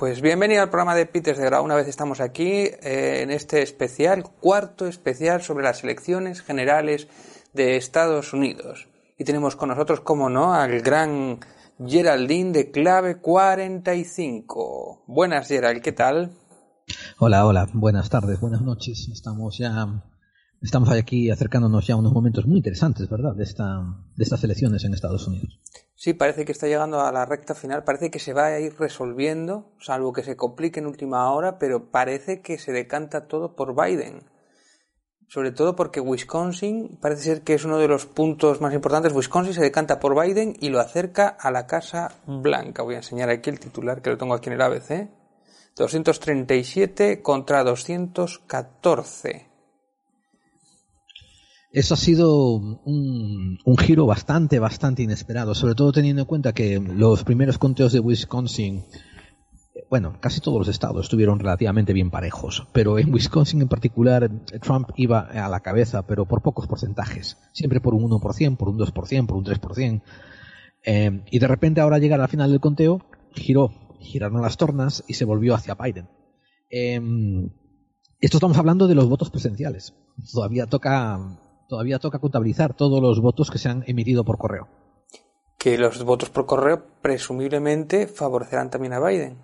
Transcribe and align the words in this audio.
Pues 0.00 0.22
bienvenido 0.22 0.62
al 0.62 0.70
programa 0.70 0.94
de 0.94 1.04
Peters 1.04 1.36
de 1.36 1.44
Grau. 1.44 1.62
Una 1.62 1.74
vez 1.74 1.86
estamos 1.86 2.22
aquí 2.22 2.46
eh, 2.46 3.20
en 3.20 3.30
este 3.30 3.60
especial, 3.60 4.24
cuarto 4.40 4.86
especial 4.86 5.42
sobre 5.42 5.62
las 5.62 5.84
elecciones 5.84 6.40
generales 6.40 7.06
de 7.52 7.76
Estados 7.76 8.32
Unidos. 8.32 8.88
Y 9.18 9.24
tenemos 9.24 9.56
con 9.56 9.68
nosotros, 9.68 10.00
como 10.00 10.30
no, 10.30 10.54
al 10.54 10.80
gran 10.80 11.40
Geraldine 11.86 12.52
de 12.52 12.70
clave 12.70 13.18
45. 13.18 15.02
Buenas, 15.06 15.48
Gerald, 15.48 15.82
¿qué 15.82 15.92
tal? 15.92 16.30
Hola, 17.18 17.44
hola, 17.44 17.68
buenas 17.74 18.08
tardes, 18.08 18.40
buenas 18.40 18.62
noches. 18.62 19.06
Estamos 19.12 19.58
ya 19.58 20.02
estamos 20.60 20.90
aquí 20.90 21.30
acercándonos 21.30 21.86
ya 21.86 21.94
a 21.94 21.96
unos 21.98 22.12
momentos 22.12 22.46
muy 22.46 22.58
interesantes, 22.58 23.08
¿verdad?, 23.08 23.34
de, 23.34 23.44
esta, 23.44 23.82
de 24.16 24.24
estas 24.24 24.44
elecciones 24.44 24.84
en 24.84 24.94
Estados 24.94 25.26
Unidos. 25.26 25.60
Sí, 25.94 26.14
parece 26.14 26.44
que 26.44 26.52
está 26.52 26.66
llegando 26.66 27.00
a 27.00 27.12
la 27.12 27.26
recta 27.26 27.54
final, 27.54 27.84
parece 27.84 28.10
que 28.10 28.18
se 28.18 28.32
va 28.32 28.46
a 28.46 28.60
ir 28.60 28.74
resolviendo, 28.78 29.72
salvo 29.78 30.12
que 30.12 30.22
se 30.22 30.36
complique 30.36 30.80
en 30.80 30.86
última 30.86 31.30
hora, 31.30 31.58
pero 31.58 31.90
parece 31.90 32.40
que 32.40 32.58
se 32.58 32.72
decanta 32.72 33.26
todo 33.26 33.54
por 33.54 33.74
Biden. 33.74 34.22
Sobre 35.28 35.52
todo 35.52 35.76
porque 35.76 36.00
Wisconsin 36.00 36.98
parece 37.00 37.22
ser 37.22 37.42
que 37.42 37.54
es 37.54 37.64
uno 37.64 37.78
de 37.78 37.86
los 37.86 38.06
puntos 38.06 38.60
más 38.60 38.74
importantes. 38.74 39.12
Wisconsin 39.14 39.54
se 39.54 39.60
decanta 39.60 40.00
por 40.00 40.20
Biden 40.20 40.56
y 40.58 40.70
lo 40.70 40.80
acerca 40.80 41.28
a 41.28 41.52
la 41.52 41.68
Casa 41.68 42.16
Blanca. 42.26 42.82
Voy 42.82 42.96
a 42.96 42.98
enseñar 42.98 43.30
aquí 43.30 43.48
el 43.48 43.60
titular 43.60 44.02
que 44.02 44.10
lo 44.10 44.18
tengo 44.18 44.34
aquí 44.34 44.48
en 44.48 44.54
el 44.54 44.62
ABC. 44.62 45.08
237 45.76 47.22
contra 47.22 47.62
214. 47.62 49.49
Eso 51.72 51.94
ha 51.94 51.96
sido 51.96 52.54
un, 52.56 53.58
giro 53.78 54.04
bastante, 54.04 54.58
bastante 54.58 55.04
inesperado, 55.04 55.54
sobre 55.54 55.76
todo 55.76 55.92
teniendo 55.92 56.22
en 56.22 56.26
cuenta 56.26 56.52
que 56.52 56.80
los 56.80 57.22
primeros 57.22 57.58
conteos 57.58 57.92
de 57.92 58.00
Wisconsin, 58.00 58.84
bueno, 59.88 60.16
casi 60.18 60.40
todos 60.40 60.58
los 60.58 60.66
estados 60.66 61.06
estuvieron 61.06 61.38
relativamente 61.38 61.92
bien 61.92 62.10
parejos, 62.10 62.66
pero 62.72 62.98
en 62.98 63.14
Wisconsin 63.14 63.62
en 63.62 63.68
particular 63.68 64.28
Trump 64.60 64.90
iba 64.96 65.20
a 65.20 65.48
la 65.48 65.60
cabeza, 65.60 66.04
pero 66.04 66.26
por 66.26 66.42
pocos 66.42 66.66
porcentajes, 66.66 67.38
siempre 67.52 67.80
por 67.80 67.94
un 67.94 68.10
1%, 68.10 68.56
por 68.56 68.68
un 68.68 68.76
2%, 68.76 69.26
por 69.26 69.36
un 69.36 69.44
3%, 69.44 70.02
eh, 70.82 71.22
y 71.30 71.38
de 71.38 71.46
repente 71.46 71.80
ahora 71.80 71.98
llega 71.98 72.16
a 72.16 72.18
la 72.18 72.26
final 72.26 72.50
del 72.50 72.58
conteo, 72.58 73.00
giró, 73.32 73.72
giraron 74.00 74.42
las 74.42 74.56
tornas 74.56 75.04
y 75.06 75.14
se 75.14 75.24
volvió 75.24 75.54
hacia 75.54 75.76
Biden. 75.76 76.08
Eh, 76.68 77.00
esto 78.20 78.38
estamos 78.38 78.58
hablando 78.58 78.88
de 78.88 78.96
los 78.96 79.08
votos 79.08 79.30
presenciales. 79.30 79.94
Todavía 80.32 80.66
toca 80.66 81.18
todavía 81.70 82.00
toca 82.00 82.18
contabilizar 82.18 82.74
todos 82.74 83.00
los 83.00 83.20
votos 83.20 83.50
que 83.50 83.58
se 83.58 83.68
han 83.68 83.84
emitido 83.86 84.24
por 84.24 84.36
correo. 84.36 84.68
Que 85.56 85.78
los 85.78 86.02
votos 86.04 86.28
por 86.28 86.44
correo 86.44 86.84
presumiblemente 87.00 88.08
favorecerán 88.08 88.70
también 88.70 88.92
a 88.92 89.00
Biden. 89.00 89.38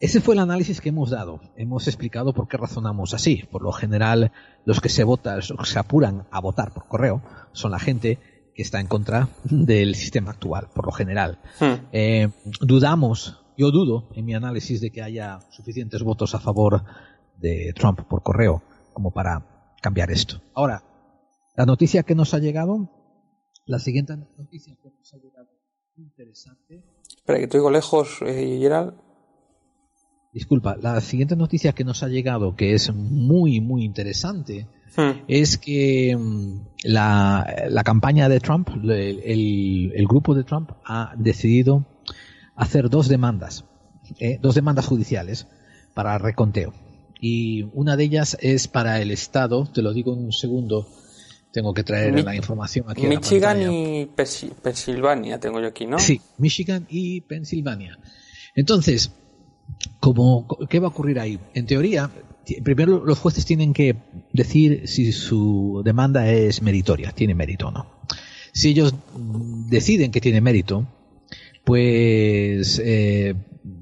Ese 0.00 0.20
fue 0.20 0.34
el 0.34 0.40
análisis 0.40 0.80
que 0.80 0.90
hemos 0.90 1.10
dado. 1.10 1.40
Hemos 1.56 1.88
explicado 1.88 2.32
por 2.32 2.46
qué 2.46 2.56
razonamos 2.56 3.14
así. 3.14 3.42
Por 3.50 3.62
lo 3.62 3.72
general, 3.72 4.30
los 4.64 4.80
que 4.80 4.88
se 4.88 5.02
votan, 5.02 5.42
se 5.42 5.78
apuran 5.78 6.28
a 6.30 6.40
votar 6.40 6.72
por 6.72 6.86
correo, 6.86 7.20
son 7.52 7.72
la 7.72 7.80
gente 7.80 8.20
que 8.54 8.62
está 8.62 8.78
en 8.78 8.86
contra 8.86 9.28
del 9.42 9.96
sistema 9.96 10.30
actual, 10.30 10.68
por 10.72 10.86
lo 10.86 10.92
general. 10.92 11.40
Hmm. 11.58 11.88
Eh, 11.90 12.28
dudamos, 12.60 13.44
yo 13.56 13.72
dudo 13.72 14.08
en 14.14 14.24
mi 14.24 14.34
análisis 14.34 14.80
de 14.80 14.92
que 14.92 15.02
haya 15.02 15.40
suficientes 15.50 16.04
votos 16.04 16.36
a 16.36 16.38
favor 16.38 16.84
de 17.36 17.72
Trump 17.74 18.02
por 18.02 18.22
correo 18.22 18.62
como 18.92 19.10
para 19.10 19.74
cambiar 19.80 20.12
esto. 20.12 20.40
Ahora, 20.54 20.82
la 21.58 21.66
noticia 21.66 22.04
que 22.04 22.14
nos 22.14 22.34
ha 22.34 22.38
llegado, 22.38 22.88
la 23.66 23.80
siguiente 23.80 24.16
noticia 24.16 24.76
que 24.80 24.90
nos 24.96 25.12
ha 25.12 25.16
llegado 25.16 25.48
interesante. 25.96 26.84
Espera, 27.16 27.40
que 27.40 27.48
te 27.48 27.56
oigo 27.56 27.72
lejos, 27.72 28.22
eh, 28.24 28.58
Gerald. 28.60 28.94
Disculpa, 30.32 30.76
la 30.80 31.00
siguiente 31.00 31.34
noticia 31.34 31.72
que 31.72 31.82
nos 31.82 32.04
ha 32.04 32.08
llegado, 32.08 32.54
que 32.54 32.74
es 32.74 32.94
muy, 32.94 33.60
muy 33.60 33.82
interesante, 33.82 34.68
hmm. 34.96 35.24
es 35.26 35.58
que 35.58 36.16
mm, 36.16 36.60
la, 36.84 37.52
la, 37.68 37.82
campaña 37.82 38.28
de 38.28 38.38
Trump, 38.38 38.68
el, 38.84 38.90
el, 38.92 39.92
el, 39.96 40.06
grupo 40.06 40.36
de 40.36 40.44
Trump, 40.44 40.70
ha 40.84 41.12
decidido 41.18 41.84
hacer 42.54 42.88
dos 42.88 43.08
demandas, 43.08 43.64
eh, 44.20 44.38
dos 44.40 44.54
demandas 44.54 44.86
judiciales 44.86 45.48
para 45.92 46.18
reconteo. 46.18 46.72
Y 47.20 47.64
una 47.72 47.96
de 47.96 48.04
ellas 48.04 48.38
es 48.40 48.68
para 48.68 49.02
el 49.02 49.10
Estado, 49.10 49.66
te 49.66 49.82
lo 49.82 49.92
digo 49.92 50.12
en 50.12 50.26
un 50.26 50.32
segundo, 50.32 50.86
tengo 51.52 51.72
que 51.72 51.84
traer 51.84 52.24
la 52.24 52.34
información 52.34 52.86
aquí. 52.88 53.06
Michigan 53.06 53.72
y 53.72 54.06
Pensilvania 54.06 55.38
tengo 55.38 55.60
yo 55.60 55.68
aquí, 55.68 55.86
¿no? 55.86 55.98
Sí, 55.98 56.20
Michigan 56.38 56.86
y 56.88 57.20
Pensilvania. 57.22 57.98
Entonces, 58.54 59.12
como, 60.00 60.46
¿qué 60.68 60.78
va 60.78 60.88
a 60.88 60.90
ocurrir 60.90 61.20
ahí? 61.20 61.38
En 61.54 61.66
teoría, 61.66 62.10
primero 62.62 63.04
los 63.04 63.18
jueces 63.18 63.46
tienen 63.46 63.72
que 63.72 63.96
decir 64.32 64.88
si 64.88 65.12
su 65.12 65.82
demanda 65.84 66.30
es 66.30 66.62
meritoria, 66.62 67.12
tiene 67.12 67.34
mérito 67.34 67.68
o 67.68 67.70
no. 67.70 67.86
Si 68.52 68.70
ellos 68.70 68.94
deciden 69.68 70.10
que 70.10 70.20
tiene 70.20 70.40
mérito, 70.40 70.86
pues 71.64 72.80
eh, 72.84 73.34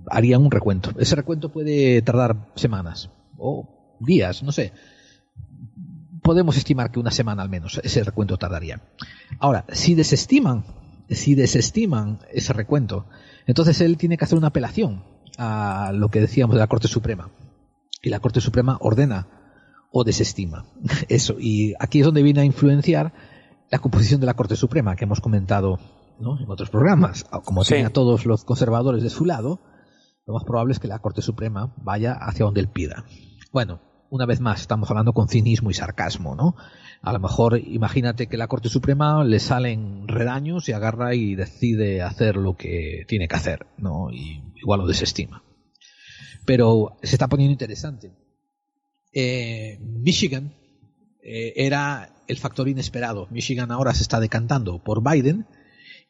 harían 0.09 0.43
un 0.43 0.51
recuento. 0.51 0.93
Ese 0.99 1.17
recuento 1.17 1.51
puede 1.51 2.03
tardar 2.03 2.53
semanas 2.57 3.11
o 3.39 3.97
días, 4.01 4.43
no 4.43 4.53
sé 4.53 4.73
podemos 6.27 6.57
estimar 6.57 6.91
que 6.91 6.99
una 6.99 7.13
semana 7.13 7.43
al 7.43 7.49
menos 7.49 7.81
ese 7.85 8.03
recuento 8.03 8.37
tardaría. 8.37 8.83
Ahora, 9.39 9.65
si 9.71 9.95
desestiman, 9.95 10.65
si 11.09 11.37
desestiman 11.37 12.19
ese 12.33 12.53
recuento, 12.53 13.07
entonces 13.47 13.81
él 13.81 13.97
tiene 13.97 14.19
que 14.19 14.25
hacer 14.25 14.37
una 14.37 14.49
apelación 14.49 15.05
a 15.39 15.93
lo 15.95 16.09
que 16.09 16.21
decíamos 16.21 16.55
de 16.55 16.61
la 16.61 16.67
Corte 16.67 16.89
Suprema. 16.89 17.31
Y 18.03 18.11
la 18.11 18.19
Corte 18.19 18.41
Suprema 18.41 18.77
ordena 18.81 19.29
o 19.93 20.03
desestima. 20.03 20.67
Eso. 21.09 21.37
Y 21.39 21.75
aquí 21.79 22.01
es 22.01 22.05
donde 22.05 22.25
viene 22.25 22.41
a 22.41 22.45
influenciar 22.45 23.13
la 23.71 23.79
composición 23.79 24.21
de 24.21 24.27
la 24.27 24.35
Corte 24.35 24.57
Suprema 24.57 24.97
que 24.97 25.05
hemos 25.05 25.21
comentado 25.21 25.79
en 26.19 26.51
otros 26.51 26.71
programas. 26.71 27.25
Como 27.45 27.63
tiene 27.63 27.87
a 27.87 27.91
todos 27.91 28.27
los 28.27 28.45
conservadores 28.45 29.05
de 29.05 29.11
su 29.11 29.27
lado, 29.27 29.61
lo 30.27 30.35
más 30.35 30.43
probable 30.43 30.73
es 30.73 30.81
que 30.81 30.89
la 30.89 30.99
Corte 30.99 31.23
Suprema 31.23 31.73
vaya 31.77 32.15
hacia 32.15 32.47
donde 32.47 32.61
él 32.61 32.69
pida. 32.69 33.05
Bueno, 33.53 33.81
una 34.11 34.27
vez 34.27 34.41
más, 34.41 34.61
estamos 34.61 34.91
hablando 34.91 35.13
con 35.13 35.29
cinismo 35.29 35.71
y 35.71 35.75
sarcasmo, 35.75 36.35
¿no? 36.35 36.57
A 37.03 37.13
lo 37.13 37.19
mejor, 37.21 37.59
imagínate 37.59 38.27
que 38.27 38.37
la 38.37 38.49
Corte 38.49 38.69
Suprema 38.69 39.25
le 39.25 39.39
salen 39.39 40.09
redaños 40.09 40.69
y 40.69 40.73
agarra 40.73 41.15
y 41.15 41.35
decide 41.35 42.03
hacer 42.03 42.37
lo 42.37 42.57
que 42.57 43.05
tiene 43.09 43.29
que 43.29 43.37
hacer, 43.37 43.67
¿no? 43.79 44.11
Y 44.11 44.43
igual 44.57 44.81
lo 44.81 44.87
desestima. 44.87 45.43
Pero 46.45 46.97
se 47.03 47.15
está 47.15 47.29
poniendo 47.29 47.53
interesante. 47.53 48.13
Eh, 49.13 49.79
Michigan 49.81 50.55
eh, 51.23 51.53
era 51.57 52.23
el 52.29 52.39
factor 52.39 52.69
inesperado. 52.69 53.29
Michigan 53.31 53.71
ahora 53.71 53.95
se 53.95 54.03
está 54.03 54.21
decantando 54.21 54.83
por 54.83 55.03
Biden 55.03 55.47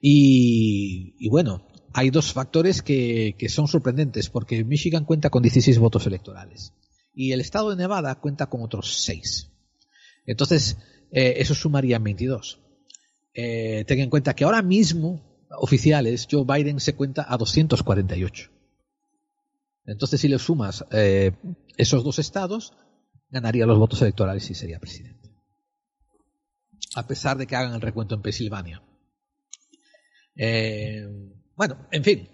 y, 0.00 1.14
y 1.18 1.28
bueno, 1.28 1.66
hay 1.92 2.10
dos 2.10 2.32
factores 2.32 2.82
que, 2.82 3.34
que 3.38 3.48
son 3.48 3.68
sorprendentes 3.68 4.28
porque 4.28 4.64
Michigan 4.64 5.04
cuenta 5.04 5.30
con 5.30 5.42
16 5.42 5.78
votos 5.78 6.06
electorales 6.06 6.74
y 7.16 7.32
el 7.32 7.40
estado 7.40 7.70
de 7.70 7.76
Nevada 7.76 8.14
cuenta 8.16 8.46
con 8.46 8.62
otros 8.62 9.02
6. 9.04 9.50
Entonces, 10.26 10.76
eh, 11.10 11.34
eso 11.38 11.54
sumaría 11.54 11.98
22. 11.98 12.60
Eh, 13.32 13.84
ten 13.86 14.00
en 14.00 14.10
cuenta 14.10 14.36
que 14.36 14.44
ahora 14.44 14.60
mismo, 14.60 15.46
oficiales, 15.58 16.28
Joe 16.30 16.44
Biden 16.44 16.78
se 16.78 16.94
cuenta 16.94 17.24
a 17.26 17.38
248. 17.38 18.50
Entonces, 19.86 20.20
si 20.20 20.28
le 20.28 20.38
sumas 20.38 20.84
eh, 20.90 21.32
esos 21.78 22.04
dos 22.04 22.18
estados, 22.18 22.74
ganaría 23.30 23.64
los 23.64 23.78
votos 23.78 24.02
electorales 24.02 24.50
y 24.50 24.54
sería 24.54 24.78
presidente. 24.78 25.30
A 26.96 27.06
pesar 27.06 27.38
de 27.38 27.46
que 27.46 27.56
hagan 27.56 27.74
el 27.74 27.80
recuento 27.80 28.14
en 28.14 28.22
Pensilvania. 28.22 28.82
bueno, 31.56 31.88
en 31.90 32.04
fin, 32.04 32.28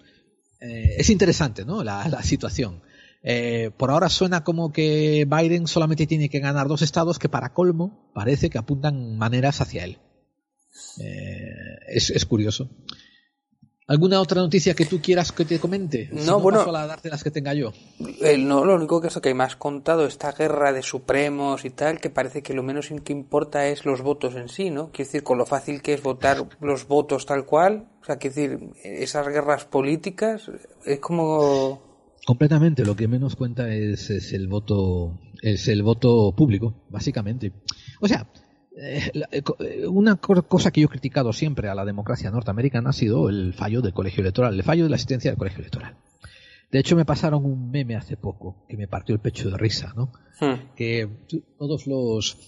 es 0.59 1.09
interesante, 1.09 1.65
¿no? 1.65 1.85
la 1.85 2.23
situación. 2.25 2.83
Eh, 3.25 3.71
por 3.77 3.91
ahora 3.91 4.09
suena 4.09 4.43
como 4.43 4.73
que 4.73 5.27
Biden 5.29 5.69
solamente 5.69 6.07
tiene 6.07 6.29
que 6.29 6.41
ganar 6.41 6.67
dos 6.67 6.83
estados 6.83 7.19
que 7.19 7.29
para 7.29 7.53
colmo 7.53 8.11
parece 8.15 8.51
que 8.51 8.59
apuntan 8.59 9.17
maneras 9.17 9.61
hacia 9.61 9.85
él. 9.85 9.99
Eh, 10.99 11.79
es, 11.89 12.27
curioso. 12.27 12.69
¿Alguna 13.87 14.21
otra 14.21 14.41
noticia 14.41 14.75
que 14.75 14.87
tú 14.87 15.01
quieras 15.01 15.31
que 15.31 15.45
te 15.45 15.61
comente? 15.61 16.09
No, 16.13 16.41
bueno. 16.41 16.61
a 16.61 16.87
darte 16.87 17.11
las 17.11 17.23
que 17.23 17.31
tenga 17.31 17.55
yo. 17.55 17.73
no, 18.39 18.65
lo 18.65 18.75
único 18.75 19.01
que 19.01 19.09
es 19.09 19.21
que 19.21 19.35
me 19.35 19.45
has 19.45 19.55
contado, 19.55 20.07
esta 20.07 20.33
guerra 20.33 20.73
de 20.73 20.83
supremos 20.83 21.65
y 21.65 21.71
tal, 21.71 22.01
que 22.01 22.11
parece 22.11 22.43
que 22.43 22.55
lo 22.55 22.63
menos 22.63 22.89
que 23.05 23.13
importa 23.13 23.69
es 23.69 23.85
los 23.85 24.03
votos 24.03 24.35
en 24.35 24.49
sí, 24.49 24.71
¿no? 24.71 24.91
Quiero 24.91 25.09
decir, 25.09 25.23
con 25.23 25.39
lo 25.39 25.47
fácil 25.47 25.83
que 25.83 25.95
es 25.95 26.03
votar 26.03 26.45
los 26.61 26.89
votos 26.89 27.27
tal 27.27 27.45
cual, 27.45 27.89
o 28.01 28.05
sea, 28.05 28.17
quiero 28.17 28.35
decir, 28.35 28.71
esas 28.83 29.29
guerras 29.29 29.65
políticas 29.67 30.51
es 30.85 30.99
como 31.01 31.92
Completamente, 32.25 32.85
lo 32.85 32.95
que 32.95 33.09
menos 33.09 33.35
cuenta 33.35 33.73
es, 33.75 34.11
el 34.33 34.47
voto, 34.47 35.19
es 35.43 35.67
el 35.69 35.83
voto 35.83 36.33
público, 36.37 36.75
básicamente. 36.89 37.53
O 38.01 38.07
sea, 38.07 38.29
eh, 38.77 39.11
eh, 39.33 39.87
una 39.89 40.17
cosa 40.17 40.71
que 40.71 40.81
yo 40.81 40.87
he 40.87 40.91
criticado 40.91 41.33
siempre 41.33 41.69
a 41.69 41.75
la 41.75 41.85
democracia 41.85 42.31
norteamericana 42.31 42.91
ha 42.91 42.93
sido 42.93 43.29
el 43.29 43.55
fallo 43.55 43.83
del 43.83 43.93
colegio 43.93 44.21
electoral, 44.21 44.55
el 44.55 44.63
fallo 44.63 44.85
de 44.85 44.91
la 44.91 44.97
asistencia 44.97 45.31
del 45.31 45.39
colegio 45.39 45.61
electoral. 45.61 45.97
De 46.71 46.79
hecho, 46.79 46.97
me 46.97 47.05
pasaron 47.05 47.45
un 47.45 47.71
meme 47.71 47.97
hace 47.97 48.17
poco 48.17 48.65
que 48.69 48.77
me 48.77 48.89
partió 48.89 49.15
el 49.15 49.21
pecho 49.21 49.51
de 49.51 49.59
risa, 49.59 49.93
¿no? 49.97 50.13
Hmm. 50.41 50.75
Que 50.77 51.09
todos 51.59 51.87
los 51.87 52.39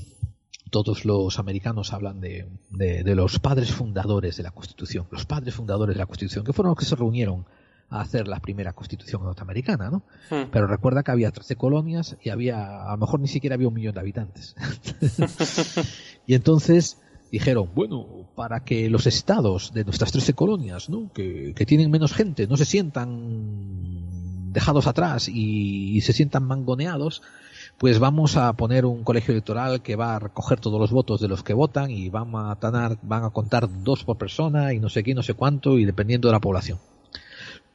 todos 0.70 1.04
los 1.04 1.38
americanos 1.38 1.92
hablan 1.92 2.20
de, 2.20 2.48
de, 2.70 3.14
los 3.14 3.38
padres 3.38 3.70
fundadores 3.70 4.36
de 4.36 4.42
la 4.42 4.50
Constitución, 4.50 5.06
los 5.12 5.24
padres 5.24 5.54
fundadores 5.54 5.94
de 5.94 6.00
la 6.00 6.06
Constitución, 6.06 6.44
que 6.44 6.52
fueron 6.52 6.70
los 6.70 6.78
que 6.78 6.84
se 6.84 6.96
reunieron 6.96 7.46
a 7.90 8.00
hacer 8.00 8.28
la 8.28 8.40
primera 8.40 8.72
Constitución 8.72 9.22
norteamericana, 9.22 9.90
¿no? 9.90 10.02
Hmm. 10.30 10.50
Pero 10.50 10.66
recuerda 10.66 11.02
que 11.02 11.10
había 11.10 11.30
13 11.30 11.56
colonias 11.56 12.16
y 12.22 12.30
había, 12.30 12.82
a 12.84 12.92
lo 12.92 12.98
mejor 12.98 13.20
ni 13.20 13.28
siquiera 13.28 13.54
había 13.54 13.68
un 13.68 13.74
millón 13.74 13.94
de 13.94 14.00
habitantes. 14.00 14.56
y 16.26 16.34
entonces 16.34 16.98
dijeron, 17.30 17.68
bueno, 17.74 18.06
para 18.36 18.60
que 18.60 18.88
los 18.88 19.08
estados 19.08 19.72
de 19.74 19.84
nuestras 19.84 20.12
13 20.12 20.34
colonias, 20.34 20.88
¿no? 20.88 21.10
que, 21.12 21.52
tienen 21.66 21.90
menos 21.90 22.12
gente, 22.12 22.46
no 22.46 22.56
se 22.56 22.64
sientan 22.64 24.52
dejados 24.52 24.86
atrás 24.86 25.28
y, 25.28 26.00
se 26.02 26.12
sientan 26.12 26.44
mangoneados, 26.44 27.22
pues 27.76 27.98
vamos 27.98 28.36
a 28.36 28.52
poner 28.52 28.86
un 28.86 29.02
colegio 29.02 29.32
electoral 29.32 29.82
que 29.82 29.96
va 29.96 30.14
a 30.14 30.18
recoger 30.20 30.60
todos 30.60 30.78
los 30.78 30.92
votos 30.92 31.20
de 31.20 31.26
los 31.26 31.42
que 31.42 31.54
votan 31.54 31.90
y 31.90 32.08
van 32.08 32.30
a, 32.36 32.56
van 33.02 33.24
a 33.24 33.30
contar 33.30 33.68
dos 33.82 34.04
por 34.04 34.16
persona 34.16 34.72
y 34.72 34.78
no 34.78 34.88
sé 34.88 35.02
qué, 35.02 35.12
no 35.12 35.24
sé 35.24 35.34
cuánto, 35.34 35.78
y 35.78 35.84
dependiendo 35.84 36.28
de 36.28 36.32
la 36.32 36.40
población. 36.40 36.78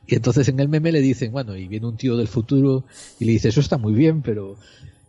Y 0.10 0.16
entonces 0.16 0.48
en 0.48 0.60
el 0.60 0.70
meme 0.70 0.92
le 0.92 1.02
dicen, 1.02 1.32
bueno, 1.32 1.56
y 1.56 1.68
viene 1.68 1.86
un 1.86 1.96
tío 1.96 2.18
del 2.18 2.28
futuro 2.28 2.84
y 3.20 3.26
le 3.26 3.34
dice, 3.34 3.50
eso 3.50 3.60
está 3.60 3.78
muy 3.78 3.94
bien, 3.94 4.24
pero 4.24 4.56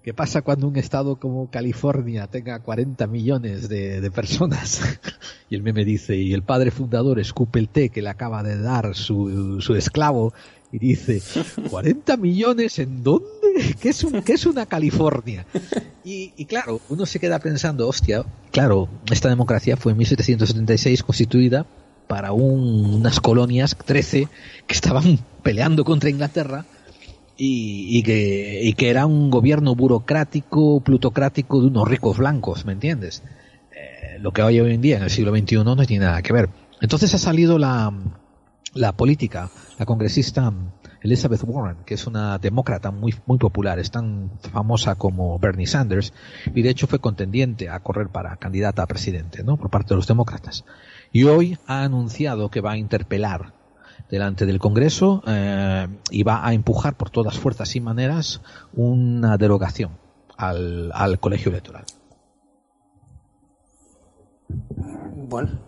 ¿qué 0.02 0.12
pasa 0.12 0.43
cuando 0.43 0.69
un 0.69 0.76
estado 0.76 1.17
como 1.17 1.50
California 1.50 2.26
tenga 2.26 2.58
40 2.58 3.06
millones 3.06 3.70
de, 3.70 4.11
personas? 4.11 4.82
y 5.50 5.55
el 5.55 5.62
meme 5.62 5.87
dice, 5.87 6.17
y 6.17 6.35
el 6.35 6.43
padre 6.43 6.70
fundador 6.70 7.19
escupe 7.19 7.58
el 7.58 7.70
té 7.70 7.88
que 7.88 8.02
le 8.02 8.11
acaba 8.11 8.43
de 8.43 8.61
dar 8.61 8.94
su, 8.94 9.58
su 9.62 9.75
esclavo 9.75 10.35
y 10.70 10.79
dice, 10.79 11.20
¿40 11.20 12.19
millones 12.19 12.79
en 12.79 13.02
dónde? 13.02 13.75
¿Qué 13.81 13.88
es, 13.88 14.06
qué 14.25 14.35
es 14.35 14.44
una 14.44 14.67
California? 14.67 15.47
Y, 16.05 16.44
claro, 16.44 16.81
uno 16.88 17.06
se 17.06 17.19
queda 17.19 17.38
pensando, 17.38 17.88
hostia, 17.88 18.25
claro, 18.52 18.88
esta 19.11 19.29
democracia 19.29 19.76
fue 19.76 19.93
en 19.93 19.99
1776 19.99 21.02
constituida 21.02 21.67
para 22.10 22.32
unas 22.32 23.20
colonias, 23.20 23.76
13, 23.86 24.26
que 24.66 24.74
estaban 24.74 25.20
peleando 25.44 25.84
contra 25.84 26.10
Inglaterra 26.10 26.64
y, 27.36 28.02
que, 28.02 28.62
y 28.64 28.72
que 28.72 28.90
era 28.90 29.06
un 29.06 29.30
gobierno 29.30 29.76
burocrático, 29.76 30.80
plutocrático 30.80 31.60
de 31.60 31.68
unos 31.68 31.86
ricos 31.86 32.18
blancos, 32.18 32.64
¿me 32.64 32.72
entiendes? 32.72 33.22
Eh, 33.70 34.18
lo 34.18 34.32
que 34.32 34.42
hay 34.42 34.58
hoy 34.58 34.74
en 34.74 34.80
día 34.80 34.96
en 34.96 35.04
el 35.04 35.10
siglo 35.10 35.30
XXI 35.30 35.62
no 35.62 35.76
tiene 35.76 36.06
nada 36.06 36.20
que 36.20 36.32
ver. 36.32 36.50
Entonces 36.80 37.14
ha 37.14 37.18
salido 37.18 37.58
la, 37.58 37.92
la 38.74 38.90
política, 38.90 39.48
la 39.78 39.86
congresista 39.86 40.52
Elizabeth 41.02 41.44
Warren, 41.44 41.76
que 41.86 41.94
es 41.94 42.08
una 42.08 42.38
demócrata 42.38 42.90
muy, 42.90 43.14
muy 43.24 43.38
popular, 43.38 43.78
es 43.78 43.92
tan 43.92 44.32
famosa 44.52 44.96
como 44.96 45.38
Bernie 45.38 45.68
Sanders, 45.68 46.12
y 46.52 46.62
de 46.62 46.70
hecho 46.70 46.88
fue 46.88 46.98
contendiente 46.98 47.68
a 47.68 47.78
correr 47.78 48.08
para 48.08 48.34
candidata 48.36 48.82
a 48.82 48.86
presidente, 48.86 49.44
¿no? 49.44 49.56
Por 49.56 49.70
parte 49.70 49.90
de 49.90 49.96
los 49.96 50.08
demócratas. 50.08 50.64
Y 51.12 51.24
hoy 51.24 51.58
ha 51.66 51.82
anunciado 51.82 52.50
que 52.50 52.60
va 52.60 52.72
a 52.72 52.76
interpelar 52.76 53.52
delante 54.08 54.46
del 54.46 54.58
Congreso 54.58 55.22
eh, 55.26 55.88
y 56.10 56.22
va 56.22 56.46
a 56.46 56.52
empujar 56.52 56.96
por 56.96 57.10
todas 57.10 57.38
fuerzas 57.38 57.74
y 57.76 57.80
maneras 57.80 58.40
una 58.74 59.36
derogación 59.36 59.98
al, 60.36 60.90
al 60.94 61.18
colegio 61.18 61.50
electoral. 61.50 61.84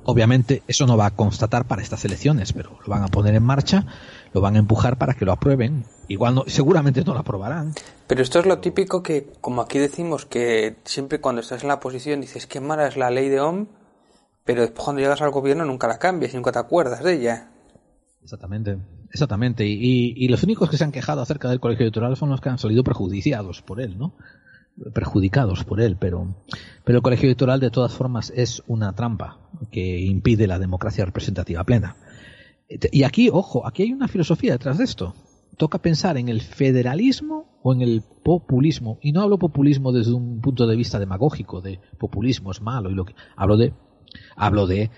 Obviamente 0.04 0.62
eso 0.66 0.86
no 0.86 0.96
va 0.96 1.06
a 1.06 1.10
constatar 1.12 1.66
para 1.66 1.82
estas 1.82 2.04
elecciones, 2.04 2.52
pero 2.52 2.78
lo 2.84 2.88
van 2.88 3.04
a 3.04 3.08
poner 3.08 3.34
en 3.34 3.44
marcha, 3.44 3.86
lo 4.32 4.40
van 4.40 4.56
a 4.56 4.58
empujar 4.58 4.98
para 4.98 5.14
que 5.14 5.24
lo 5.24 5.32
aprueben. 5.32 5.84
Igual 6.08 6.34
no, 6.34 6.44
seguramente 6.48 7.04
no 7.04 7.14
lo 7.14 7.20
aprobarán. 7.20 7.72
Pero 8.08 8.22
esto 8.22 8.40
es 8.40 8.46
lo 8.46 8.58
típico 8.58 9.04
que, 9.04 9.28
como 9.40 9.62
aquí 9.62 9.78
decimos, 9.78 10.26
que 10.26 10.76
siempre 10.84 11.20
cuando 11.20 11.40
estás 11.40 11.62
en 11.62 11.68
la 11.68 11.78
posición 11.78 12.20
dices 12.20 12.48
que 12.48 12.60
mala 12.60 12.88
es 12.88 12.96
la 12.96 13.10
ley 13.10 13.28
de 13.28 13.40
Ohm, 13.40 13.68
pero 14.44 14.62
después 14.62 14.84
cuando 14.84 15.00
llegas 15.00 15.22
al 15.22 15.30
gobierno 15.30 15.64
nunca 15.64 15.88
la 15.88 15.98
cambias 15.98 16.32
y 16.32 16.36
nunca 16.36 16.52
te 16.52 16.58
acuerdas 16.58 17.02
de 17.02 17.14
ella. 17.14 17.50
Exactamente, 18.22 18.78
exactamente. 19.10 19.66
Y, 19.66 20.14
y 20.16 20.28
los 20.28 20.42
únicos 20.42 20.70
que 20.70 20.76
se 20.76 20.84
han 20.84 20.92
quejado 20.92 21.22
acerca 21.22 21.48
del 21.48 21.60
colegio 21.60 21.84
electoral 21.84 22.16
son 22.16 22.30
los 22.30 22.40
que 22.40 22.48
han 22.48 22.58
salido 22.58 22.84
perjudiciados 22.84 23.62
por 23.62 23.80
él, 23.80 23.98
¿no? 23.98 24.14
perjudicados 24.94 25.64
por 25.64 25.80
él, 25.80 25.96
pero, 25.98 26.34
pero 26.84 26.98
el 26.98 27.02
colegio 27.02 27.26
electoral 27.26 27.60
de 27.60 27.70
todas 27.70 27.92
formas 27.92 28.32
es 28.34 28.62
una 28.66 28.94
trampa 28.94 29.38
que 29.70 30.00
impide 30.00 30.46
la 30.46 30.58
democracia 30.58 31.04
representativa 31.04 31.64
plena. 31.64 31.96
Y 32.90 33.02
aquí, 33.02 33.28
ojo, 33.30 33.66
aquí 33.66 33.82
hay 33.82 33.92
una 33.92 34.08
filosofía 34.08 34.52
detrás 34.52 34.78
de 34.78 34.84
esto. 34.84 35.14
Toca 35.58 35.78
pensar 35.78 36.16
en 36.16 36.30
el 36.30 36.40
federalismo 36.40 37.58
o 37.62 37.74
en 37.74 37.82
el 37.82 38.02
populismo. 38.24 38.98
Y 39.02 39.12
no 39.12 39.20
hablo 39.20 39.38
populismo 39.38 39.92
desde 39.92 40.14
un 40.14 40.40
punto 40.40 40.66
de 40.66 40.76
vista 40.76 40.98
demagógico, 40.98 41.60
de 41.60 41.78
populismo 41.98 42.50
es 42.50 42.62
malo 42.62 42.90
y 42.90 42.94
lo 42.94 43.04
que 43.04 43.14
hablo 43.36 43.58
de 43.58 43.74
hablo 44.36 44.66
de 44.66 44.90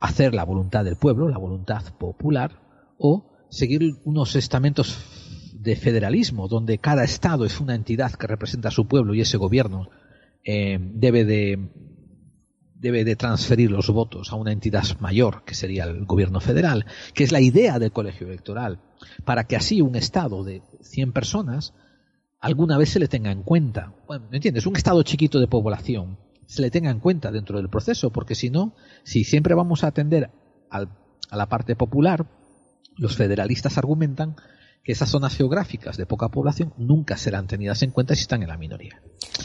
hacer 0.00 0.34
la 0.34 0.44
voluntad 0.44 0.84
del 0.84 0.96
pueblo, 0.96 1.28
la 1.28 1.38
voluntad 1.38 1.82
popular 1.96 2.60
o 2.98 3.46
seguir 3.50 3.96
unos 4.04 4.34
estamentos 4.36 4.98
de 5.54 5.76
federalismo, 5.76 6.48
donde 6.48 6.78
cada 6.78 7.04
Estado 7.04 7.44
es 7.44 7.60
una 7.60 7.74
entidad 7.74 8.12
que 8.12 8.26
representa 8.26 8.68
a 8.68 8.72
su 8.72 8.86
pueblo 8.86 9.14
y 9.14 9.20
ese 9.20 9.36
gobierno 9.36 9.88
eh, 10.44 10.78
debe 10.80 11.24
de 11.24 11.70
debe 12.74 13.04
de 13.04 13.14
transferir 13.14 13.70
los 13.70 13.88
votos 13.90 14.32
a 14.32 14.34
una 14.34 14.50
entidad 14.50 14.84
mayor, 14.98 15.44
que 15.44 15.54
sería 15.54 15.84
el 15.84 16.04
gobierno 16.04 16.40
federal, 16.40 16.84
que 17.14 17.22
es 17.22 17.30
la 17.30 17.40
idea 17.40 17.78
del 17.78 17.92
colegio 17.92 18.26
electoral, 18.26 18.80
para 19.24 19.44
que 19.44 19.54
así 19.54 19.80
un 19.80 19.94
Estado 19.94 20.42
de 20.42 20.62
100 20.80 21.12
personas 21.12 21.74
alguna 22.40 22.76
vez 22.78 22.88
se 22.88 22.98
le 22.98 23.06
tenga 23.06 23.30
en 23.30 23.44
cuenta. 23.44 23.94
Bueno, 24.08 24.26
¿me 24.28 24.38
entiendes? 24.38 24.66
Un 24.66 24.74
Estado 24.74 25.00
chiquito 25.04 25.38
de 25.38 25.46
población 25.46 26.18
se 26.46 26.62
le 26.62 26.70
tenga 26.70 26.90
en 26.90 27.00
cuenta 27.00 27.30
dentro 27.30 27.58
del 27.58 27.68
proceso, 27.68 28.10
porque 28.10 28.34
si 28.34 28.50
no, 28.50 28.74
si 29.04 29.24
siempre 29.24 29.54
vamos 29.54 29.84
a 29.84 29.88
atender 29.88 30.30
a 30.70 30.86
la 31.36 31.48
parte 31.48 31.76
popular, 31.76 32.26
los 32.96 33.16
federalistas 33.16 33.78
argumentan 33.78 34.36
que 34.82 34.92
esas 34.92 35.10
zonas 35.10 35.36
geográficas 35.36 35.96
de 35.96 36.06
poca 36.06 36.28
población 36.28 36.74
nunca 36.76 37.16
serán 37.16 37.46
tenidas 37.46 37.82
en 37.82 37.92
cuenta 37.92 38.14
si 38.14 38.22
están 38.22 38.42
en 38.42 38.48
la 38.48 38.56
minoría. 38.56 39.00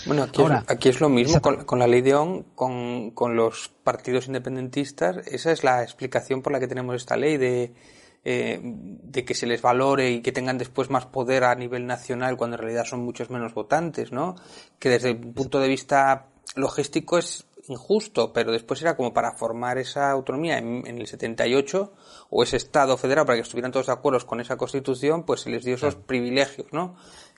Bueno, 0.07 0.23
aquí, 0.23 0.41
es, 0.41 0.51
aquí 0.67 0.89
es 0.89 0.99
lo 0.99 1.09
mismo 1.09 1.39
con, 1.41 1.79
la 1.79 1.87
ley 1.87 2.01
de 2.01 2.15
ON, 2.15 2.43
con, 2.55 3.11
con, 3.11 3.35
los 3.35 3.69
partidos 3.83 4.27
independentistas. 4.27 5.17
Esa 5.27 5.51
es 5.51 5.63
la 5.63 5.83
explicación 5.83 6.41
por 6.41 6.53
la 6.53 6.59
que 6.59 6.67
tenemos 6.67 6.95
esta 6.95 7.17
ley 7.17 7.37
de, 7.37 7.75
eh, 8.23 8.59
de 8.63 9.25
que 9.25 9.35
se 9.35 9.45
les 9.45 9.61
valore 9.61 10.09
y 10.11 10.21
que 10.21 10.31
tengan 10.31 10.57
después 10.57 10.89
más 10.89 11.05
poder 11.05 11.43
a 11.43 11.53
nivel 11.53 11.85
nacional 11.85 12.35
cuando 12.35 12.55
en 12.55 12.63
realidad 12.63 12.85
son 12.85 13.01
muchos 13.05 13.29
menos 13.29 13.53
votantes, 13.53 14.11
¿no? 14.11 14.35
Que 14.79 14.89
desde 14.89 15.11
el 15.11 15.17
punto 15.17 15.59
de 15.59 15.67
vista 15.67 16.29
logístico 16.55 17.17
es 17.17 17.45
injusto, 17.67 18.31
pero 18.31 18.51
después 18.51 18.81
era 18.81 18.95
como 18.95 19.13
para 19.13 19.33
formar 19.33 19.77
esa 19.77 20.09
autonomía 20.11 20.57
en, 20.57 20.85
el 20.85 21.07
78 21.07 21.93
o 22.29 22.43
ese 22.43 22.57
Estado 22.57 22.97
federal 22.97 23.25
para 23.25 23.37
que 23.37 23.41
estuvieran 23.41 23.71
todos 23.71 23.87
de 23.87 23.93
acuerdo 23.93 24.25
con 24.25 24.39
esa 24.39 24.57
constitución, 24.57 25.23
pues 25.23 25.41
se 25.41 25.49
les 25.49 25.63
dio 25.63 25.75
esos 25.75 25.95
privilegios, 25.95 26.67
¿no? 26.71 26.95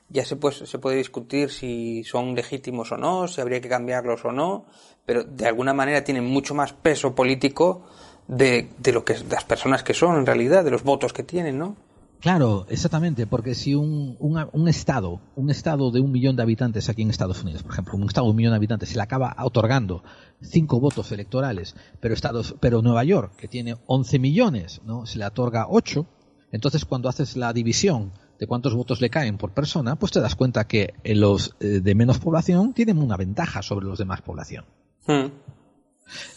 Ya 0.09 0.25
se, 0.25 0.35
pues, 0.35 0.57
se 0.57 0.79
puede 0.79 0.97
discutir 0.97 1.51
si 1.51 2.03
son 2.03 2.33
legítimos 2.33 2.91
o 2.91 2.97
no, 2.97 3.27
si 3.27 3.41
habría 3.41 3.61
que 3.61 3.69
cambiarlos 3.69 4.25
o 4.25 4.31
no, 4.31 4.65
pero 5.05 5.23
de 5.23 5.47
alguna 5.47 5.73
manera 5.73 6.03
tienen 6.03 6.25
mucho 6.25 6.55
más 6.55 6.73
peso 6.73 7.13
político 7.13 7.83
de, 8.27 8.69
de 8.77 8.91
lo 8.91 9.05
que 9.05 9.17
las 9.29 9.43
personas 9.43 9.83
que 9.83 9.93
son 9.93 10.17
en 10.17 10.25
realidad, 10.25 10.63
de 10.63 10.71
los 10.71 10.83
votos 10.83 11.13
que 11.13 11.23
tienen, 11.23 11.59
¿no? 11.59 11.75
Claro, 12.19 12.65
exactamente, 12.67 13.27
porque 13.27 13.55
si 13.55 13.75
un, 13.75 14.17
un, 14.19 14.67
estado, 14.67 15.21
un 15.37 15.49
estado 15.49 15.89
de 15.89 16.01
un 16.01 16.11
millón 16.11 16.35
de 16.35 16.43
habitantes 16.43 16.89
aquí 16.89 17.01
en 17.01 17.09
Estados 17.09 17.41
Unidos, 17.43 17.63
por 17.63 17.71
ejemplo, 17.71 17.95
un 17.95 18.03
estado 18.03 18.27
de 18.27 18.31
un 18.31 18.35
millón 18.35 18.51
de 18.51 18.57
habitantes 18.57 18.89
se 18.89 18.97
le 18.97 19.03
acaba 19.03 19.33
otorgando 19.39 20.03
cinco 20.41 20.81
votos 20.81 21.13
electorales, 21.13 21.75
pero 22.01 22.13
Estados, 22.13 22.55
pero 22.59 22.81
Nueva 22.81 23.05
York, 23.05 23.37
que 23.37 23.47
tiene 23.47 23.77
11 23.85 24.19
millones, 24.19 24.81
¿no? 24.83 25.05
se 25.05 25.17
le 25.17 25.25
otorga 25.25 25.67
ocho, 25.69 26.07
entonces 26.51 26.83
cuando 26.83 27.07
haces 27.07 27.37
la 27.37 27.53
división 27.53 28.11
de 28.37 28.47
cuántos 28.47 28.75
votos 28.75 28.99
le 28.99 29.09
caen 29.09 29.37
por 29.37 29.53
persona, 29.53 29.95
pues 29.95 30.11
te 30.11 30.19
das 30.19 30.35
cuenta 30.35 30.67
que 30.67 30.95
los 31.05 31.55
eh, 31.61 31.79
de 31.81 31.95
menos 31.95 32.19
población 32.19 32.73
tienen 32.73 32.97
una 32.97 33.15
ventaja 33.15 33.61
sobre 33.61 33.85
los 33.85 33.97
de 33.97 34.05
más 34.05 34.21
población. 34.21 34.65
Hmm. 35.07 35.27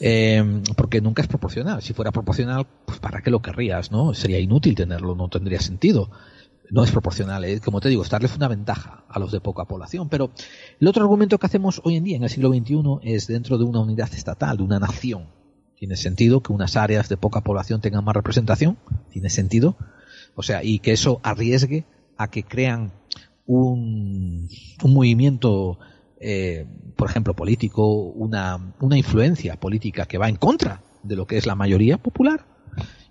Eh, 0.01 0.63
porque 0.77 1.01
nunca 1.01 1.23
es 1.23 1.29
proporcional. 1.29 1.83
Si 1.83 1.93
fuera 1.93 2.13
proporcional, 2.13 2.67
pues 2.85 2.99
¿para 2.99 3.23
qué 3.23 3.31
lo 3.31 3.43
querrías? 3.43 3.91
no 3.91 4.15
Sería 4.15 4.39
inútil 4.39 4.75
tenerlo, 4.75 5.15
no 5.15 5.29
tendría 5.29 5.61
sentido. 5.61 6.11
No 6.71 6.85
es 6.85 6.91
proporcional, 6.91 7.45
¿eh? 7.45 7.61
como 7.61 7.81
te 7.81 7.91
digo, 7.91 8.03
es 8.03 8.09
darles 8.09 8.35
una 8.35 8.49
ventaja 8.49 9.05
a 9.09 9.19
los 9.19 9.31
de 9.31 9.41
poca 9.41 9.67
población. 9.67 10.09
Pero 10.09 10.31
el 10.81 10.89
otro 10.89 11.03
argumento 11.03 11.39
que 11.39 11.47
hacemos 11.47 11.83
hoy 11.85 11.97
en 11.97 12.05
día, 12.05 12.17
en 12.17 12.23
el 12.23 12.31
siglo 12.31 12.49
XXI, 12.49 12.83
es 13.03 13.27
dentro 13.27 13.59
de 13.59 13.65
una 13.65 13.81
unidad 13.81 14.13
estatal, 14.15 14.57
de 14.57 14.63
una 14.63 14.79
nación. 14.79 15.27
¿Tiene 15.77 15.97
sentido 15.97 16.43
que 16.43 16.53
unas 16.53 16.77
áreas 16.77 17.09
de 17.09 17.17
poca 17.17 17.43
población 17.43 17.81
tengan 17.81 18.05
más 18.05 18.15
representación? 18.15 18.79
¿Tiene 19.11 19.29
sentido? 19.29 19.77
O 20.35 20.43
sea, 20.43 20.65
y 20.65 20.79
que 20.79 20.93
eso 20.93 21.21
arriesgue 21.23 21.85
a 22.17 22.31
que 22.31 22.45
crean 22.45 22.93
un, 23.47 24.49
un 24.83 24.95
movimiento 24.95 25.79
eh, 26.23 26.67
por 26.97 27.11
ejemplo, 27.11 27.35
político, 27.35 27.93
una, 27.93 28.75
una 28.81 28.97
influencia 28.97 29.57
política 29.59 30.07
que 30.07 30.19
va 30.19 30.29
en 30.29 30.37
contra 30.37 30.83
de 31.03 31.17
lo 31.17 31.27
que 31.27 31.37
es 31.37 31.47
la 31.47 31.57
mayoría 31.57 31.99
popular? 31.99 32.47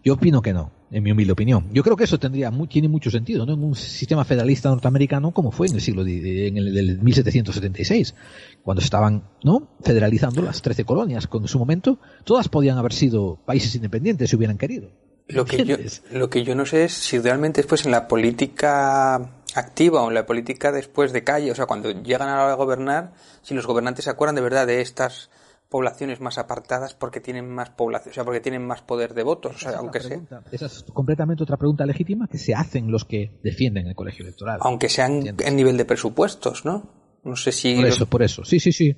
Yo 0.03 0.13
opino 0.13 0.41
que 0.41 0.53
no. 0.53 0.71
en 0.91 1.03
mi 1.03 1.11
humilde 1.11 1.33
opinión. 1.33 1.69
Yo 1.73 1.83
creo 1.83 1.95
que 1.95 2.05
eso 2.05 2.19
tendría 2.19 2.51
tiene 2.69 2.87
mucho 2.87 3.11
sentido, 3.11 3.45
¿no? 3.45 3.53
En 3.53 3.63
un 3.63 3.75
sistema 3.75 4.25
federalista 4.25 4.69
norteamericano 4.69 5.31
como 5.31 5.51
fue 5.51 5.67
en 5.67 5.75
el 5.75 5.81
siglo 5.81 6.05
en 6.05 6.57
el 6.57 6.73
del 6.73 7.01
1776, 7.01 8.15
cuando 8.63 8.81
estaban, 8.81 9.23
¿no? 9.43 9.69
federalizando 9.83 10.41
las 10.41 10.61
13 10.61 10.85
colonias, 10.85 11.27
cuando 11.27 11.45
en 11.45 11.51
su 11.51 11.59
momento 11.59 11.99
todas 12.23 12.49
podían 12.49 12.77
haber 12.77 12.93
sido 12.93 13.39
países 13.45 13.75
independientes 13.75 14.29
si 14.29 14.35
hubieran 14.35 14.57
querido. 14.57 14.89
Lo 15.27 15.45
que, 15.45 15.63
yo, 15.63 15.77
lo 16.11 16.29
que 16.29 16.43
yo 16.43 16.55
no 16.55 16.65
sé 16.65 16.85
es 16.85 16.93
si 16.93 17.17
realmente 17.19 17.61
después 17.61 17.85
en 17.85 17.91
la 17.91 18.07
política 18.07 19.40
activa 19.55 20.01
o 20.01 20.09
en 20.09 20.13
la 20.13 20.25
política 20.25 20.71
después 20.71 21.13
de 21.13 21.23
calle, 21.23 21.51
o 21.51 21.55
sea, 21.55 21.65
cuando 21.65 21.91
llegan 21.91 22.29
a 22.29 22.53
gobernar, 22.53 23.13
si 23.41 23.53
los 23.53 23.65
gobernantes 23.67 24.05
se 24.05 24.11
acuerdan 24.11 24.35
de 24.35 24.41
verdad 24.41 24.67
de 24.67 24.81
estas 24.81 25.29
poblaciones 25.71 26.19
más 26.19 26.37
apartadas 26.37 26.93
porque 26.93 27.21
tienen 27.21 27.49
más 27.49 27.69
población, 27.69 28.11
o 28.11 28.13
sea, 28.13 28.25
porque 28.25 28.41
tienen 28.41 28.67
más 28.67 28.81
poder 28.81 29.13
de 29.13 29.23
votos, 29.23 29.55
o 29.55 29.59
sea, 29.59 29.77
aunque 29.77 30.01
sea. 30.01 30.19
Esa 30.51 30.65
es 30.65 30.83
completamente 30.93 31.43
otra 31.43 31.55
pregunta 31.55 31.85
legítima 31.85 32.27
que 32.27 32.37
se 32.37 32.53
hacen 32.53 32.91
los 32.91 33.05
que 33.05 33.39
defienden 33.41 33.87
el 33.87 33.95
colegio 33.95 34.25
electoral. 34.25 34.59
Aunque 34.61 34.89
sean 34.89 35.35
en 35.39 35.55
nivel 35.55 35.77
de 35.77 35.85
presupuestos, 35.85 36.65
¿no? 36.65 36.91
No 37.23 37.37
sé 37.37 37.53
si. 37.53 37.75
Por 37.75 37.85
eso, 37.85 38.05
por 38.05 38.21
eso. 38.21 38.43
Sí, 38.43 38.59
sí, 38.59 38.73
sí. 38.73 38.95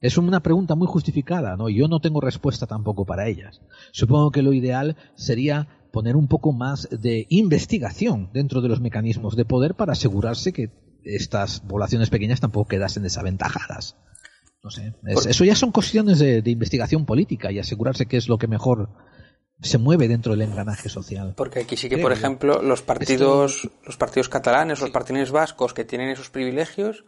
Es 0.00 0.16
una 0.16 0.40
pregunta 0.40 0.74
muy 0.74 0.86
justificada, 0.86 1.56
¿no? 1.56 1.68
Yo 1.68 1.88
no 1.88 2.00
tengo 2.00 2.20
respuesta 2.20 2.66
tampoco 2.66 3.04
para 3.04 3.28
ellas. 3.28 3.60
Supongo 3.92 4.30
que 4.30 4.42
lo 4.42 4.52
ideal 4.52 4.96
sería 5.14 5.85
poner 5.96 6.14
un 6.14 6.28
poco 6.28 6.52
más 6.52 6.90
de 6.90 7.26
investigación 7.30 8.28
dentro 8.34 8.60
de 8.60 8.68
los 8.68 8.82
mecanismos 8.82 9.34
de 9.34 9.46
poder 9.46 9.74
para 9.76 9.92
asegurarse 9.92 10.52
que 10.52 10.68
estas 11.02 11.60
poblaciones 11.60 12.10
pequeñas 12.10 12.38
tampoco 12.38 12.68
quedasen 12.68 13.02
desaventajadas. 13.02 13.96
No 14.62 14.70
sé. 14.70 14.92
eso 15.06 15.44
ya 15.46 15.54
son 15.54 15.72
cuestiones 15.72 16.18
de, 16.18 16.42
investigación 16.44 17.06
política 17.06 17.50
y 17.50 17.58
asegurarse 17.60 18.04
que 18.04 18.18
es 18.18 18.28
lo 18.28 18.36
que 18.36 18.46
mejor 18.46 18.90
se 19.62 19.78
mueve 19.78 20.06
dentro 20.06 20.32
del 20.32 20.42
engranaje 20.42 20.90
social. 20.90 21.32
Porque 21.34 21.60
aquí 21.60 21.78
sí 21.78 21.88
que, 21.88 21.96
por 21.96 22.12
ejemplo, 22.12 22.60
los 22.60 22.82
partidos, 22.82 23.66
los 23.86 23.96
partidos 23.96 24.28
catalanes, 24.28 24.82
los 24.82 24.90
partidos 24.90 25.30
vascos 25.30 25.72
que 25.72 25.86
tienen 25.86 26.10
esos 26.10 26.28
privilegios, 26.28 27.06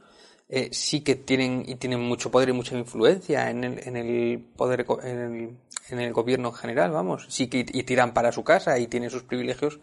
eh, 0.48 0.70
sí 0.72 1.02
que 1.02 1.14
tienen 1.14 1.62
y 1.68 1.74
tienen 1.74 2.00
mucho 2.00 2.30
poder 2.30 2.48
y 2.48 2.52
mucha 2.54 2.74
influencia 2.74 3.50
en 3.50 3.64
el, 3.64 3.86
en 3.86 3.96
el 3.98 4.40
poder 4.56 4.86
en 5.02 5.18
el, 5.18 5.50
gobierno 6.12 6.48
en 6.48 6.54
general, 6.54 6.90
vamos, 6.90 7.26
sí 7.28 7.48
que 7.48 7.64
y 7.66 7.82
tiran 7.82 8.14
para 8.14 8.32
su 8.32 8.44
casa 8.44 8.78
y 8.78 8.86
tienen 8.86 9.10
sus 9.10 9.22
privilegios 9.22 9.80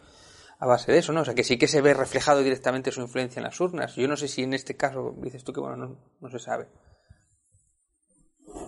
a 0.59 0.65
base 0.65 0.91
de 0.91 0.99
eso, 0.99 1.11
¿no? 1.11 1.21
O 1.21 1.25
sea, 1.25 1.35
que 1.35 1.43
sí 1.43 1.57
que 1.57 1.67
se 1.67 1.81
ve 1.81 1.93
reflejado 1.93 2.41
directamente 2.41 2.91
su 2.91 3.01
influencia 3.01 3.39
en 3.39 3.45
las 3.45 3.59
urnas. 3.59 3.95
Yo 3.95 4.07
no 4.07 4.15
sé 4.15 4.27
si 4.27 4.43
en 4.43 4.53
este 4.53 4.75
caso 4.75 5.15
dices 5.21 5.43
tú 5.43 5.53
que 5.53 5.59
bueno, 5.59 5.77
no, 5.77 5.97
no 6.21 6.29
se 6.29 6.39
sabe. 6.39 6.67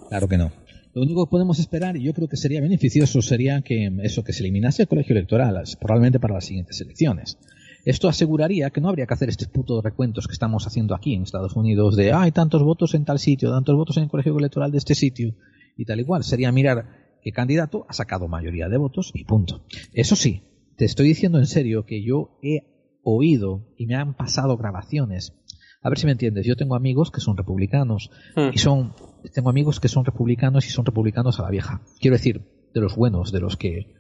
Claro 0.10 0.27
que 0.27 0.38
no. 0.38 0.51
Lo 0.94 1.03
único 1.03 1.25
que 1.25 1.29
podemos 1.29 1.60
esperar, 1.60 1.96
y 1.96 2.03
yo 2.03 2.13
creo 2.13 2.27
que 2.27 2.38
sería 2.38 2.60
beneficioso, 2.60 3.22
sería 3.22 3.62
que 3.62 3.91
eso, 4.01 4.24
que 4.24 4.34
se 4.34 4.39
eliminase 4.39 4.82
el 4.82 4.88
colegio 4.88 5.15
electoral, 5.15 5.63
probablemente 5.79 6.20
para 6.20 6.34
las 6.34 6.46
siguientes 6.46 6.82
elecciones. 6.82 7.38
Esto 7.86 8.10
aseguraría 8.10 8.72
que 8.72 8.82
no 8.82 8.89
habría 8.89 9.06
que 9.06 9.13
hacer 9.13 9.29
este 9.29 9.48
puto 9.48 9.82
recuentos 9.82 10.27
que 10.27 10.34
estamos 10.34 10.65
haciendo 10.65 10.96
aquí 10.96 11.13
en 11.13 11.24
Estados 11.24 11.56
Unidos 11.56 11.96
de, 11.96 12.12
hay 12.13 12.32
tantos 12.32 12.63
votos 12.63 12.96
en 12.96 13.06
tal 13.06 13.20
sitio, 13.20 13.51
tantos 13.51 13.75
votos 13.75 13.98
en 13.98 14.03
el 14.03 14.10
colegio 14.10 14.38
electoral 14.38 14.72
de 14.72 14.79
este 14.79 14.96
sitio, 14.96 15.36
y 15.77 15.86
tal 15.86 16.00
igual. 16.00 16.24
Sería 16.24 16.51
mirar 16.51 17.06
qué 17.27 17.34
candidato 17.34 17.86
ha 17.89 17.93
sacado 17.93 18.29
mayoría 18.29 18.69
de 18.69 18.77
votos 18.77 19.12
y 19.13 19.25
punto. 19.25 19.65
Eso 19.91 20.15
sí, 20.15 20.43
te 20.77 20.86
estoy 20.86 21.10
diciendo 21.10 21.39
en 21.39 21.46
serio 21.46 21.86
que 21.86 22.01
yo 22.01 22.39
he 22.41 23.00
oído 23.03 23.67
y 23.77 23.86
me 23.86 23.96
han 23.96 24.15
pasado 24.15 24.55
grabaciones. 24.55 25.34
A 25.81 25.89
ver 25.89 26.00
si 26.00 26.05
me 26.05 26.13
entiendes. 26.13 26.46
Yo 26.46 26.55
tengo 26.55 26.75
amigos 26.75 27.12
que 27.12 27.19
son 27.19 27.36
republicanos 27.36 28.12
hmm. 28.38 28.53
y 28.53 28.60
son 28.60 28.93
tengo 29.34 29.50
amigos 29.50 29.81
que 29.81 29.89
son 29.89 30.05
republicanos 30.05 30.67
y 30.67 30.69
son 30.69 30.86
republicanos 30.86 31.38
a 31.41 31.43
la 31.43 31.50
vieja. 31.50 31.81
Quiero 32.00 32.15
decir, 32.15 32.46
de 32.74 32.79
los 32.79 32.96
buenos, 32.96 33.34
de 33.34 33.41
los 33.41 33.57
que 33.57 33.93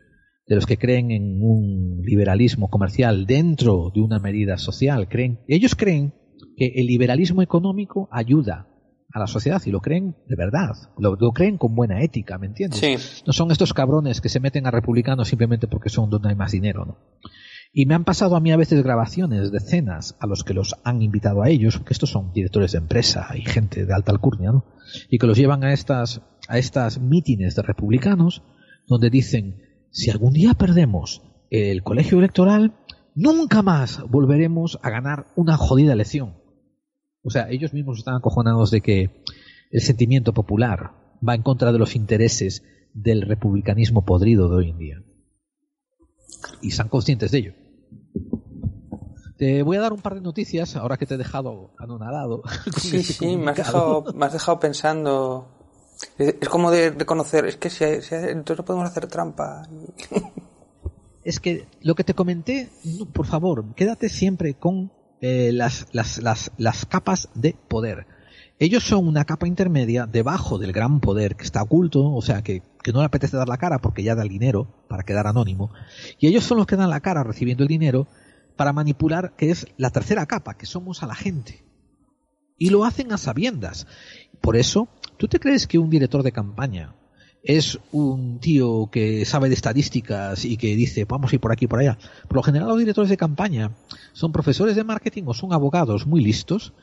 de 0.47 0.55
los 0.55 0.65
que 0.65 0.77
creen 0.77 1.11
en 1.11 1.41
un 1.41 2.03
liberalismo 2.05 2.69
comercial 2.69 3.25
dentro 3.25 3.91
de 3.93 3.99
una 3.99 4.19
medida 4.19 4.57
social, 4.57 5.09
creen, 5.09 5.41
ellos 5.49 5.75
creen 5.75 6.13
que 6.55 6.71
el 6.77 6.87
liberalismo 6.87 7.41
económico 7.41 8.07
ayuda 8.09 8.69
a 9.13 9.19
la 9.19 9.27
sociedad 9.27 9.61
y 9.65 9.71
lo 9.71 9.79
creen 9.79 10.15
de 10.27 10.35
verdad, 10.35 10.75
lo, 10.97 11.17
creen 11.31 11.57
con 11.57 11.75
buena 11.75 12.01
ética, 12.01 12.37
¿me 12.37 12.47
entiendes? 12.47 13.23
No 13.25 13.33
son 13.33 13.51
estos 13.51 13.73
cabrones 13.73 14.21
que 14.21 14.29
se 14.29 14.39
meten 14.39 14.67
a 14.67 14.71
republicanos 14.71 15.29
simplemente 15.29 15.67
porque 15.67 15.89
son 15.89 16.09
donde 16.09 16.29
hay 16.29 16.35
más 16.35 16.51
dinero, 16.51 16.85
¿no? 16.85 16.97
Y 17.73 17.85
me 17.85 17.95
han 17.95 18.05
pasado 18.05 18.35
a 18.35 18.39
mí 18.39 18.51
a 18.51 18.57
veces 18.57 18.81
grabaciones 18.81 19.51
de 19.51 19.59
cenas 19.59 20.15
a 20.19 20.27
los 20.27 20.43
que 20.43 20.53
los 20.53 20.75
han 20.83 21.01
invitado 21.01 21.43
a 21.43 21.49
ellos, 21.49 21.77
porque 21.77 21.93
estos 21.93 22.09
son 22.09 22.31
directores 22.33 22.71
de 22.71 22.79
empresa 22.79 23.27
y 23.35 23.41
gente 23.41 23.85
de 23.85 23.93
alta 23.93 24.11
alcurnia, 24.11 24.51
¿no? 24.51 24.65
Y 25.09 25.19
que 25.19 25.27
los 25.27 25.37
llevan 25.37 25.63
a 25.63 25.73
estas, 25.73 26.21
a 26.47 26.57
estas 26.57 26.99
mítines 26.99 27.55
de 27.55 27.61
republicanos, 27.61 28.41
donde 28.87 29.09
dicen, 29.09 29.61
si 29.91 30.09
algún 30.09 30.33
día 30.33 30.53
perdemos 30.53 31.21
el 31.49 31.83
colegio 31.83 32.19
electoral, 32.19 32.73
nunca 33.15 33.61
más 33.61 34.01
volveremos 34.09 34.79
a 34.81 34.89
ganar 34.89 35.27
una 35.35 35.57
jodida 35.57 35.93
elección. 35.93 36.35
O 37.27 37.29
sea, 37.29 37.49
ellos 37.49 37.73
mismos 37.73 37.97
están 37.97 38.15
acojonados 38.15 38.71
de 38.71 38.79
que 38.79 39.21
el 39.69 39.81
sentimiento 39.81 40.33
popular 40.33 40.93
va 41.27 41.35
en 41.35 41.41
contra 41.41 41.73
de 41.73 41.77
los 41.77 41.93
intereses 41.93 42.63
del 42.93 43.23
republicanismo 43.23 44.05
podrido 44.05 44.47
de 44.47 44.55
hoy 44.55 44.69
en 44.69 44.77
día 44.77 45.03
y 46.61 46.71
son 46.71 46.87
conscientes 46.87 47.31
de 47.31 47.37
ello. 47.37 47.53
Te 49.37 49.61
voy 49.61 49.75
a 49.75 49.81
dar 49.81 49.91
un 49.91 49.99
par 49.99 50.15
de 50.15 50.21
noticias 50.21 50.77
ahora 50.77 50.95
que 50.95 51.05
te 51.05 51.15
he 51.15 51.17
dejado 51.17 51.73
anonadado. 51.77 52.43
Sí, 52.77 52.95
este 52.95 53.11
sí, 53.11 53.35
me 53.35 53.51
has, 53.51 53.57
dejado, 53.57 54.05
me 54.15 54.25
has 54.25 54.31
dejado 54.31 54.61
pensando. 54.61 55.49
Es, 56.17 56.47
como 56.47 56.71
de 56.71 56.91
reconocer, 56.91 57.45
es 57.45 57.57
que 57.57 57.69
si, 57.69 57.83
entonces 57.83 58.57
no 58.57 58.63
podemos 58.63 58.89
hacer 58.89 59.07
trampa. 59.07 59.67
es 61.25 61.41
que 61.41 61.67
lo 61.81 61.93
que 61.93 62.05
te 62.05 62.13
comenté, 62.13 62.69
por 63.11 63.25
favor, 63.25 63.75
quédate 63.75 64.07
siempre 64.07 64.53
con 64.53 64.93
eh, 65.21 65.51
las, 65.53 65.87
las, 65.91 66.19
las, 66.19 66.51
las 66.57 66.85
capas 66.85 67.29
de 67.33 67.55
poder. 67.67 68.05
Ellos 68.59 68.83
son 68.83 69.07
una 69.07 69.23
capa 69.23 69.47
intermedia 69.47 70.07
debajo 70.07 70.57
del 70.57 70.71
gran 70.73 70.99
poder 70.99 71.35
que 71.35 71.43
está 71.43 71.61
oculto, 71.61 72.11
o 72.11 72.21
sea, 72.23 72.41
que, 72.41 72.63
no 72.91 72.99
le 72.99 73.05
apetece 73.05 73.37
dar 73.37 73.49
la 73.49 73.57
cara 73.57 73.79
porque 73.79 74.01
ya 74.01 74.15
da 74.15 74.23
el 74.23 74.29
dinero 74.29 74.67
para 74.87 75.03
quedar 75.03 75.27
anónimo. 75.27 75.71
Y 76.19 76.27
ellos 76.27 76.43
son 76.43 76.57
los 76.57 76.65
que 76.65 76.75
dan 76.75 76.89
la 76.89 77.01
cara 77.01 77.23
recibiendo 77.23 77.63
el 77.63 77.67
dinero 77.67 78.07
para 78.55 78.73
manipular, 78.73 79.35
que 79.35 79.51
es 79.51 79.67
la 79.77 79.91
tercera 79.91 80.25
capa, 80.25 80.55
que 80.55 80.65
somos 80.65 81.03
a 81.03 81.07
la 81.07 81.13
gente. 81.13 81.63
Y 82.57 82.69
lo 82.69 82.85
hacen 82.85 83.11
a 83.11 83.17
sabiendas. 83.17 83.85
Por 84.41 84.55
eso, 84.55 84.87
¿tú 85.17 85.27
te 85.27 85.39
crees 85.39 85.67
que 85.67 85.77
un 85.77 85.89
director 85.91 86.23
de 86.23 86.31
campaña 86.31 86.95
es 87.43 87.79
un 87.91 88.39
tío 88.39 88.89
que 88.91 89.25
sabe 89.25 89.47
de 89.47 89.55
estadísticas 89.55 90.43
y 90.45 90.57
que 90.57 90.75
dice, 90.75 91.05
vamos 91.05 91.31
a 91.31 91.35
ir 91.35 91.41
por 91.41 91.51
aquí 91.51 91.65
y 91.65 91.67
por 91.67 91.79
allá? 91.79 91.97
Por 92.27 92.35
lo 92.35 92.43
general, 92.43 92.67
los 92.67 92.79
directores 92.79 93.09
de 93.09 93.17
campaña 93.17 93.71
son 94.13 94.31
profesores 94.31 94.75
de 94.75 94.83
marketing 94.83 95.23
o 95.27 95.33
son 95.33 95.53
abogados 95.53 96.05
muy 96.05 96.21
listos 96.21 96.73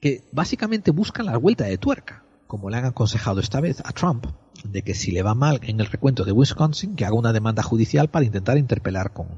que 0.00 0.24
básicamente 0.32 0.90
buscan 0.90 1.26
la 1.26 1.36
vuelta 1.36 1.64
de 1.64 1.78
tuerca, 1.78 2.24
como 2.46 2.70
le 2.70 2.78
han 2.78 2.86
aconsejado 2.86 3.40
esta 3.40 3.60
vez 3.60 3.80
a 3.84 3.92
Trump, 3.92 4.26
de 4.64 4.82
que 4.82 4.94
si 4.94 5.10
le 5.10 5.22
va 5.22 5.34
mal 5.34 5.60
en 5.62 5.80
el 5.80 5.86
recuento 5.86 6.24
de 6.24 6.32
Wisconsin, 6.32 6.96
que 6.96 7.04
haga 7.04 7.14
una 7.14 7.32
demanda 7.32 7.62
judicial 7.62 8.08
para 8.08 8.24
intentar 8.24 8.56
interpelar 8.56 9.12
con, 9.12 9.28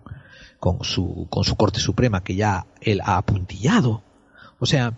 con, 0.60 0.84
su, 0.84 1.26
con 1.28 1.44
su 1.44 1.56
Corte 1.56 1.80
Suprema, 1.80 2.22
que 2.22 2.36
ya 2.36 2.66
él 2.80 3.00
ha 3.04 3.16
apuntillado. 3.16 4.02
O 4.60 4.66
sea, 4.66 4.96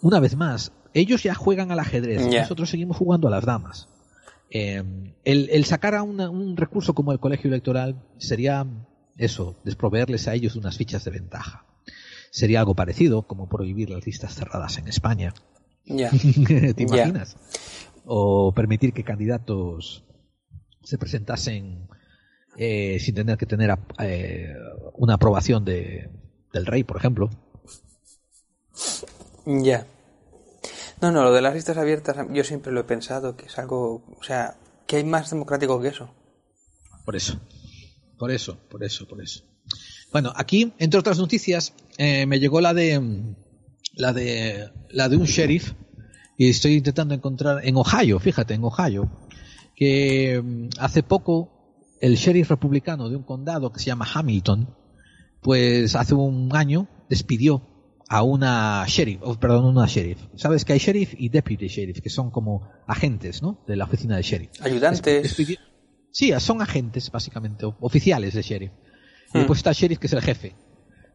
una 0.00 0.20
vez 0.20 0.36
más, 0.36 0.72
ellos 0.94 1.24
ya 1.24 1.34
juegan 1.34 1.72
al 1.72 1.80
ajedrez, 1.80 2.26
nosotros 2.26 2.70
seguimos 2.70 2.96
jugando 2.96 3.26
a 3.26 3.32
las 3.32 3.44
damas. 3.44 3.88
Eh, 4.50 4.82
el, 5.24 5.48
el, 5.50 5.64
sacar 5.64 5.94
a 5.94 6.02
un 6.02 6.56
recurso 6.56 6.94
como 6.94 7.12
el 7.12 7.18
colegio 7.18 7.48
electoral 7.48 8.02
sería 8.18 8.66
eso, 9.18 9.56
desproveerles 9.64 10.28
a 10.28 10.34
ellos 10.34 10.56
unas 10.56 10.76
fichas 10.76 11.04
de 11.04 11.10
ventaja. 11.10 11.64
Sería 12.30 12.60
algo 12.60 12.74
parecido, 12.74 13.22
como 13.22 13.48
prohibir 13.48 13.90
las 13.90 14.04
listas 14.04 14.34
cerradas 14.34 14.78
en 14.78 14.88
España. 14.88 15.32
Ya. 15.86 16.10
¿Te 16.76 16.82
imaginas? 16.82 17.36
O 18.04 18.52
permitir 18.52 18.92
que 18.92 19.04
candidatos 19.04 20.04
se 20.82 20.98
presentasen 20.98 21.88
eh, 22.56 22.98
sin 23.00 23.14
tener 23.14 23.38
que 23.38 23.46
tener 23.46 23.76
eh, 23.98 24.54
una 24.94 25.14
aprobación 25.14 25.64
de, 25.64 26.10
del 26.52 26.66
rey, 26.66 26.84
por 26.84 26.98
ejemplo. 26.98 27.30
Ya. 29.46 29.86
No, 31.00 31.12
no, 31.12 31.24
lo 31.24 31.32
de 31.32 31.42
las 31.42 31.54
listas 31.54 31.76
abiertas 31.76 32.16
yo 32.32 32.44
siempre 32.44 32.72
lo 32.72 32.80
he 32.80 32.84
pensado 32.84 33.36
que 33.36 33.46
es 33.46 33.58
algo, 33.58 34.02
o 34.18 34.22
sea, 34.22 34.56
que 34.86 34.96
hay 34.96 35.04
más 35.04 35.30
democrático 35.30 35.80
que 35.80 35.88
eso. 35.88 36.10
Por 37.04 37.16
eso. 37.16 37.38
Por 38.18 38.30
eso, 38.30 38.56
por 38.70 38.82
eso, 38.82 39.06
por 39.06 39.20
eso. 39.20 39.44
Bueno, 40.10 40.32
aquí, 40.34 40.72
entre 40.78 40.98
otras 40.98 41.18
noticias, 41.18 41.74
eh, 41.98 42.24
me 42.26 42.40
llegó 42.40 42.60
la 42.60 42.72
de 42.72 43.00
la 43.94 44.12
de 44.12 44.70
la 44.90 45.08
de 45.08 45.16
un 45.16 45.24
sheriff 45.24 45.72
y 46.38 46.48
estoy 46.48 46.74
intentando 46.74 47.14
encontrar 47.14 47.66
en 47.66 47.76
Ohio, 47.76 48.18
fíjate, 48.18 48.54
en 48.54 48.64
Ohio, 48.64 49.10
que 49.74 50.40
mm, 50.42 50.68
hace 50.78 51.02
poco 51.02 51.50
el 52.00 52.16
sheriff 52.16 52.48
republicano 52.50 53.08
de 53.08 53.16
un 53.16 53.22
condado 53.22 53.72
que 53.72 53.80
se 53.80 53.86
llama 53.86 54.08
Hamilton, 54.12 54.74
pues 55.42 55.94
hace 55.94 56.14
un 56.14 56.54
año 56.54 56.88
despidió 57.08 57.75
a 58.08 58.22
una 58.22 58.84
sheriff, 58.86 59.20
oh, 59.22 59.34
perdón, 59.34 59.64
una 59.64 59.86
sheriff. 59.86 60.20
Sabes 60.36 60.64
que 60.64 60.72
hay 60.74 60.78
sheriff 60.78 61.14
y 61.18 61.28
deputy 61.28 61.66
sheriff, 61.68 62.00
que 62.00 62.10
son 62.10 62.30
como 62.30 62.68
agentes, 62.86 63.42
¿no? 63.42 63.58
De 63.66 63.74
la 63.76 63.84
oficina 63.84 64.16
de 64.16 64.22
sheriff. 64.22 64.50
Ayudantes. 64.62 65.36
Sí, 66.12 66.32
son 66.38 66.62
agentes, 66.62 67.10
básicamente, 67.10 67.66
oficiales 67.80 68.34
de 68.34 68.42
sheriff. 68.42 68.70
Y 68.70 69.38
Hmm. 69.38 69.38
después 69.40 69.58
está 69.58 69.70
el 69.70 69.76
sheriff, 69.76 69.98
que 69.98 70.06
es 70.06 70.12
el 70.12 70.22
jefe. 70.22 70.54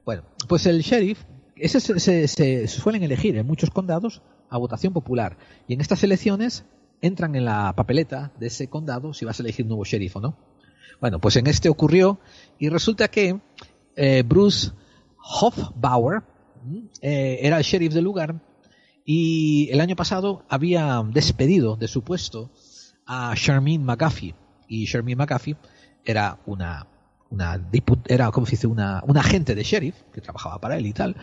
Bueno, 0.05 0.23
pues 0.49 0.65
el 0.65 0.81
sheriff, 0.81 1.23
ese 1.55 1.79
se, 1.79 1.99
se- 1.99 2.27
se 2.27 2.67
suelen 2.67 3.03
elegir 3.03 3.37
en 3.37 3.47
muchos 3.47 3.69
condados 3.69 4.21
a 4.49 4.57
votación 4.57 4.91
popular. 4.93 5.37
Y 5.67 5.73
en 5.75 5.81
estas 5.81 6.03
elecciones 6.03 6.65
entran 7.01 7.35
en 7.35 7.45
la 7.45 7.73
papeleta 7.75 8.31
de 8.39 8.47
ese 8.47 8.67
condado 8.67 9.13
si 9.13 9.23
vas 9.25 9.39
a 9.39 9.43
elegir 9.43 9.65
nuevo 9.65 9.85
sheriff 9.85 10.17
o 10.17 10.19
no. 10.21 10.37
Bueno, 10.99 11.19
pues 11.19 11.35
en 11.37 11.47
este 11.47 11.69
ocurrió 11.69 12.19
y 12.59 12.67
resulta 12.69 13.07
que 13.07 13.39
eh, 13.95 14.23
Bruce 14.27 14.71
Hofbauer. 15.17 16.23
Eh, 17.01 17.39
era 17.41 17.57
el 17.57 17.63
sheriff 17.63 17.93
del 17.93 18.03
lugar 18.03 18.35
y 19.05 19.69
el 19.71 19.81
año 19.81 19.95
pasado 19.95 20.43
había 20.49 21.03
despedido 21.11 21.75
de 21.75 21.87
su 21.87 22.03
puesto 22.03 22.51
a 23.05 23.33
Charmaine 23.35 23.83
McAfee. 23.83 24.35
Y 24.67 24.85
Charmaine 24.85 25.17
McAfee 25.17 25.57
era 26.05 26.39
una, 26.45 26.87
una 27.29 27.59
era, 28.07 28.31
como 28.31 28.45
se 28.45 28.51
dice, 28.51 28.67
una, 28.67 29.03
un 29.05 29.17
agente 29.17 29.55
de 29.55 29.63
sheriff 29.63 29.95
que 30.13 30.21
trabajaba 30.21 30.59
para 30.59 30.77
él 30.77 30.85
y 30.85 30.93
tal. 30.93 31.15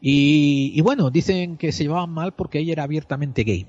Y, 0.00 0.72
y 0.74 0.80
bueno, 0.80 1.10
dicen 1.10 1.56
que 1.56 1.72
se 1.72 1.84
llevaban 1.84 2.10
mal 2.10 2.34
porque 2.34 2.58
ella 2.58 2.72
era 2.72 2.82
abiertamente 2.84 3.44
gay. 3.44 3.66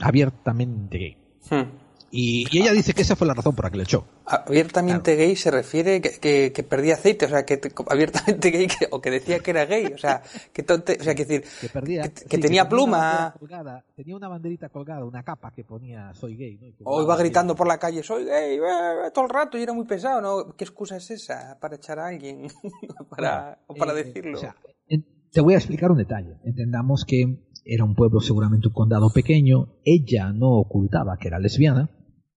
Abiertamente 0.00 0.98
gay. 0.98 1.16
Hmm. 1.50 1.85
Y, 2.10 2.46
y 2.50 2.62
ella 2.62 2.72
dice 2.72 2.94
que 2.94 3.02
esa 3.02 3.16
fue 3.16 3.26
la 3.26 3.34
razón 3.34 3.54
por 3.56 3.64
la 3.64 3.70
que 3.70 3.78
le 3.78 3.82
echó. 3.82 4.06
Abiertamente 4.24 5.16
gay 5.16 5.34
se 5.36 5.50
refiere 5.50 6.00
que, 6.00 6.10
que, 6.20 6.52
que 6.52 6.62
perdía 6.62 6.94
aceite, 6.94 7.26
o 7.26 7.28
sea, 7.28 7.44
que 7.44 7.56
te- 7.56 7.72
abiertamente 7.88 8.50
gay 8.50 8.66
que- 8.68 8.86
o 8.90 9.00
que 9.00 9.10
decía 9.10 9.40
que 9.40 9.50
era 9.50 9.66
gay, 9.66 9.86
o 9.86 9.98
sea, 9.98 10.22
que 10.52 10.62
tonte, 10.62 10.96
o 11.00 11.04
sea, 11.04 11.14
que 11.14 11.24
decir, 11.24 11.44
Que 11.60 11.68
perdía. 11.68 12.04
sí, 12.04 12.38
tenía 12.40 12.62
una 12.62 12.68
pluma, 12.68 12.98
bandera 12.98 13.34
colgada, 13.38 13.84
tenía 13.96 14.16
una 14.16 14.28
banderita 14.28 14.68
colgada, 14.68 15.04
una 15.04 15.22
capa 15.24 15.50
que 15.50 15.64
ponía 15.64 16.14
soy 16.14 16.36
gay. 16.36 16.56
¿no? 16.58 16.68
O 16.84 17.02
iba 17.02 17.16
gritando 17.16 17.54
por 17.56 17.66
la 17.66 17.78
calle, 17.78 18.02
soy 18.02 18.24
gay, 18.24 18.54
eh, 18.56 18.60
eh, 19.06 19.10
todo 19.12 19.24
el 19.24 19.30
rato 19.30 19.58
y 19.58 19.62
era 19.62 19.72
muy 19.72 19.84
pesado, 19.84 20.20
¿no? 20.20 20.54
¿Qué 20.56 20.64
excusa 20.64 20.96
es 20.96 21.10
esa 21.10 21.58
para 21.60 21.76
echar 21.76 21.98
a 21.98 22.06
alguien? 22.06 22.46
para, 23.10 23.58
o 23.66 23.74
para 23.74 23.92
Eh, 23.92 24.04
decirlo. 24.04 24.38
o 24.38 24.40
sea, 24.40 24.54
en- 24.88 25.04
te 25.32 25.40
voy 25.40 25.54
a 25.54 25.58
explicar 25.58 25.90
un 25.90 25.98
detalle. 25.98 26.38
Entendamos 26.44 27.04
que 27.06 27.36
era 27.66 27.84
un 27.84 27.94
pueblo, 27.94 28.20
seguramente 28.20 28.68
un 28.68 28.74
condado 28.74 29.10
pequeño. 29.10 29.78
Ella 29.84 30.32
no 30.32 30.52
ocultaba 30.52 31.16
que 31.20 31.28
era 31.28 31.40
lesbiana. 31.40 31.90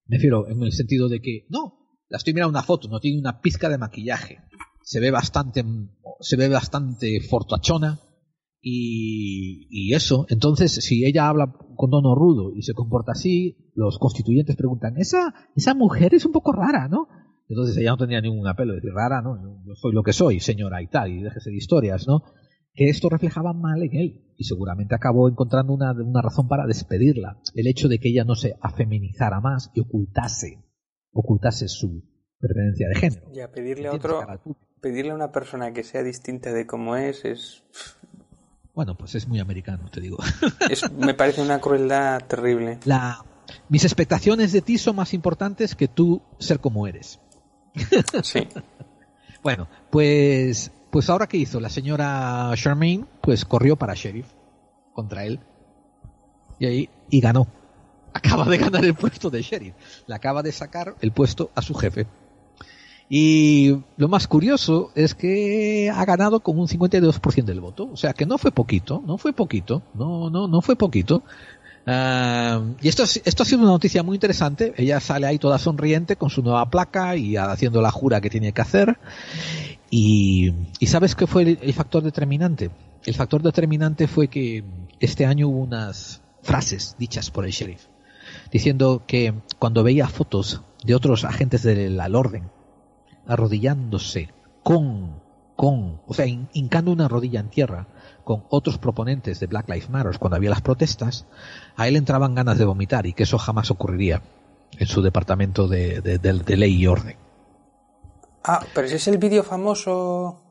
Me 0.07 0.17
refiero 0.17 0.49
en 0.49 0.61
el 0.63 0.71
sentido 0.71 1.07
de 1.07 1.21
que, 1.21 1.45
no, 1.49 1.79
la 2.09 2.17
estoy 2.17 2.33
mirando 2.33 2.49
una 2.49 2.63
foto, 2.63 2.87
no 2.89 2.99
tiene 2.99 3.19
una 3.19 3.39
pizca 3.39 3.69
de 3.69 3.77
maquillaje. 3.77 4.39
Se 4.81 4.99
ve 4.99 5.11
bastante, 5.11 5.63
se 6.19 6.35
ve 6.35 6.49
bastante 6.49 7.21
fortachona. 7.21 7.99
Y, 8.61 9.67
y 9.69 9.93
eso, 9.93 10.25
entonces, 10.29 10.73
si 10.73 11.05
ella 11.05 11.29
habla 11.29 11.53
con 11.77 11.91
tono 11.91 12.13
rudo 12.13 12.51
y 12.53 12.63
se 12.63 12.73
comporta 12.73 13.13
así, 13.13 13.71
los 13.73 13.97
constituyentes 13.99 14.57
preguntan, 14.57 14.97
esa, 14.97 15.33
esa 15.55 15.73
mujer 15.75 16.13
es 16.13 16.25
un 16.25 16.33
poco 16.33 16.51
rara, 16.51 16.89
¿no? 16.89 17.07
Entonces 17.47 17.77
ella 17.77 17.91
no 17.91 17.97
tenía 17.97 18.19
ningún 18.19 18.47
apelo 18.47 18.73
de 18.73 18.81
decir 18.81 18.91
rara, 18.93 19.21
¿no? 19.21 19.37
Yo 19.65 19.75
soy 19.75 19.93
lo 19.93 20.03
que 20.03 20.11
soy, 20.11 20.39
señora 20.39 20.81
y 20.81 20.87
tal, 20.87 21.11
y 21.11 21.21
déjese 21.21 21.51
de 21.51 21.55
historias, 21.55 22.05
¿no? 22.05 22.23
Que 22.79 22.87
esto 22.87 23.09
reflejaba 23.09 23.51
mal 23.51 23.83
en 23.83 23.93
él 23.93 24.33
y 24.37 24.45
seguramente 24.45 24.95
acabó 24.95 25.27
encontrando 25.27 25.73
una, 25.73 25.91
una 25.91 26.21
razón 26.21 26.47
para 26.47 26.65
despedirla. 26.65 27.37
El 27.53 27.67
hecho 27.67 27.89
de 27.89 27.99
que 27.99 28.07
ella 28.07 28.23
no 28.23 28.35
se 28.35 28.55
afeminizara 28.61 29.41
más 29.41 29.69
y 29.73 29.81
ocultase, 29.81 30.63
ocultase 31.11 31.67
su 31.67 32.05
preferencia 32.39 32.87
de 32.87 32.95
género. 32.95 33.33
Ya, 33.33 33.51
pedirle 33.51 33.89
a 33.89 33.91
otro, 33.91 34.25
pedirle 34.79 35.11
a 35.11 35.15
una 35.15 35.33
persona 35.33 35.73
que 35.73 35.83
sea 35.83 36.03
distinta 36.03 36.53
de 36.53 36.65
como 36.65 36.95
es, 36.95 37.25
es, 37.25 37.65
Bueno, 38.73 38.95
pues 38.95 39.13
es 39.13 39.27
muy 39.27 39.39
americano, 39.39 39.89
te 39.91 39.99
digo. 39.99 40.19
es 40.69 40.89
me 40.93 41.13
parece 41.13 41.41
una 41.41 41.59
crueldad 41.59 42.21
terrible. 42.27 42.79
La, 42.85 43.25
mis 43.67 43.83
expectaciones 43.83 44.53
de 44.53 44.61
ti 44.61 44.77
son 44.77 44.95
más 44.95 45.13
importantes 45.13 45.75
que 45.75 45.89
tú 45.89 46.21
ser 46.39 46.61
como 46.61 46.87
eres. 46.87 47.19
Sí. 48.23 48.47
Bueno, 49.41 49.69
pues, 49.89 50.69
pues 50.91 51.09
ahora 51.09 51.27
qué 51.27 51.37
hizo 51.37 51.59
la 51.59 51.69
señora 51.69 52.51
Charmaine, 52.55 53.05
pues 53.21 53.45
corrió 53.45 53.75
para 53.75 53.93
sheriff 53.93 54.27
contra 54.93 55.25
él 55.25 55.39
y 56.59 56.65
ahí 56.65 56.89
y 57.09 57.19
ganó. 57.21 57.47
Acaba 58.13 58.45
de 58.45 58.57
ganar 58.57 58.83
el 58.83 58.95
puesto 58.95 59.29
de 59.29 59.41
sheriff. 59.41 59.75
Le 60.07 60.15
acaba 60.15 60.41
de 60.43 60.51
sacar 60.51 60.95
el 61.01 61.11
puesto 61.11 61.51
a 61.55 61.61
su 61.61 61.73
jefe. 61.75 62.07
Y 63.11 63.75
lo 63.97 64.07
más 64.07 64.27
curioso 64.27 64.91
es 64.93 65.15
que 65.15 65.91
ha 65.93 66.05
ganado 66.05 66.41
con 66.41 66.59
un 66.59 66.67
52% 66.67 67.43
del 67.45 67.59
voto. 67.61 67.89
O 67.91 67.97
sea 67.97 68.13
que 68.13 68.25
no 68.25 68.37
fue 68.37 68.51
poquito, 68.51 69.01
no 69.05 69.17
fue 69.17 69.33
poquito, 69.33 69.81
no, 69.95 70.29
no, 70.29 70.47
no 70.47 70.61
fue 70.61 70.75
poquito. 70.75 71.23
Ah, 71.87 72.61
y 72.81 72.87
esto, 72.87 73.03
es- 73.03 73.21
esto 73.25 73.41
ha 73.43 73.45
sido 73.47 73.61
una 73.61 73.71
noticia 73.71 74.03
muy 74.03 74.15
interesante. 74.15 74.73
Ella 74.77 74.99
sale 74.99 75.25
ahí 75.25 75.39
toda 75.39 75.57
sonriente 75.57 76.17
con 76.17 76.29
su 76.29 76.43
nueva 76.43 76.69
placa 76.69 77.15
y 77.15 77.35
haciendo 77.35 77.81
la 77.81 77.89
jura 77.91 78.21
que 78.21 78.29
tiene 78.29 78.51
que 78.53 78.61
hacer. 78.61 78.99
Y, 79.91 80.53
¿sabes 80.85 81.15
qué 81.15 81.25
fue 81.27 81.57
el, 81.61 81.73
factor 81.73 82.03
determinante? 82.03 82.69
El 83.05 83.15
factor 83.15 83.41
determinante 83.41 84.07
fue 84.07 84.27
que 84.27 84.63
este 84.99 85.25
año 85.25 85.47
hubo 85.47 85.59
unas 85.59 86.21
frases 86.41 86.95
dichas 86.99 87.31
por 87.31 87.45
el 87.45 87.51
sheriff 87.51 87.85
diciendo 88.51 89.03
que 89.07 89.33
cuando 89.57 89.83
veía 89.83 90.07
fotos 90.07 90.61
de 90.83 90.93
otros 90.95 91.23
agentes 91.25 91.63
del 91.63 91.99
al 91.99 92.15
orden 92.15 92.51
arrodillándose 93.27 94.29
con, 94.63 95.21
con, 95.55 95.99
o 96.07 96.13
sea, 96.13 96.25
hin- 96.27 96.47
hincando 96.53 96.91
una 96.91 97.07
rodilla 97.07 97.39
en 97.39 97.49
tierra 97.49 97.87
con 98.23 98.43
otros 98.49 98.77
proponentes 98.77 99.39
de 99.39 99.47
Black 99.47 99.67
Lives 99.69 99.89
Matter 99.89 100.19
cuando 100.19 100.35
había 100.35 100.49
las 100.51 100.61
protestas, 100.61 101.25
a 101.75 101.87
él 101.87 101.95
entraban 101.95 102.35
ganas 102.35 102.57
de 102.59 102.65
vomitar 102.65 103.05
y 103.07 103.13
que 103.13 103.23
eso 103.23 103.37
jamás 103.39 103.71
ocurriría 103.71 104.21
en 104.77 104.87
su 104.87 105.01
departamento 105.01 105.67
de, 105.67 106.01
de- 106.01 106.19
de- 106.19 106.33
de 106.33 106.57
ley 106.57 106.75
y 106.75 106.87
orden. 106.87 107.15
Ah, 108.43 108.65
pero 108.73 108.87
ese 108.87 108.95
es 108.97 109.07
el 109.07 109.17
vídeo 109.17 109.43
famoso. 109.43 110.41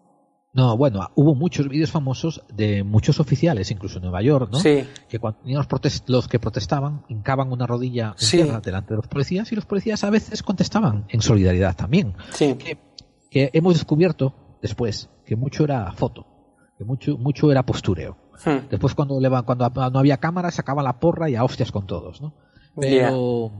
No, 0.55 0.77
bueno, 0.77 1.01
hubo 1.15 1.35
muchos 1.35 1.69
vídeos 1.69 1.91
famosos 1.91 2.43
de 2.53 2.83
muchos 2.83 3.21
oficiales, 3.21 3.71
incluso 3.71 3.99
en 3.99 4.03
Nueva 4.05 4.23
York, 4.23 4.49
¿no? 4.51 4.59
Sí. 4.59 4.85
Que 5.09 5.19
cuando 5.19 5.41
tenían 5.41 5.65
los, 5.71 6.03
los 6.07 6.27
que 6.29 6.39
protestaban 6.39 7.05
hincaban 7.09 7.53
una 7.53 7.67
rodilla 7.67 8.09
en 8.09 8.15
Sí. 8.19 8.37
tierra 8.39 8.61
delante 8.61 8.91
de 8.91 8.97
los 8.97 9.07
policías 9.07 9.53
y 9.53 9.55
los 9.55 9.67
policías 9.67 10.03
a 10.05 10.11
veces 10.11 10.43
contestaban 10.43 11.05
en 11.11 11.21
solidaridad 11.21 11.77
también. 11.77 12.15
Sí. 12.33 12.55
que, 12.55 12.79
que 13.31 13.51
hemos 13.53 13.75
descubierto 13.75 14.35
después 14.63 15.11
que 15.27 15.37
mucho 15.37 15.65
era 15.65 15.93
foto, 15.93 16.27
que 16.79 16.85
mucho, 16.85 17.17
mucho 17.19 17.53
era 17.53 17.63
postureo. 17.65 18.17
Hmm. 18.45 18.69
Después 18.71 18.95
cuando, 18.95 19.21
cuando 19.45 19.71
no 19.91 19.99
había 19.99 20.17
cámara 20.17 20.51
sacaban 20.51 20.85
la 20.85 20.99
porra 20.99 21.29
y 21.29 21.37
a 21.37 21.45
hostias 21.45 21.71
con 21.71 21.87
todos, 21.87 22.21
¿no? 22.23 22.33
Pero, 22.81 23.53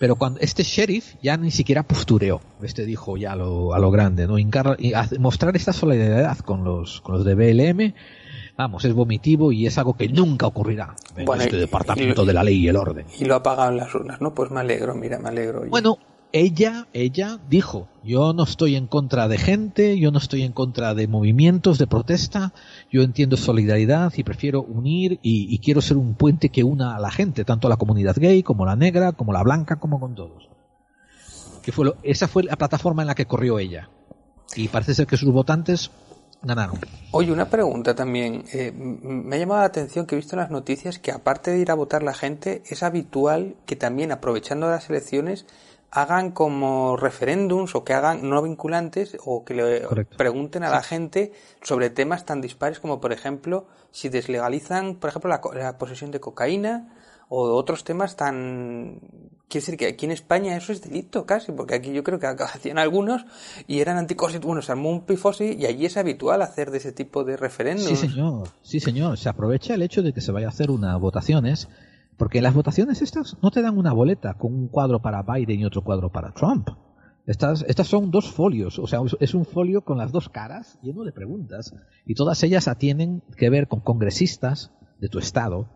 pero 0.00 0.16
cuando 0.16 0.40
este 0.40 0.62
sheriff 0.64 1.14
ya 1.22 1.36
ni 1.36 1.50
siquiera 1.50 1.82
postureó, 1.82 2.40
este 2.62 2.86
dijo 2.86 3.18
ya 3.18 3.32
a 3.32 3.36
lo, 3.36 3.74
a 3.74 3.78
lo 3.78 3.90
grande, 3.90 4.26
¿no? 4.26 4.38
Hincar- 4.38 4.76
y 4.78 4.92
mostrar 5.18 5.54
esta 5.54 5.74
solidaridad 5.74 6.38
con 6.38 6.64
los, 6.64 7.02
con 7.02 7.16
los 7.16 7.24
de 7.26 7.34
BLM, 7.34 7.94
vamos, 8.56 8.84
es 8.86 8.94
vomitivo 8.94 9.52
y 9.52 9.66
es 9.66 9.76
algo 9.76 9.92
que 9.94 10.08
nunca 10.08 10.46
ocurrirá 10.46 10.94
en 11.16 11.26
Bueno, 11.26 11.42
este 11.42 11.56
y- 11.56 11.60
departamento 11.60 12.22
y- 12.22 12.26
de 12.26 12.32
la 12.32 12.42
ley 12.42 12.56
y 12.56 12.68
el 12.68 12.76
orden. 12.76 13.04
Y 13.18 13.26
lo 13.26 13.34
ha 13.34 13.38
apagado 13.38 13.70
en 13.72 13.76
las 13.76 13.94
urnas, 13.94 14.20
¿no? 14.22 14.34
Pues 14.34 14.50
me 14.50 14.60
alegro, 14.60 14.94
mira, 14.94 15.18
me 15.18 15.28
alegro. 15.28 15.64
Bueno, 15.68 15.98
ella, 16.32 16.86
ella 16.92 17.38
dijo, 17.48 17.88
yo 18.04 18.32
no 18.32 18.44
estoy 18.44 18.76
en 18.76 18.86
contra 18.86 19.28
de 19.28 19.38
gente, 19.38 19.98
yo 19.98 20.10
no 20.10 20.18
estoy 20.18 20.42
en 20.42 20.52
contra 20.52 20.94
de 20.94 21.08
movimientos 21.08 21.78
de 21.78 21.86
protesta, 21.86 22.52
yo 22.90 23.02
entiendo 23.02 23.36
solidaridad 23.36 24.12
y 24.16 24.22
prefiero 24.22 24.62
unir 24.62 25.18
y, 25.22 25.58
quiero 25.58 25.80
ser 25.80 25.96
un 25.96 26.14
puente 26.14 26.50
que 26.50 26.64
una 26.64 26.96
a 26.96 27.00
la 27.00 27.10
gente, 27.10 27.44
tanto 27.44 27.66
a 27.66 27.70
la 27.70 27.76
comunidad 27.76 28.16
gay 28.16 28.42
como 28.42 28.64
la 28.64 28.76
negra, 28.76 29.12
como 29.12 29.32
la 29.32 29.42
blanca, 29.42 29.76
como 29.76 29.98
con 29.98 30.14
todos. 30.14 30.48
Que 31.62 31.72
fue 31.72 31.84
lo- 31.84 31.96
esa 32.02 32.28
fue 32.28 32.44
la 32.44 32.56
plataforma 32.56 33.02
en 33.02 33.08
la 33.08 33.14
que 33.14 33.26
corrió 33.26 33.58
ella. 33.58 33.90
Y 34.56 34.68
parece 34.68 34.94
ser 34.94 35.06
que 35.06 35.16
sus 35.16 35.32
votantes 35.32 35.90
ganaron. 36.42 36.78
Oye, 37.10 37.32
una 37.32 37.50
pregunta 37.50 37.94
también. 37.94 38.44
Eh, 38.52 38.72
me 38.72 39.36
ha 39.36 39.38
llamado 39.38 39.60
la 39.60 39.66
atención 39.66 40.06
que 40.06 40.14
he 40.14 40.18
visto 40.18 40.36
en 40.36 40.40
las 40.40 40.50
noticias 40.50 40.98
que 40.98 41.12
aparte 41.12 41.50
de 41.50 41.58
ir 41.58 41.70
a 41.70 41.74
votar 41.74 42.02
la 42.02 42.14
gente, 42.14 42.62
es 42.66 42.82
habitual 42.82 43.56
que 43.66 43.76
también 43.76 44.10
aprovechando 44.10 44.68
las 44.70 44.88
elecciones 44.88 45.46
hagan 45.92 46.30
como 46.30 46.96
referéndums 46.96 47.74
o 47.74 47.82
que 47.84 47.94
hagan 47.94 48.28
no 48.28 48.40
vinculantes 48.42 49.16
o 49.24 49.44
que 49.44 49.54
le 49.54 49.82
Correcto. 49.82 50.16
pregunten 50.16 50.62
a 50.62 50.70
la 50.70 50.82
gente 50.82 51.32
sobre 51.62 51.90
temas 51.90 52.24
tan 52.24 52.40
dispares 52.40 52.78
como 52.78 53.00
por 53.00 53.12
ejemplo 53.12 53.66
si 53.90 54.08
deslegalizan 54.08 54.94
por 54.96 55.10
ejemplo 55.10 55.28
la, 55.30 55.40
la 55.60 55.78
posesión 55.78 56.10
de 56.12 56.20
cocaína 56.20 56.94
o 57.28 57.42
otros 57.54 57.82
temas 57.84 58.14
tan 58.16 59.00
quiere 59.48 59.64
decir 59.66 59.76
que 59.76 59.86
aquí 59.88 60.04
en 60.06 60.12
España 60.12 60.56
eso 60.56 60.72
es 60.72 60.80
delito 60.80 61.26
casi 61.26 61.50
porque 61.50 61.74
aquí 61.74 61.92
yo 61.92 62.04
creo 62.04 62.20
que 62.20 62.26
hacían 62.44 62.78
algunos 62.78 63.24
y 63.66 63.80
eran 63.80 63.96
anticonstitucionales 63.98 64.46
bueno 64.46 64.62
se 64.62 64.72
armó 64.72 64.90
un 64.90 65.00
pifosi 65.06 65.56
y 65.58 65.66
allí 65.66 65.86
es 65.86 65.96
habitual 65.96 66.40
hacer 66.42 66.70
de 66.70 66.78
ese 66.78 66.92
tipo 66.92 67.24
de 67.24 67.36
referéndums 67.36 67.88
Sí, 67.88 67.96
señor. 67.96 68.48
Sí, 68.62 68.78
señor. 68.78 69.18
Se 69.18 69.28
aprovecha 69.28 69.74
el 69.74 69.82
hecho 69.82 70.02
de 70.02 70.12
que 70.12 70.20
se 70.20 70.30
vaya 70.30 70.46
a 70.46 70.50
hacer 70.50 70.70
unas 70.70 71.00
votaciones, 71.00 71.68
porque 72.20 72.42
las 72.42 72.52
votaciones 72.52 73.00
estas 73.00 73.38
no 73.40 73.50
te 73.50 73.62
dan 73.62 73.78
una 73.78 73.94
boleta 73.94 74.34
con 74.34 74.52
un 74.52 74.68
cuadro 74.68 75.00
para 75.00 75.22
Biden 75.22 75.60
y 75.60 75.64
otro 75.64 75.82
cuadro 75.82 76.12
para 76.12 76.34
Trump. 76.34 76.68
Estas, 77.24 77.64
estas 77.66 77.86
son 77.86 78.10
dos 78.10 78.30
folios, 78.30 78.78
o 78.78 78.86
sea, 78.86 79.00
es 79.20 79.32
un 79.32 79.46
folio 79.46 79.86
con 79.86 79.96
las 79.96 80.12
dos 80.12 80.28
caras 80.28 80.78
lleno 80.82 81.02
de 81.04 81.12
preguntas, 81.12 81.74
y 82.04 82.14
todas 82.14 82.42
ellas 82.42 82.68
tienen 82.76 83.22
que 83.38 83.48
ver 83.48 83.68
con 83.68 83.80
congresistas 83.80 84.70
de 84.98 85.08
tu 85.08 85.18
estado 85.18 85.70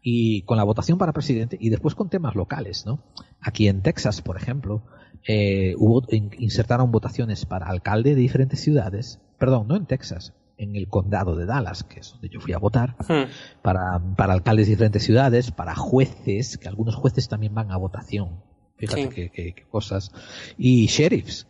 y 0.00 0.42
con 0.42 0.56
la 0.56 0.62
votación 0.62 0.98
para 0.98 1.12
presidente 1.12 1.58
y 1.60 1.68
después 1.68 1.96
con 1.96 2.08
temas 2.08 2.36
locales, 2.36 2.86
¿no? 2.86 3.02
Aquí 3.40 3.66
en 3.66 3.82
Texas, 3.82 4.22
por 4.22 4.36
ejemplo, 4.36 4.84
eh, 5.26 5.74
hubo, 5.78 6.04
insertaron 6.12 6.92
votaciones 6.92 7.44
para 7.44 7.66
alcalde 7.66 8.10
de 8.10 8.20
diferentes 8.20 8.60
ciudades, 8.60 9.18
perdón, 9.36 9.66
no 9.66 9.74
en 9.74 9.86
Texas, 9.86 10.32
en 10.58 10.76
el 10.76 10.88
condado 10.88 11.36
de 11.36 11.46
Dallas, 11.46 11.84
que 11.84 12.00
es 12.00 12.12
donde 12.12 12.28
yo 12.28 12.40
fui 12.40 12.52
a 12.52 12.58
votar, 12.58 12.96
hmm. 13.08 13.62
para, 13.62 14.00
para, 14.16 14.34
alcaldes 14.34 14.66
de 14.66 14.72
diferentes 14.72 15.04
ciudades, 15.04 15.50
para 15.52 15.74
jueces, 15.74 16.58
que 16.58 16.68
algunos 16.68 16.96
jueces 16.96 17.28
también 17.28 17.54
van 17.54 17.70
a 17.70 17.76
votación. 17.76 18.42
Fíjate 18.76 19.30
qué, 19.30 19.66
cosas. 19.70 20.12
Y 20.56 20.86
sheriffs. 20.86 21.46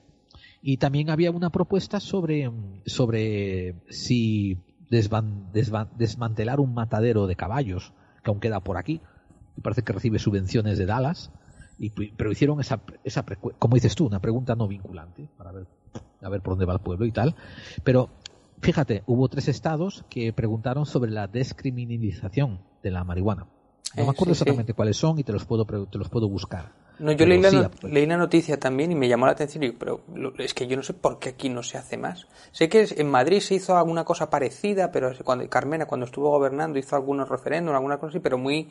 Y 0.62 0.78
también 0.78 1.10
había 1.10 1.30
una 1.30 1.50
propuesta 1.50 2.00
sobre, 2.00 2.50
sobre 2.86 3.74
si 3.90 4.58
desmantelar 4.90 6.60
un 6.60 6.74
matadero 6.74 7.26
de 7.26 7.36
caballos, 7.36 7.92
que 8.22 8.30
aún 8.30 8.40
queda 8.40 8.60
por 8.60 8.76
aquí, 8.76 9.00
y 9.56 9.60
parece 9.60 9.82
que 9.82 9.92
recibe 9.92 10.18
subvenciones 10.18 10.78
de 10.78 10.86
Dallas, 10.86 11.30
y, 11.78 11.90
pero 11.90 12.32
hicieron 12.32 12.60
esa, 12.60 12.80
esa, 13.04 13.24
como 13.24 13.74
dices 13.74 13.94
tú, 13.94 14.06
una 14.06 14.20
pregunta 14.20 14.56
no 14.56 14.66
vinculante, 14.66 15.28
para 15.36 15.52
ver, 15.52 15.66
a 16.22 16.28
ver 16.28 16.40
por 16.40 16.52
dónde 16.54 16.64
va 16.64 16.72
el 16.72 16.80
pueblo 16.80 17.06
y 17.06 17.12
tal. 17.12 17.36
Pero 17.84 18.10
fíjate, 18.60 19.02
hubo 19.06 19.28
tres 19.28 19.48
estados 19.48 20.04
que 20.08 20.32
preguntaron 20.32 20.86
sobre 20.86 21.10
la 21.10 21.26
descriminalización 21.26 22.60
de 22.82 22.90
la 22.90 23.04
marihuana. 23.04 23.46
No 23.96 24.04
me 24.04 24.10
acuerdo 24.10 24.32
exactamente 24.32 24.74
cuáles 24.74 24.96
son 24.96 25.18
y 25.18 25.24
te 25.24 25.32
los 25.32 25.44
puedo, 25.44 25.64
te 25.64 25.98
los 25.98 26.08
puedo 26.08 26.28
buscar. 26.28 26.72
No, 26.98 27.12
yo 27.12 27.26
leí 27.26 27.40
la, 27.40 27.70
leí 27.82 28.06
la, 28.06 28.16
noticia 28.16 28.58
también 28.58 28.90
y 28.90 28.96
me 28.96 29.08
llamó 29.08 29.26
la 29.26 29.32
atención, 29.32 29.62
y, 29.62 29.70
pero 29.70 30.02
es 30.38 30.52
que 30.52 30.66
yo 30.66 30.76
no 30.76 30.82
sé 30.82 30.94
por 30.94 31.20
qué 31.20 31.30
aquí 31.30 31.48
no 31.48 31.62
se 31.62 31.78
hace 31.78 31.96
más. 31.96 32.26
Sé 32.50 32.68
que 32.68 32.88
en 32.96 33.08
Madrid 33.08 33.40
se 33.40 33.54
hizo 33.54 33.76
alguna 33.76 34.04
cosa 34.04 34.30
parecida, 34.30 34.90
pero 34.90 35.12
cuando 35.24 35.48
Carmena, 35.48 35.86
cuando 35.86 36.06
estuvo 36.06 36.28
gobernando, 36.30 36.78
hizo 36.78 36.96
algunos 36.96 37.28
referéndums, 37.28 37.76
alguna 37.76 37.98
cosa 37.98 38.10
así, 38.10 38.18
pero 38.18 38.36
muy, 38.36 38.70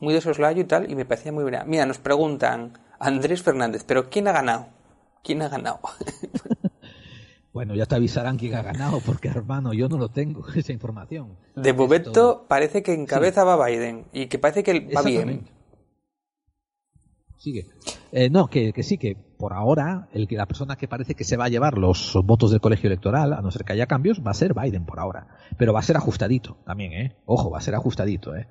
muy 0.00 0.14
de 0.14 0.22
soslayo 0.22 0.62
y 0.62 0.64
tal, 0.64 0.90
y 0.90 0.94
me 0.94 1.04
parecía 1.04 1.32
muy 1.32 1.42
buena. 1.42 1.64
Mira, 1.64 1.84
nos 1.84 1.98
preguntan, 1.98 2.78
Andrés 2.98 3.42
Fernández, 3.42 3.84
¿pero 3.84 4.08
quién 4.08 4.26
ha 4.28 4.32
ganado? 4.32 4.68
¿Quién 5.22 5.42
ha 5.42 5.48
ganado? 5.50 5.80
Bueno, 7.52 7.74
ya 7.74 7.86
te 7.86 7.96
avisarán 7.96 8.38
quién 8.38 8.54
ha 8.54 8.62
ganado, 8.62 9.00
porque 9.04 9.28
hermano, 9.28 9.72
yo 9.72 9.88
no 9.88 9.98
lo 9.98 10.08
tengo, 10.10 10.46
esa 10.54 10.72
información. 10.72 11.36
De 11.56 11.72
momento 11.72 12.46
parece 12.48 12.82
que 12.82 12.94
encabeza 12.94 13.44
va 13.44 13.66
Biden 13.66 14.06
y 14.12 14.26
que 14.26 14.38
parece 14.38 14.62
que 14.62 14.88
va 14.94 15.02
bien. 15.02 15.48
Sigue. 17.36 17.66
Eh, 18.12 18.28
no, 18.28 18.48
que, 18.48 18.74
sí, 18.82 18.98
que 18.98 19.16
por 19.38 19.54
ahora 19.54 20.08
el 20.12 20.28
que 20.28 20.36
la 20.36 20.46
persona 20.46 20.76
que 20.76 20.88
parece 20.88 21.14
que 21.14 21.24
se 21.24 21.38
va 21.38 21.46
a 21.46 21.48
llevar 21.48 21.78
los 21.78 22.14
votos 22.22 22.50
del 22.50 22.60
colegio 22.60 22.88
electoral, 22.88 23.32
a 23.32 23.40
no 23.40 23.50
ser 23.50 23.64
que 23.64 23.72
haya 23.72 23.86
cambios, 23.86 24.20
va 24.24 24.32
a 24.32 24.34
ser 24.34 24.52
Biden 24.52 24.84
por 24.84 25.00
ahora. 25.00 25.26
Pero 25.56 25.72
va 25.72 25.80
a 25.80 25.84
ser 25.84 25.96
ajustadito 25.96 26.58
también, 26.66 26.92
¿eh? 26.92 27.16
Ojo, 27.24 27.50
va 27.50 27.58
a 27.58 27.62
ser 27.62 27.74
ajustadito, 27.74 28.36
¿eh? 28.36 28.46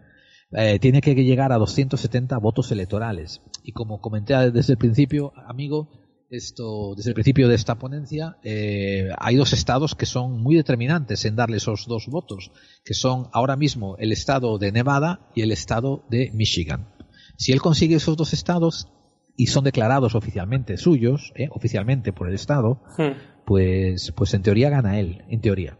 eh 0.53 0.79
tiene 0.79 1.01
que 1.01 1.13
llegar 1.13 1.51
a 1.51 1.57
270 1.57 2.35
votos 2.39 2.71
electorales. 2.71 3.43
Y 3.63 3.73
como 3.73 4.01
comenté 4.01 4.33
desde 4.49 4.73
el 4.73 4.79
principio, 4.79 5.33
amigo, 5.47 6.08
esto 6.29 6.93
desde 6.95 7.11
el 7.11 7.13
principio 7.15 7.47
de 7.47 7.55
esta 7.55 7.75
ponencia, 7.75 8.37
eh, 8.43 9.09
hay 9.17 9.35
dos 9.35 9.53
estados 9.53 9.95
que 9.95 10.05
son 10.05 10.41
muy 10.41 10.55
determinantes 10.55 11.25
en 11.25 11.35
darle 11.35 11.57
esos 11.57 11.87
dos 11.87 12.07
votos, 12.07 12.51
que 12.83 12.93
son 12.93 13.27
ahora 13.33 13.55
mismo 13.55 13.97
el 13.97 14.11
estado 14.11 14.57
de 14.57 14.71
Nevada 14.71 15.31
y 15.35 15.41
el 15.41 15.51
estado 15.51 16.03
de 16.09 16.31
Michigan. 16.33 16.87
Si 17.37 17.51
él 17.51 17.61
consigue 17.61 17.95
esos 17.95 18.17
dos 18.17 18.33
estados 18.33 18.89
y 19.35 19.47
son 19.47 19.63
declarados 19.63 20.15
oficialmente 20.15 20.77
suyos, 20.77 21.31
eh, 21.35 21.47
oficialmente 21.51 22.13
por 22.13 22.27
el 22.27 22.35
estado, 22.35 22.81
hmm. 22.97 23.45
pues, 23.45 24.11
pues 24.15 24.33
en 24.33 24.43
teoría 24.43 24.69
gana 24.69 24.99
él, 24.99 25.23
en 25.29 25.41
teoría. 25.41 25.79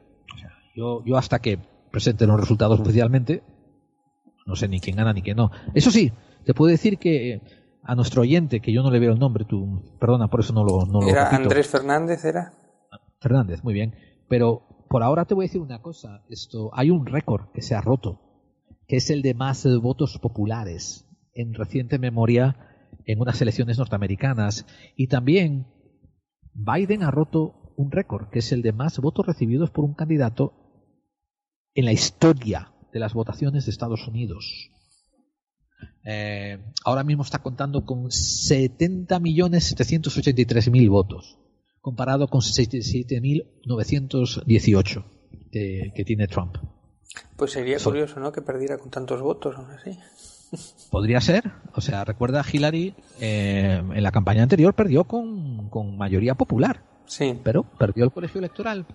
yo, 0.76 1.04
yo 1.06 1.18
hasta 1.18 1.40
que 1.40 1.60
presente 1.92 2.26
los 2.26 2.40
resultados 2.40 2.80
oficialmente, 2.80 3.44
no 4.46 4.56
sé 4.56 4.68
ni 4.68 4.80
quién 4.80 4.96
gana 4.96 5.14
ni 5.14 5.22
quién 5.22 5.38
no. 5.38 5.52
Eso 5.74 5.92
sí, 5.92 6.12
te 6.46 6.54
puedo 6.54 6.72
decir 6.72 6.98
que 6.98 7.42
a 7.90 7.96
nuestro 7.96 8.22
oyente, 8.22 8.60
que 8.60 8.72
yo 8.72 8.84
no 8.84 8.92
le 8.92 9.00
veo 9.00 9.14
el 9.14 9.18
nombre, 9.18 9.46
tú, 9.46 9.98
perdona, 10.00 10.28
por 10.28 10.42
eso 10.42 10.54
no 10.54 10.64
lo, 10.64 10.86
no 10.86 11.08
¿Era 11.08 11.28
Andrés 11.30 11.70
Fernández, 11.70 12.24
era? 12.24 12.54
Fernández, 13.20 13.64
muy 13.64 13.74
bien. 13.74 13.96
Pero 14.28 14.86
por 14.88 15.02
ahora 15.02 15.26
te 15.26 15.34
voy 15.34 15.46
a 15.46 15.48
decir 15.48 15.60
una 15.60 15.82
cosa, 15.82 16.24
esto, 16.30 16.70
hay 16.74 16.92
un 16.92 17.08
récord 17.08 17.52
que 17.52 17.64
se 17.64 17.74
ha 17.74 17.82
roto, 17.82 18.22
que 18.88 18.98
es 18.98 19.10
el 19.10 19.24
de 19.24 19.34
más 19.34 19.66
votos 19.82 20.20
populares 20.20 21.08
en 21.34 21.56
reciente 21.56 21.98
memoria 21.98 22.58
en 23.06 23.20
unas 23.20 23.42
elecciones 23.42 23.80
norteamericanas. 23.80 24.68
Y 24.96 25.08
también 25.08 25.66
Biden 26.54 27.02
ha 27.02 27.10
roto 27.10 27.74
un 27.76 27.90
récord, 27.90 28.30
que 28.30 28.38
es 28.38 28.52
el 28.52 28.62
de 28.62 28.72
más 28.72 29.00
votos 29.00 29.26
recibidos 29.26 29.72
por 29.72 29.84
un 29.84 29.96
candidato 29.96 30.54
en 31.74 31.86
la 31.86 31.92
historia 31.92 32.72
de 32.94 33.00
las 33.00 33.16
votaciones 33.16 33.66
de 33.66 33.72
Estados 33.72 34.08
Unidos. 34.08 34.70
Eh, 36.04 36.60
ahora 36.86 37.04
mismo 37.04 37.24
está 37.24 37.40
contando 37.40 37.84
con 37.86 38.06
70.783.000 38.06 40.90
votos, 40.90 41.40
comparado 41.82 42.28
con 42.28 42.42
67.918 42.42 45.04
que, 45.52 45.92
que 45.96 46.06
tiene 46.06 46.28
Trump. 46.28 46.58
Pues 47.36 47.52
sería 47.52 47.78
curioso, 47.80 48.20
¿no? 48.20 48.32
Que 48.32 48.42
perdiera 48.42 48.78
con 48.78 48.90
tantos 48.90 49.22
votos, 49.22 49.56
aún 49.56 49.72
así. 49.72 49.98
Podría 50.90 51.22
ser. 51.22 51.52
O 51.76 51.82
sea, 51.82 52.04
recuerda 52.04 52.44
Hillary 52.50 52.96
eh, 53.20 53.82
en 53.94 54.04
la 54.04 54.12
campaña 54.12 54.44
anterior 54.44 54.74
perdió 54.74 55.04
con, 55.04 55.70
con, 55.70 55.98
mayoría 55.98 56.36
popular. 56.36 56.84
Sí. 57.06 57.40
Pero 57.44 57.64
perdió 57.64 58.06
el 58.06 58.12
colegio 58.12 58.40
electoral. 58.40 58.86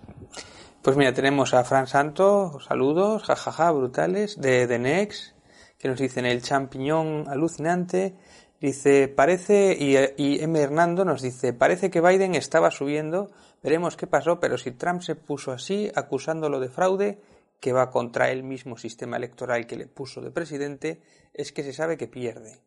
Pues 0.81 0.97
mira, 0.97 1.13
tenemos 1.13 1.53
a 1.53 1.63
Fran 1.63 1.87
Santo, 1.87 2.59
saludos, 2.59 3.23
jajaja, 3.23 3.71
brutales, 3.71 4.39
de 4.39 4.67
The 4.67 4.79
Next, 4.79 5.34
que 5.77 5.87
nos 5.87 5.99
dicen 5.99 6.25
el 6.25 6.41
champiñón 6.41 7.25
alucinante. 7.27 8.15
Dice, 8.59 9.07
parece, 9.07 9.75
y, 9.79 9.95
y 10.17 10.43
M. 10.43 10.59
Hernando 10.59 11.05
nos 11.05 11.21
dice, 11.21 11.53
parece 11.53 11.89
que 11.89 12.01
Biden 12.01 12.35
estaba 12.35 12.71
subiendo, 12.71 13.29
veremos 13.61 13.97
qué 13.97 14.07
pasó, 14.07 14.39
pero 14.39 14.57
si 14.57 14.71
Trump 14.71 15.01
se 15.01 15.15
puso 15.15 15.51
así, 15.51 15.91
acusándolo 15.93 16.59
de 16.59 16.69
fraude, 16.69 17.19
que 17.59 17.73
va 17.73 17.91
contra 17.91 18.31
el 18.31 18.43
mismo 18.43 18.77
sistema 18.77 19.17
electoral 19.17 19.67
que 19.67 19.75
le 19.75 19.87
puso 19.87 20.21
de 20.21 20.31
presidente, 20.31 21.01
es 21.33 21.51
que 21.51 21.63
se 21.63 21.73
sabe 21.73 21.97
que 21.97 22.07
pierde. 22.07 22.59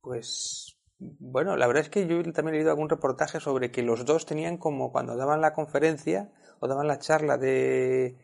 Pues, 0.00 0.76
bueno, 0.98 1.56
la 1.56 1.66
verdad 1.66 1.84
es 1.84 1.90
que 1.90 2.06
yo 2.06 2.22
también 2.32 2.54
he 2.54 2.58
leído 2.58 2.70
algún 2.70 2.88
reportaje 2.88 3.40
sobre 3.40 3.70
que 3.70 3.82
los 3.82 4.04
dos 4.04 4.26
tenían 4.26 4.56
como 4.56 4.92
cuando 4.92 5.16
daban 5.16 5.40
la 5.40 5.52
conferencia 5.52 6.30
o 6.60 6.68
daban 6.68 6.86
la 6.86 6.98
charla 6.98 7.38
de 7.38 8.16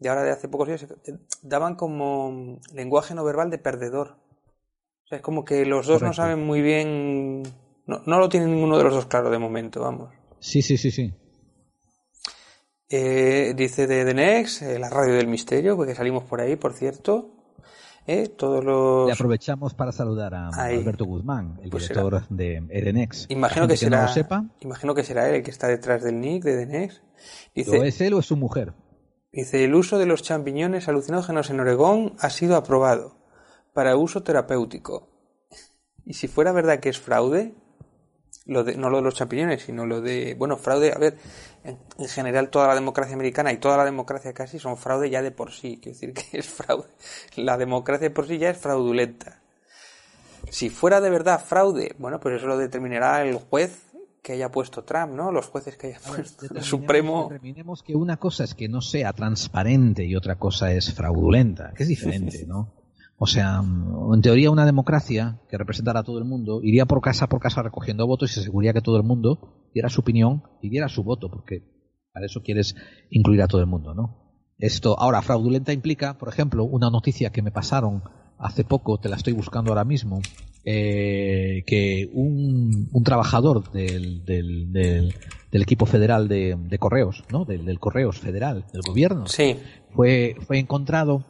de 0.00 0.08
ahora 0.08 0.22
de 0.22 0.32
hace 0.32 0.48
pocos 0.48 0.66
días, 0.66 0.82
eh, 0.82 1.18
daban 1.42 1.76
como 1.76 2.58
lenguaje 2.72 3.14
no 3.14 3.22
verbal 3.22 3.50
de 3.50 3.58
perdedor. 3.58 4.16
O 5.04 5.06
sea, 5.06 5.18
es 5.18 5.22
como 5.22 5.44
que 5.44 5.66
los 5.66 5.86
dos 5.86 6.02
no 6.02 6.12
saben 6.12 6.44
muy 6.44 6.62
bien, 6.62 7.42
no, 7.86 8.02
no, 8.06 8.18
lo 8.18 8.28
tienen 8.28 8.50
ninguno 8.50 8.78
de 8.78 8.84
los 8.84 8.94
dos 8.94 9.06
claro 9.06 9.30
de 9.30 9.38
momento, 9.38 9.80
vamos. 9.80 10.10
Sí, 10.38 10.62
sí, 10.62 10.76
sí, 10.78 10.90
sí. 10.90 11.12
Eh, 12.88 13.54
dice 13.54 13.86
de 13.86 14.04
The 14.04 14.14
Next, 14.14 14.62
eh, 14.62 14.78
la 14.78 14.88
radio 14.88 15.14
del 15.14 15.28
misterio, 15.28 15.76
porque 15.76 15.94
salimos 15.94 16.24
por 16.24 16.40
ahí, 16.40 16.56
por 16.56 16.72
cierto. 16.72 17.36
Eh, 18.06 18.28
todos 18.28 18.64
los... 18.64 19.06
Le 19.06 19.12
aprovechamos 19.12 19.74
para 19.74 19.92
saludar 19.92 20.34
a 20.34 20.48
Alberto 20.48 21.04
Guzmán, 21.04 21.60
el 21.62 21.70
pues 21.70 21.88
director 21.88 22.26
de 22.28 22.56
Edenex. 22.70 23.26
Imagino 23.28 23.68
que, 23.68 23.76
será, 23.76 24.08
sepa. 24.08 24.46
imagino 24.60 24.94
que 24.94 25.04
será 25.04 25.28
él 25.28 25.36
el 25.36 25.42
que 25.42 25.50
está 25.50 25.68
detrás 25.68 26.02
del 26.02 26.18
nick 26.18 26.42
de 26.42 26.54
Edenex. 26.54 27.02
Dice, 27.54 27.86
es 27.86 28.00
él 28.00 28.14
o 28.14 28.18
es 28.18 28.26
su 28.26 28.36
mujer? 28.36 28.72
Dice, 29.32 29.64
el 29.64 29.74
uso 29.74 29.98
de 29.98 30.06
los 30.06 30.22
champiñones 30.22 30.88
alucinógenos 30.88 31.50
en 31.50 31.60
Oregón 31.60 32.16
ha 32.18 32.30
sido 32.30 32.56
aprobado 32.56 33.16
para 33.72 33.96
uso 33.96 34.24
terapéutico. 34.24 35.08
Y 36.04 36.14
si 36.14 36.26
fuera 36.26 36.50
verdad 36.50 36.80
que 36.80 36.88
es 36.88 36.98
fraude, 36.98 37.54
lo 38.46 38.64
de, 38.64 38.76
no 38.76 38.90
lo 38.90 38.96
de 38.96 39.04
los 39.04 39.14
champiñones, 39.14 39.62
sino 39.62 39.86
lo 39.86 40.00
de, 40.00 40.34
bueno, 40.34 40.56
fraude, 40.56 40.92
a 40.92 40.98
ver, 40.98 41.16
en, 41.62 41.78
general 42.08 42.50
toda 42.50 42.66
la 42.66 42.74
democracia 42.74 43.14
americana 43.14 43.52
y 43.52 43.58
toda 43.58 43.76
la 43.76 43.84
democracia 43.84 44.32
casi 44.32 44.58
son 44.58 44.76
fraude 44.76 45.10
ya 45.10 45.22
de 45.22 45.30
por 45.30 45.52
sí, 45.52 45.78
quiero 45.80 45.96
decir 45.96 46.12
que 46.12 46.24
es 46.38 46.48
fraude. 46.48 46.88
La 47.36 47.56
democracia 47.56 48.12
por 48.12 48.26
sí 48.26 48.38
ya 48.38 48.50
es 48.50 48.58
fraudulenta. 48.58 49.40
Si 50.50 50.70
fuera 50.70 51.00
de 51.00 51.10
verdad 51.10 51.44
fraude, 51.44 51.94
bueno, 51.98 52.18
pues 52.18 52.36
eso 52.36 52.48
lo 52.48 52.58
determinará 52.58 53.22
el 53.22 53.36
juez 53.36 53.89
que 54.22 54.32
haya 54.32 54.50
puesto 54.50 54.84
Trump, 54.84 55.12
¿no? 55.12 55.32
Los 55.32 55.46
jueces 55.46 55.76
que 55.76 55.88
haya 55.88 56.00
puesto 56.00 56.46
el 56.54 56.62
Supremo. 56.62 57.28
Determinemos 57.30 57.82
que 57.82 57.94
una 57.94 58.16
cosa 58.16 58.44
es 58.44 58.54
que 58.54 58.68
no 58.68 58.80
sea 58.80 59.12
transparente 59.12 60.04
y 60.04 60.16
otra 60.16 60.38
cosa 60.38 60.72
es 60.72 60.92
fraudulenta, 60.92 61.72
que 61.74 61.84
es 61.84 61.88
diferente, 61.88 62.44
¿no? 62.48 62.74
O 63.22 63.26
sea, 63.26 63.60
en 63.62 64.22
teoría 64.22 64.50
una 64.50 64.64
democracia 64.64 65.40
que 65.50 65.58
representara 65.58 66.00
a 66.00 66.04
todo 66.04 66.18
el 66.18 66.24
mundo 66.24 66.60
iría 66.62 66.86
por 66.86 67.02
casa 67.02 67.28
por 67.28 67.38
casa 67.38 67.62
recogiendo 67.62 68.06
votos 68.06 68.30
y 68.30 68.34
se 68.34 68.40
aseguraría 68.40 68.72
que 68.72 68.80
todo 68.80 68.96
el 68.96 69.02
mundo 69.02 69.68
diera 69.74 69.90
su 69.90 70.00
opinión 70.00 70.42
y 70.62 70.70
diera 70.70 70.88
su 70.88 71.04
voto, 71.04 71.30
porque 71.30 71.62
para 72.14 72.24
eso 72.24 72.40
quieres 72.42 72.74
incluir 73.10 73.42
a 73.42 73.46
todo 73.46 73.60
el 73.60 73.66
mundo, 73.66 73.94
¿no? 73.94 74.30
Esto, 74.56 74.98
ahora, 74.98 75.22
fraudulenta 75.22 75.72
implica, 75.72 76.18
por 76.18 76.28
ejemplo, 76.28 76.64
una 76.64 76.90
noticia 76.90 77.30
que 77.30 77.42
me 77.42 77.50
pasaron 77.50 78.02
hace 78.38 78.64
poco, 78.64 78.98
te 78.98 79.08
la 79.08 79.16
estoy 79.16 79.32
buscando 79.32 79.70
ahora 79.70 79.84
mismo, 79.84 80.20
eh, 80.64 81.62
que 81.66 82.08
un, 82.12 82.88
un 82.92 83.04
trabajador 83.04 83.70
del, 83.72 84.24
del, 84.24 84.72
del, 84.72 85.62
equipo 85.62 85.86
federal 85.86 86.28
de, 86.28 86.56
de 86.58 86.78
correos, 86.78 87.24
¿no? 87.30 87.44
Del, 87.44 87.64
del, 87.64 87.78
correos 87.78 88.18
federal, 88.18 88.66
del 88.72 88.82
gobierno, 88.82 89.26
sí. 89.26 89.56
fue, 89.94 90.36
fue 90.46 90.58
encontrado 90.58 91.24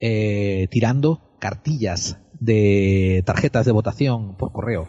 eh, 0.00 0.68
tirando 0.70 1.36
cartillas 1.38 2.18
de 2.40 3.22
tarjetas 3.24 3.66
de 3.66 3.72
votación 3.72 4.36
por 4.36 4.52
correo 4.52 4.88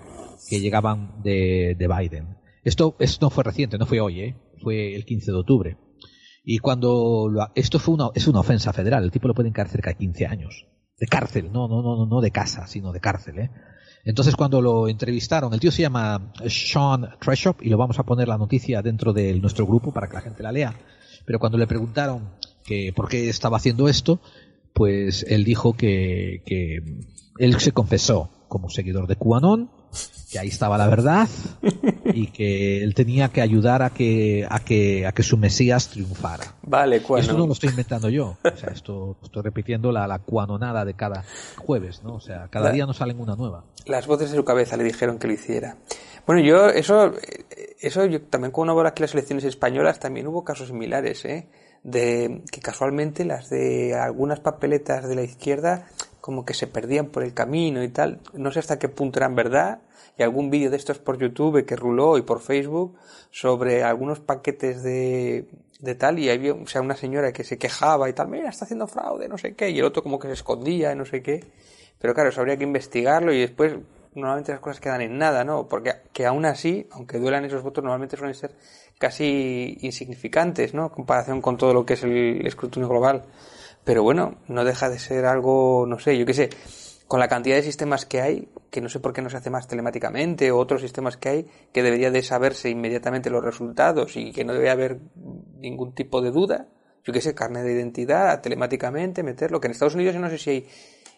que 0.50 0.60
llegaban 0.60 1.22
de, 1.24 1.76
de 1.78 1.88
Biden. 1.88 2.38
Esto, 2.64 2.96
esto 3.00 3.26
no 3.26 3.30
fue 3.30 3.44
reciente, 3.44 3.78
no 3.78 3.86
fue 3.86 4.00
hoy, 4.00 4.22
¿eh? 4.22 4.36
fue 4.62 4.96
el 4.96 5.06
15 5.06 5.32
de 5.32 5.38
octubre. 5.38 5.78
Y 6.44 6.60
cuando 6.60 7.28
lo, 7.30 7.48
esto 7.56 7.80
fue 7.80 7.96
una, 7.96 8.10
es 8.16 8.28
una 8.28 8.40
ofensa 8.40 8.72
federal, 8.74 9.04
el 9.04 9.12
tipo 9.12 9.28
lo 9.28 9.34
pueden 9.34 9.54
caer 9.54 9.68
cerca 9.68 9.90
de 9.90 9.98
15 9.98 10.26
años. 10.26 10.68
De 11.00 11.06
cárcel, 11.08 11.52
no, 11.52 11.68
no, 11.68 11.82
no, 11.82 12.06
no 12.06 12.22
de 12.22 12.32
casa, 12.32 12.68
sino 12.68 12.92
de 12.92 13.00
cárcel, 13.00 13.40
¿eh? 13.40 13.52
Entonces 14.04 14.36
cuando 14.36 14.62
lo 14.62 14.88
entrevistaron, 14.88 15.54
el 15.54 15.60
tío 15.60 15.72
se 15.72 15.82
llama 15.82 16.32
Sean 16.48 17.10
Treshop 17.20 17.62
y 17.62 17.70
lo 17.70 17.78
vamos 17.78 18.00
a 18.00 18.04
poner 18.04 18.30
la 18.30 18.38
noticia 18.38 18.82
dentro 18.82 19.12
de 19.12 19.38
nuestro 19.40 19.66
grupo 19.68 19.92
para 19.92 20.08
que 20.08 20.14
la 20.14 20.22
gente 20.22 20.44
la 20.44 20.54
lea. 20.54 20.74
Pero 21.26 21.40
cuando 21.40 21.58
le 21.58 21.68
preguntaron 21.68 22.30
que 22.64 22.94
por 22.96 23.10
qué 23.10 23.28
estaba 23.28 23.58
haciendo 23.58 23.90
esto, 23.90 24.22
pues 24.74 25.26
él 25.28 25.44
dijo 25.44 25.74
que, 25.74 26.42
que 26.46 26.78
él 27.38 27.60
se 27.60 27.74
confesó 27.74 28.30
como 28.48 28.70
seguidor 28.70 29.08
de 29.08 29.18
QAnon 29.18 29.72
que 30.32 30.40
ahí 30.40 30.50
estaba 30.50 30.78
la 30.78 30.88
verdad 30.88 31.28
y 32.06 32.28
que 32.32 32.84
él 32.84 32.94
tenía 32.94 33.30
que 33.30 33.42
ayudar 33.42 33.82
a 33.82 33.92
que 33.92 34.46
a 34.50 34.60
que 34.60 35.06
a 35.08 35.12
que 35.14 35.24
su 35.24 35.38
Mesías 35.38 35.90
triunfara. 35.90 36.56
Vale, 36.64 36.98
Esto 36.98 37.38
no 37.38 37.48
lo 37.48 37.54
estoy 37.54 37.70
inventando 37.70 38.10
yo, 38.10 38.38
o 38.44 38.58
sea, 38.58 38.70
esto 38.70 39.18
estoy 39.24 39.42
repitiendo 39.44 39.92
la, 39.92 40.08
la 40.08 40.20
cuanonada 40.20 40.84
de 40.84 40.94
cada 40.96 41.24
jueves, 41.58 42.04
¿no? 42.04 42.16
O 42.16 42.20
sea, 42.20 42.48
cada 42.50 42.72
día 42.72 42.86
nos 42.86 42.98
salen 42.98 43.20
una 43.20 43.36
nueva. 43.36 43.64
Las 43.86 44.06
voces 44.06 44.32
de 44.32 44.38
su 44.38 44.44
cabeza 44.44 44.76
le 44.76 44.84
dijeron 44.84 45.18
que 45.18 45.28
lo 45.28 45.34
hiciera. 45.34 45.78
Bueno, 46.26 46.42
yo 46.42 46.68
eso 46.68 47.14
eso 47.80 48.06
yo 48.06 48.22
también 48.24 48.52
cuando 48.52 48.76
ve 48.76 48.88
aquí 48.88 49.02
las 49.02 49.14
elecciones 49.14 49.46
españolas 49.46 50.00
también 50.00 50.28
hubo 50.28 50.44
casos 50.44 50.68
similares, 50.68 51.24
¿eh? 51.26 51.48
De 51.84 52.42
que 52.52 52.60
casualmente 52.60 53.24
las 53.24 53.50
de 53.50 53.96
algunas 53.96 54.42
papeletas 54.42 55.08
de 55.08 55.16
la 55.16 55.24
izquierda 55.24 55.88
como 56.28 56.44
que 56.44 56.54
se 56.54 56.68
perdían 56.68 57.06
por 57.06 57.24
el 57.24 57.34
camino 57.34 57.82
y 57.82 57.88
tal. 57.88 58.20
No 58.34 58.52
sé 58.52 58.60
hasta 58.60 58.78
qué 58.78 58.90
punto 58.90 59.18
eran 59.18 59.34
verdad 59.34 59.80
y 60.18 60.24
algún 60.24 60.50
vídeo 60.50 60.70
de 60.70 60.76
estos 60.76 61.00
por 61.00 61.18
YouTube 61.18 61.66
que 61.66 61.78
ruló 61.78 62.18
y 62.18 62.22
por 62.22 62.42
Facebook 62.42 62.98
sobre 63.32 63.82
algunos 63.82 64.20
paquetes 64.20 64.84
de, 64.84 65.48
de 65.80 65.96
tal 65.96 66.20
y 66.20 66.30
había 66.30 66.54
o 66.54 66.68
sea, 66.68 66.82
una 66.82 66.98
señora 66.98 67.32
que 67.32 67.46
se 67.46 67.58
quejaba 67.58 68.10
y 68.10 68.14
tal, 68.14 68.28
mira, 68.28 68.50
está 68.50 68.66
haciendo 68.66 68.88
fraude, 68.88 69.30
no 69.30 69.38
sé 69.38 69.56
qué, 69.56 69.70
y 69.70 69.80
el 69.80 69.86
otro 69.86 70.04
como 70.04 70.20
que 70.20 70.28
se 70.28 70.34
escondía, 70.34 70.94
no 70.96 71.06
sé 71.06 71.22
qué. 71.22 71.46
Pero 71.98 72.14
claro, 72.14 72.28
eso 72.28 72.42
habría 72.42 72.58
que 72.58 72.66
investigarlo 72.66 73.32
y 73.32 73.40
después 73.40 73.78
normalmente 74.14 74.52
las 74.52 74.60
cosas 74.60 74.82
quedan 74.82 75.00
en 75.00 75.18
nada, 75.18 75.46
¿no? 75.46 75.70
Porque 75.70 75.94
que 76.12 76.26
aún 76.26 76.46
así, 76.46 76.90
aunque 76.92 77.20
duelan 77.20 77.46
esos 77.46 77.64
votos, 77.64 77.86
normalmente 77.86 78.18
suelen 78.18 78.36
ser 78.36 78.52
casi 78.98 79.78
insignificantes, 79.80 80.74
¿no? 80.74 80.88
En 80.88 80.90
comparación 80.90 81.42
con 81.42 81.56
todo 81.56 81.74
lo 81.74 81.86
que 81.86 81.94
es 81.94 82.04
el 82.04 82.46
escrutinio 82.46 82.90
global. 82.90 83.24
Pero 83.88 84.04
bueno, 84.04 84.36
no 84.50 84.66
deja 84.66 84.90
de 84.90 85.00
ser 85.00 85.24
algo, 85.24 85.86
no 85.88 85.98
sé, 85.98 86.18
yo 86.18 86.26
qué 86.26 86.34
sé, 86.34 86.50
con 87.08 87.22
la 87.22 87.30
cantidad 87.30 87.56
de 87.56 87.64
sistemas 87.64 88.06
que 88.06 88.20
hay, 88.20 88.50
que 88.70 88.82
no 88.82 88.90
sé 88.90 89.00
por 89.00 89.14
qué 89.14 89.22
no 89.22 89.30
se 89.30 89.38
hace 89.38 89.50
más 89.50 89.66
telemáticamente, 89.70 90.52
o 90.52 90.58
otros 90.58 90.82
sistemas 90.82 91.16
que 91.16 91.30
hay, 91.30 91.46
que 91.72 91.84
debería 91.84 92.12
de 92.12 92.22
saberse 92.22 92.70
inmediatamente 92.70 93.30
los 93.30 93.42
resultados 93.42 94.18
y 94.18 94.34
que 94.34 94.44
no 94.44 94.52
debe 94.52 94.70
haber 94.72 95.00
ningún 95.62 95.96
tipo 95.96 96.22
de 96.22 96.32
duda. 96.32 96.68
Yo 97.06 97.14
qué 97.14 97.22
sé, 97.22 97.34
carne 97.34 97.64
de 97.64 97.72
identidad, 97.72 98.42
telemáticamente, 98.42 99.24
meterlo, 99.24 99.62
que 99.62 99.68
en 99.68 99.72
Estados 99.72 99.96
Unidos 99.96 100.16
yo 100.16 100.20
no 100.20 100.30
sé 100.30 100.38
si 100.38 100.50
hay, 100.50 100.68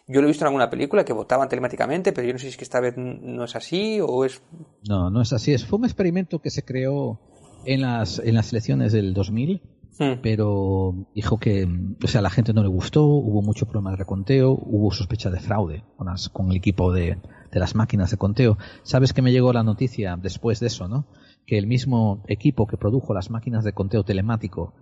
yo 0.06 0.20
lo 0.20 0.28
he 0.28 0.30
visto 0.30 0.44
en 0.44 0.50
alguna 0.50 0.70
película 0.70 1.04
que 1.04 1.12
votaban 1.12 1.48
telemáticamente, 1.48 2.12
pero 2.12 2.28
yo 2.28 2.34
no 2.34 2.38
sé 2.38 2.52
si 2.52 2.62
esta 2.62 2.78
vez 2.78 2.94
no 2.96 3.42
es 3.42 3.56
así 3.56 3.98
o 4.00 4.24
es... 4.24 4.40
No, 4.88 5.10
no 5.10 5.22
es 5.22 5.32
así, 5.32 5.58
fue 5.58 5.80
un 5.80 5.86
experimento 5.86 6.38
que 6.38 6.50
se 6.50 6.64
creó 6.64 7.18
en 7.64 7.80
las, 7.80 8.20
en 8.20 8.36
las 8.36 8.52
elecciones 8.52 8.92
del 8.92 9.12
2000 9.12 9.60
Hmm. 10.00 10.22
pero 10.22 10.94
dijo 11.14 11.38
que, 11.38 11.68
o 12.02 12.06
sea, 12.06 12.20
a 12.20 12.22
la 12.22 12.30
gente 12.30 12.54
no 12.54 12.62
le 12.62 12.68
gustó, 12.68 13.04
hubo 13.04 13.42
mucho 13.42 13.66
problema 13.66 13.90
de 13.90 13.98
reconteo, 13.98 14.52
hubo 14.52 14.90
sospecha 14.92 15.28
de 15.28 15.40
fraude 15.40 15.84
con, 15.98 16.08
con 16.32 16.50
el 16.50 16.56
equipo 16.56 16.90
de, 16.90 17.18
de, 17.52 17.60
las 17.60 17.74
máquinas 17.74 18.10
de 18.10 18.16
conteo. 18.16 18.56
¿Sabes 18.82 19.12
que 19.12 19.20
me 19.20 19.30
llegó 19.30 19.52
la 19.52 19.62
noticia 19.62 20.16
después 20.16 20.58
de 20.58 20.68
eso, 20.68 20.88
no? 20.88 21.06
Que 21.46 21.58
el 21.58 21.66
mismo 21.66 22.24
equipo 22.28 22.66
que 22.66 22.78
produjo 22.78 23.12
las 23.12 23.28
máquinas 23.28 23.62
de 23.62 23.74
conteo 23.74 24.02
telemático 24.02 24.72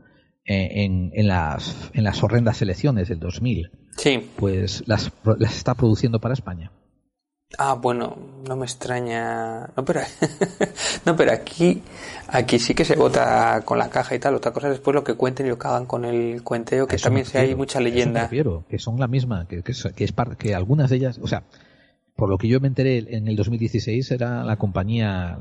eh, 0.45 0.85
en, 0.85 1.11
en, 1.13 1.27
las, 1.27 1.91
en 1.95 2.05
las 2.05 2.23
horrendas 2.23 2.63
elecciones 2.63 3.09
del 3.09 3.19
2000, 3.19 3.73
sí. 3.97 4.21
pues 4.37 4.85
las, 4.87 5.11
las 5.37 5.57
está 5.57 5.75
produciendo 5.75 6.21
para 6.21 6.35
España. 6.35 6.71
Ah, 7.57 7.75
bueno, 7.75 8.17
no 8.47 8.57
me 8.57 8.67
extraña. 8.67 9.69
No, 9.75 9.85
pero, 9.85 10.01
no, 11.07 11.17
pero 11.17 11.33
aquí, 11.33 11.83
aquí 12.29 12.59
sí 12.59 12.75
que 12.75 12.85
se 12.85 12.95
vota 12.95 13.63
con 13.65 13.79
la 13.79 13.89
caja 13.89 14.15
y 14.15 14.19
tal. 14.19 14.35
Otra 14.35 14.53
cosa 14.53 14.67
es 14.67 14.75
después 14.75 14.95
lo 14.95 15.03
que 15.03 15.15
cuenten 15.15 15.47
y 15.47 15.49
lo 15.49 15.59
que 15.59 15.67
hagan 15.67 15.87
con 15.87 16.05
el 16.05 16.43
cuenteo, 16.43 16.87
que 16.87 16.99
también 16.99 17.25
si 17.25 17.39
hay 17.39 17.55
mucha 17.55 17.81
leyenda. 17.81 18.29
que 18.29 18.79
son 18.79 19.01
la 19.01 19.09
misma, 19.09 19.47
que, 19.49 19.63
que, 19.63 19.73
es, 19.73 19.89
que 20.39 20.55
algunas 20.55 20.91
de 20.91 20.97
ellas, 20.97 21.19
o 21.23 21.27
sea, 21.27 21.45
por 22.15 22.29
lo 22.29 22.37
que 22.37 22.49
yo 22.49 22.61
me 22.61 22.69
enteré 22.69 23.17
en 23.17 23.29
el 23.29 23.37
2016 23.37 24.11
era 24.11 24.45
la 24.45 24.57
compañía 24.57 25.39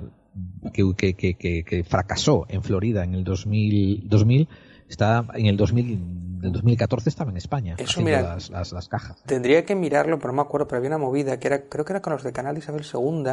que, 0.74 0.84
que, 0.96 1.36
que, 1.36 1.63
que 1.63 1.84
fracasó 1.84 2.46
en 2.48 2.63
Florida 2.63 3.04
en 3.04 3.15
el 3.15 3.26
2000, 3.26 4.08
2000 4.08 4.48
está 4.88 5.26
en 5.34 5.45
el 5.45 5.58
2000 5.58 6.28
del 6.39 6.52
2014 6.52 7.10
estaba 7.10 7.32
en 7.32 7.38
España 7.38 7.76
Eso, 7.78 8.02
mira, 8.02 8.21
las, 8.21 8.50
las, 8.50 8.71
las, 8.71 8.88
cajas. 8.88 9.21
Tendría 9.26 9.65
que 9.65 9.76
mirarlo, 9.76 10.17
pero 10.19 10.30
no 10.30 10.38
me 10.38 10.41
acuerdo, 10.41 10.67
pero 10.67 10.78
había 10.78 10.89
una 10.89 10.97
movida 10.97 11.39
que 11.39 11.47
era, 11.47 11.63
creo 11.63 11.86
que 11.86 11.93
era 11.93 12.02
con 12.02 12.13
los 12.13 12.23
de 12.23 12.32
Canal 12.32 12.58
Isabel 12.58 12.86
II. 12.91 13.32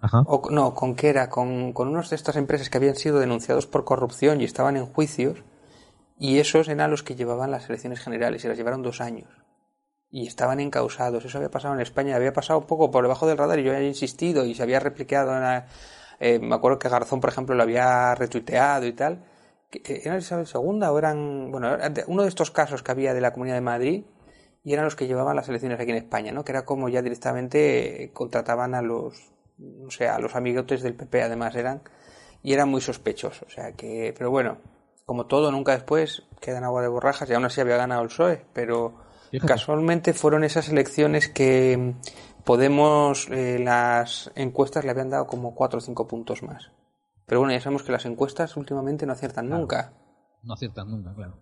Ajá. 0.00 0.22
O, 0.26 0.50
no, 0.50 0.74
¿con 0.74 0.94
qué 0.94 1.08
era? 1.08 1.28
Con, 1.28 1.72
con 1.72 1.88
unos 1.88 2.10
de 2.10 2.16
estas 2.16 2.36
empresas 2.36 2.70
que 2.70 2.78
habían 2.78 2.96
sido 2.96 3.18
denunciados 3.18 3.66
por 3.66 3.84
corrupción 3.84 4.40
y 4.40 4.44
estaban 4.44 4.76
en 4.76 4.86
juicios. 4.86 5.42
Y 6.18 6.38
esos 6.38 6.68
eran 6.68 6.90
los 6.90 7.02
que 7.02 7.14
llevaban 7.14 7.50
las 7.50 7.68
elecciones 7.68 8.00
generales 8.00 8.44
y 8.44 8.48
las 8.48 8.56
llevaron 8.56 8.82
dos 8.82 9.00
años. 9.00 9.28
Y 10.10 10.26
estaban 10.26 10.60
encausados. 10.60 11.24
Eso 11.24 11.38
había 11.38 11.50
pasado 11.50 11.74
en 11.74 11.80
España. 11.80 12.16
Había 12.16 12.32
pasado 12.32 12.60
un 12.60 12.66
poco 12.66 12.90
por 12.90 13.02
debajo 13.02 13.26
del 13.26 13.38
radar 13.38 13.58
y 13.58 13.64
yo 13.64 13.74
había 13.74 13.88
insistido 13.88 14.44
y 14.44 14.54
se 14.54 14.62
había 14.62 14.80
replicado. 14.80 15.34
En 15.34 15.42
la, 15.42 15.66
eh, 16.18 16.38
me 16.38 16.54
acuerdo 16.54 16.78
que 16.78 16.88
Garzón, 16.88 17.20
por 17.20 17.30
ejemplo, 17.30 17.54
lo 17.54 17.62
había 17.62 18.14
retuiteado 18.14 18.86
y 18.86 18.92
tal 18.92 19.20
¿Era 19.72 20.18
Isabel 20.18 20.46
II 20.52 20.82
o 20.82 20.98
eran, 20.98 21.50
bueno, 21.50 21.76
uno 22.06 22.22
de 22.22 22.28
estos 22.28 22.50
casos 22.50 22.82
que 22.82 22.90
había 22.90 23.14
de 23.14 23.20
la 23.20 23.32
Comunidad 23.32 23.56
de 23.56 23.60
Madrid 23.60 24.04
y 24.64 24.72
eran 24.72 24.84
los 24.84 24.96
que 24.96 25.06
llevaban 25.06 25.36
las 25.36 25.48
elecciones 25.48 25.80
aquí 25.80 25.90
en 25.90 25.96
España, 25.96 26.32
¿no? 26.32 26.44
Que 26.44 26.52
era 26.52 26.64
como 26.64 26.88
ya 26.88 27.02
directamente 27.02 28.04
eh, 28.04 28.12
contrataban 28.12 28.74
a 28.74 28.82
los, 28.82 29.32
o 29.86 29.90
sea, 29.90 30.16
a 30.16 30.18
los 30.18 30.34
amigotes 30.34 30.82
del 30.82 30.94
PP 30.94 31.22
además 31.22 31.54
eran, 31.54 31.82
y 32.42 32.52
eran 32.52 32.68
muy 32.68 32.80
sospechosos, 32.80 33.42
o 33.46 33.50
sea 33.50 33.72
que, 33.72 34.14
pero 34.16 34.30
bueno, 34.30 34.58
como 35.06 35.26
todo, 35.26 35.50
nunca 35.50 35.72
después 35.72 36.24
quedan 36.40 36.64
agua 36.64 36.82
de 36.82 36.88
borrajas 36.88 37.30
y 37.30 37.34
aún 37.34 37.44
así 37.44 37.60
había 37.60 37.76
ganado 37.76 38.02
el 38.02 38.08
PSOE, 38.08 38.44
pero 38.52 38.94
casualmente 39.46 40.12
fueron 40.12 40.44
esas 40.44 40.68
elecciones 40.68 41.28
que 41.28 41.94
Podemos, 42.44 43.28
eh, 43.30 43.58
las 43.58 44.30
encuestas 44.34 44.84
le 44.84 44.90
habían 44.90 45.10
dado 45.10 45.26
como 45.26 45.54
cuatro 45.54 45.78
o 45.78 45.80
cinco 45.80 46.06
puntos 46.08 46.42
más. 46.42 46.70
Pero 47.30 47.42
bueno, 47.42 47.54
ya 47.54 47.60
sabemos 47.60 47.84
que 47.84 47.92
las 47.92 48.06
encuestas 48.06 48.56
últimamente 48.56 49.06
no 49.06 49.12
aciertan 49.12 49.48
nunca. 49.48 49.92
No 50.42 50.54
aciertan 50.54 50.90
nunca, 50.90 51.14
claro. 51.14 51.38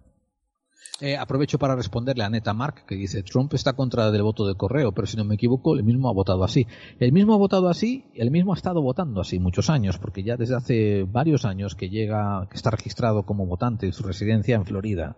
Eh, 1.01 1.16
aprovecho 1.16 1.59
para 1.59 1.77
responderle 1.77 2.24
a 2.24 2.29
Neta 2.29 2.53
Mark, 2.53 2.85
que 2.87 2.94
dice, 2.94 3.22
Trump 3.22 3.55
está 3.55 3.72
contra 3.72 4.11
del 4.11 4.22
voto 4.22 4.46
de 4.46 4.55
correo, 4.55 4.92
pero 4.92 5.07
si 5.07 5.16
no 5.16 5.24
me 5.24 5.37
equivoco, 5.37 5.74
el 5.74 5.85
mismo 5.85 6.11
ha 6.11 6.12
votado 6.12 6.44
así. 6.44 6.66
El 7.01 7.12
mismo 7.12 7.33
ha 7.33 7.38
votado 7.38 7.70
así, 7.70 8.05
el 8.12 8.31
mismo 8.31 8.53
ha 8.53 8.57
estado 8.57 8.83
votando 8.83 9.22
así 9.22 9.38
muchos 9.38 9.70
años, 9.70 9.96
porque 9.96 10.22
ya 10.22 10.37
desde 10.37 10.57
hace 10.57 11.05
varios 11.05 11.46
años 11.46 11.74
que 11.74 11.88
llega, 11.88 12.46
que 12.51 12.59
está 12.59 12.70
registrado 12.70 13.22
como 13.22 13.46
votante 13.46 13.87
en 13.87 13.94
su 13.94 14.03
residencia 14.03 14.57
en 14.57 14.66
Florida, 14.66 15.16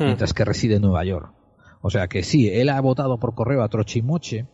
hmm. 0.00 0.04
mientras 0.04 0.34
que 0.34 0.44
reside 0.44 0.74
en 0.74 0.82
Nueva 0.82 1.04
York. 1.04 1.32
O 1.80 1.90
sea 1.90 2.08
que 2.08 2.24
sí, 2.24 2.48
él 2.48 2.70
ha 2.70 2.80
votado 2.80 3.20
por 3.20 3.36
correo 3.36 3.62
a 3.62 3.68
trochimoche, 3.68 4.48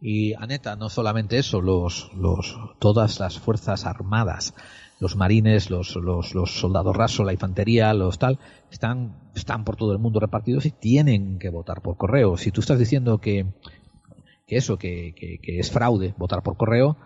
y 0.00 0.34
a 0.34 0.46
Neta, 0.46 0.76
no 0.76 0.88
solamente 0.88 1.38
eso, 1.38 1.60
los, 1.60 2.12
los, 2.14 2.56
todas 2.78 3.18
las 3.18 3.40
fuerzas 3.40 3.84
armadas 3.84 4.54
los 5.00 5.16
marines, 5.16 5.70
los, 5.70 5.94
los, 5.96 6.34
los 6.34 6.58
soldados 6.58 6.96
rasos, 6.96 7.24
la 7.24 7.32
infantería, 7.32 7.94
los 7.94 8.18
tal, 8.18 8.38
están, 8.70 9.16
están 9.34 9.64
por 9.64 9.76
todo 9.76 9.92
el 9.92 9.98
mundo 9.98 10.20
repartidos 10.20 10.66
y 10.66 10.70
tienen 10.70 11.38
que 11.38 11.50
votar 11.50 11.82
por 11.82 11.96
correo. 11.96 12.36
Si 12.36 12.50
tú 12.50 12.60
estás 12.60 12.78
diciendo 12.78 13.18
que, 13.18 13.46
que 14.46 14.56
eso, 14.56 14.78
que, 14.78 15.14
que, 15.14 15.58
es 15.58 15.70
fraude 15.70 16.14
votar 16.18 16.42
por 16.42 16.56
correo, 16.56 16.96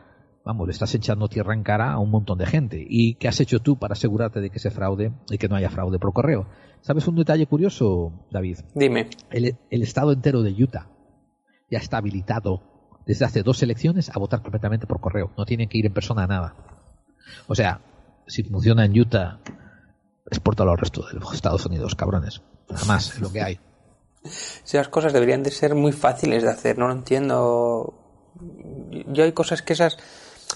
vamos, 0.44 0.66
le 0.66 0.72
estás 0.72 0.94
echando 0.94 1.28
tierra 1.28 1.54
en 1.54 1.62
cara 1.62 1.92
a 1.92 1.98
un 1.98 2.10
montón 2.10 2.38
de 2.38 2.46
gente. 2.46 2.84
¿Y 2.88 3.14
qué 3.14 3.28
has 3.28 3.40
hecho 3.40 3.60
tú 3.60 3.78
para 3.78 3.92
asegurarte 3.92 4.40
de 4.40 4.50
que 4.50 4.58
se 4.58 4.70
fraude 4.70 5.12
y 5.30 5.38
que 5.38 5.48
no 5.48 5.56
haya 5.56 5.70
fraude 5.70 5.98
por 5.98 6.12
correo? 6.12 6.46
¿Sabes 6.80 7.06
un 7.06 7.16
detalle 7.16 7.46
curioso, 7.46 8.26
David? 8.30 8.58
Dime. 8.74 9.08
El, 9.30 9.56
el 9.70 9.82
estado 9.82 10.12
entero 10.12 10.42
de 10.42 10.50
Utah 10.50 10.88
ya 11.70 11.78
está 11.78 11.98
habilitado 11.98 12.62
desde 13.06 13.24
hace 13.24 13.42
dos 13.42 13.62
elecciones 13.62 14.10
a 14.14 14.18
votar 14.18 14.42
completamente 14.42 14.86
por 14.86 15.00
correo. 15.00 15.30
No 15.36 15.44
tienen 15.44 15.68
que 15.68 15.78
ir 15.78 15.86
en 15.86 15.92
persona 15.92 16.24
a 16.24 16.26
nada. 16.26 16.71
O 17.46 17.54
sea, 17.54 17.80
si 18.26 18.42
funciona 18.42 18.84
en 18.84 18.98
Utah, 18.98 19.38
exportalo 20.30 20.72
al 20.72 20.78
resto 20.78 21.06
de 21.06 21.18
los 21.18 21.34
Estados 21.34 21.66
Unidos, 21.66 21.94
cabrones. 21.94 22.42
Nada 22.68 22.84
más, 22.86 23.14
es 23.14 23.20
lo 23.20 23.32
que 23.32 23.42
hay. 23.42 23.60
Las 24.72 24.88
cosas 24.88 25.12
deberían 25.12 25.42
de 25.42 25.50
ser 25.50 25.74
muy 25.74 25.92
fáciles 25.92 26.42
de 26.42 26.50
hacer, 26.50 26.78
no 26.78 26.86
lo 26.86 26.94
entiendo. 26.94 27.94
Yo 29.08 29.24
hay 29.24 29.32
cosas 29.32 29.62
que 29.62 29.72
esas 29.72 29.98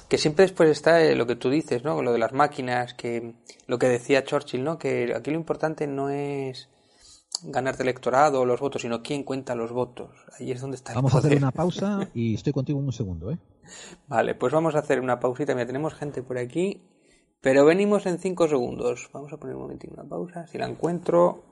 que 0.09 0.19
siempre 0.19 0.45
después 0.45 0.71
está 0.71 1.03
eh, 1.03 1.17
lo 1.17 1.27
que 1.27 1.37
tú 1.37 1.51
dices, 1.51 1.83
¿no? 1.83 2.01
Lo 2.03 2.13
de 2.13 2.19
las 2.19 2.33
máquinas, 2.33 2.95
que 2.95 3.35
lo 3.67 3.79
que 3.79 3.89
decía 3.89 4.25
Churchill, 4.25 4.63
¿no? 4.63 4.79
Que 4.79 5.13
aquí 5.17 5.31
lo 5.31 5.37
importante 5.37 5.87
no 5.87 6.11
es 6.11 6.69
ganarte 7.45 7.83
electorado 7.83 8.41
o 8.41 8.45
los 8.45 8.61
votos, 8.61 8.83
sino 8.83 9.03
quién 9.03 9.23
cuenta 9.25 9.55
los 9.55 9.73
votos. 9.73 10.11
Ahí 10.39 10.51
es 10.51 10.61
donde 10.61 10.77
está 10.77 10.93
el 10.93 10.97
Vamos 10.97 11.13
a 11.15 11.19
poder. 11.19 11.33
hacer 11.33 11.43
una 11.43 11.53
pausa 11.53 12.09
y 12.15 12.35
estoy 12.35 12.53
contigo 12.53 12.79
un 12.79 12.93
segundo, 12.93 13.31
¿eh? 13.31 13.39
Vale, 14.09 14.35
pues 14.35 14.53
vamos 14.53 14.75
a 14.75 14.79
hacer 14.81 15.01
una 15.01 15.19
pausita. 15.21 15.55
Mira, 15.55 15.67
tenemos 15.67 15.95
gente 15.95 16.23
por 16.23 16.39
aquí, 16.39 16.83
pero 17.41 17.65
venimos 17.65 18.07
en 18.07 18.19
cinco 18.19 18.49
segundos. 18.49 19.09
Vamos 19.13 19.33
a 19.33 19.37
poner 19.39 19.57
un 19.57 19.63
momentito 19.63 19.93
una 19.95 20.05
pausa. 20.09 20.47
Si 20.47 20.59
la 20.59 20.67
encuentro. 20.67 21.45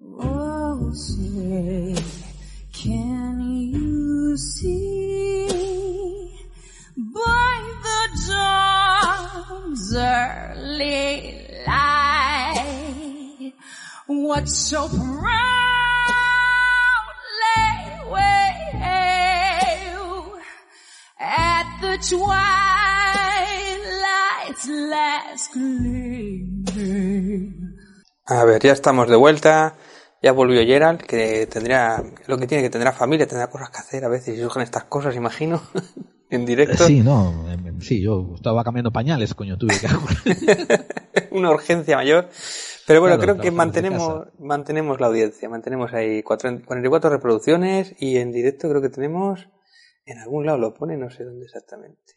Oh, 0.00 0.92
say, 0.92 1.94
can 2.72 3.40
you 3.72 4.36
see 4.36 5.48
by 6.96 7.60
the 7.82 8.32
dawn's 8.32 9.92
early 9.96 11.48
light 11.66 13.54
what 14.08 14.48
so 14.48 14.88
proudly 14.88 15.28
hailed 18.80 20.40
at 21.20 21.66
the 21.82 21.98
twilight's 22.08 22.26
last 24.66 25.52
gleaming? 25.52 26.64
A 28.26 28.44
ver, 28.44 28.62
ya 28.62 28.72
estamos 28.72 29.08
de 29.08 29.16
vuelta. 29.16 29.74
Ya 30.20 30.32
volvió 30.32 30.64
Gerald, 30.66 31.02
que 31.02 31.46
tendrá 31.46 32.02
lo 32.26 32.38
que 32.38 32.48
tiene 32.48 32.64
que 32.64 32.70
tendrá 32.70 32.92
familia, 32.92 33.28
tendrá 33.28 33.48
cosas 33.48 33.70
que 33.70 33.78
hacer 33.78 34.04
a 34.04 34.08
veces 34.08 34.36
y 34.36 34.40
surgen 34.40 34.62
estas 34.62 34.84
cosas, 34.84 35.14
imagino, 35.14 35.62
en 36.30 36.44
directo. 36.44 36.86
Sí, 36.86 37.02
no, 37.02 37.48
em, 37.48 37.80
sí, 37.80 38.02
yo 38.02 38.32
estaba 38.34 38.64
cambiando 38.64 38.90
pañales, 38.90 39.34
coño, 39.34 39.56
tuve 39.56 39.78
que 39.78 39.86
Una 41.30 41.50
urgencia 41.50 41.96
mayor. 41.96 42.30
Pero 42.88 43.00
bueno, 43.02 43.16
Claro, 43.18 43.34
creo 43.34 43.42
que 43.42 43.50
mantenemos, 43.50 44.28
mantenemos 44.38 44.98
la 44.98 45.08
audiencia, 45.08 45.46
mantenemos 45.50 45.92
ahí 45.92 46.22
cuatro- 46.22 46.50
44 46.64 47.10
reproducciones 47.10 47.94
y 47.98 48.16
en 48.16 48.32
directo 48.32 48.66
creo 48.70 48.80
que 48.80 48.88
tenemos, 48.88 49.46
en 50.06 50.18
algún 50.18 50.46
lado 50.46 50.56
lo 50.56 50.72
pone, 50.72 50.96
no 50.96 51.10
sé 51.10 51.22
dónde 51.24 51.44
exactamente. 51.44 52.14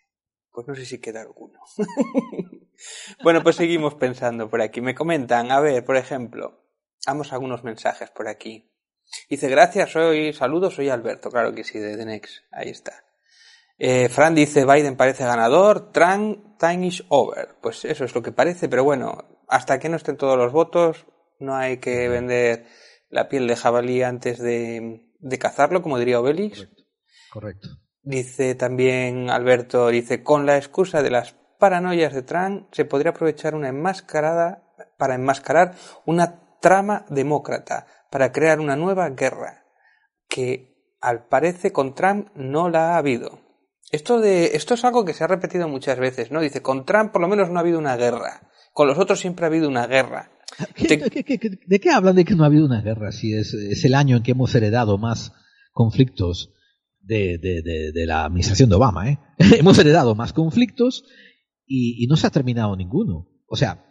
Pues 0.49 0.67
no 0.69 0.73
sé 0.73 0.85
si 0.85 1.01
queda 1.01 1.21
alguno. 1.21 1.59
bueno, 3.23 3.43
pues 3.43 3.57
seguimos 3.57 3.95
pensando 3.95 4.49
por 4.49 4.61
aquí. 4.61 4.79
Me 4.79 4.95
comentan, 4.95 5.51
a 5.51 5.59
ver, 5.59 5.83
por 5.83 5.97
ejemplo, 5.97 6.63
vamos 7.05 7.31
a 7.31 7.35
algunos 7.35 7.65
mensajes 7.65 8.09
por 8.09 8.29
aquí. 8.29 8.71
Dice, 9.29 9.49
gracias, 9.49 9.91
soy, 9.91 10.31
saludos, 10.31 10.75
soy 10.75 10.87
Alberto, 10.87 11.29
claro 11.29 11.53
que 11.53 11.65
sí, 11.65 11.79
de 11.79 11.97
The 11.97 12.05
Next, 12.05 12.43
ahí 12.49 12.69
está. 12.69 13.03
Eh, 13.77 14.07
Fran 14.07 14.35
dice, 14.35 14.63
Biden 14.65 14.95
parece 14.95 15.25
ganador, 15.25 15.91
Trump, 15.91 16.57
time 16.57 16.87
is 16.87 17.03
over. 17.09 17.55
Pues 17.61 17.83
eso 17.83 18.05
es 18.05 18.15
lo 18.15 18.21
que 18.21 18.31
parece, 18.31 18.69
pero 18.69 18.85
bueno, 18.85 19.30
hasta 19.51 19.79
que 19.79 19.89
no 19.89 19.97
estén 19.97 20.15
todos 20.15 20.37
los 20.37 20.53
votos, 20.53 21.05
no 21.37 21.55
hay 21.55 21.77
que 21.77 22.07
vender 22.07 22.65
la 23.09 23.27
piel 23.27 23.47
de 23.47 23.57
jabalí 23.57 24.01
antes 24.01 24.39
de, 24.39 25.11
de 25.19 25.37
cazarlo, 25.37 25.81
como 25.81 25.99
diría 25.99 26.21
Obelix. 26.21 26.69
Correcto. 27.29 27.67
Dice 28.01 28.55
también 28.55 29.29
Alberto, 29.29 29.89
dice, 29.89 30.23
con 30.23 30.45
la 30.45 30.55
excusa 30.55 31.03
de 31.03 31.11
las 31.11 31.35
paranoias 31.59 32.13
de 32.13 32.23
Trump, 32.23 32.69
se 32.71 32.85
podría 32.85 33.11
aprovechar 33.11 33.53
una 33.53 33.67
enmascarada 33.67 34.63
para 34.97 35.15
enmascarar 35.15 35.75
una 36.05 36.57
trama 36.61 37.05
demócrata, 37.09 37.87
para 38.09 38.31
crear 38.31 38.61
una 38.61 38.77
nueva 38.77 39.09
guerra, 39.09 39.65
que 40.29 40.95
al 41.01 41.27
parece 41.27 41.73
con 41.73 41.93
Trump 41.93 42.29
no 42.35 42.69
la 42.69 42.93
ha 42.93 42.97
habido. 42.97 43.41
Esto 43.91 44.21
de, 44.21 44.55
esto 44.55 44.75
es 44.75 44.85
algo 44.85 45.03
que 45.03 45.13
se 45.13 45.25
ha 45.25 45.27
repetido 45.27 45.67
muchas 45.67 45.99
veces, 45.99 46.31
¿no? 46.31 46.39
Dice, 46.39 46.61
con 46.61 46.85
Trump 46.85 47.11
por 47.11 47.21
lo 47.21 47.27
menos 47.27 47.49
no 47.49 47.59
ha 47.59 47.61
habido 47.61 47.79
una 47.79 47.97
guerra. 47.97 48.49
Con 48.71 48.87
los 48.87 48.97
otros 48.97 49.19
siempre 49.19 49.45
ha 49.45 49.47
habido 49.49 49.67
una 49.67 49.87
guerra. 49.87 50.31
¿Qué- 50.75 50.87
Te- 50.87 51.09
qué- 51.09 51.23
qué- 51.23 51.37
qué- 51.37 51.59
¿De 51.65 51.79
qué 51.79 51.89
hablan 51.89 52.15
de 52.15 52.25
que 52.25 52.35
no 52.35 52.43
ha 52.43 52.47
habido 52.47 52.65
una 52.65 52.81
guerra? 52.81 53.11
Si 53.11 53.33
es, 53.33 53.53
es 53.53 53.83
el 53.85 53.95
año 53.95 54.17
en 54.17 54.23
que 54.23 54.31
hemos 54.31 54.53
heredado 54.55 54.97
más 54.97 55.33
conflictos 55.71 56.53
de, 56.99 57.37
de- 57.37 57.61
de- 57.63 57.91
de 57.93 58.05
la 58.05 58.25
administración 58.25 58.69
de 58.69 58.75
Obama, 58.75 59.09
¿eh? 59.09 59.19
hemos 59.59 59.77
heredado 59.79 60.13
más 60.15 60.33
conflictos 60.33 61.03
y, 61.65 62.03
y 62.03 62.07
no 62.07 62.15
se 62.17 62.27
ha 62.27 62.29
terminado 62.29 62.75
ninguno. 62.75 63.27
O 63.47 63.55
sea, 63.55 63.83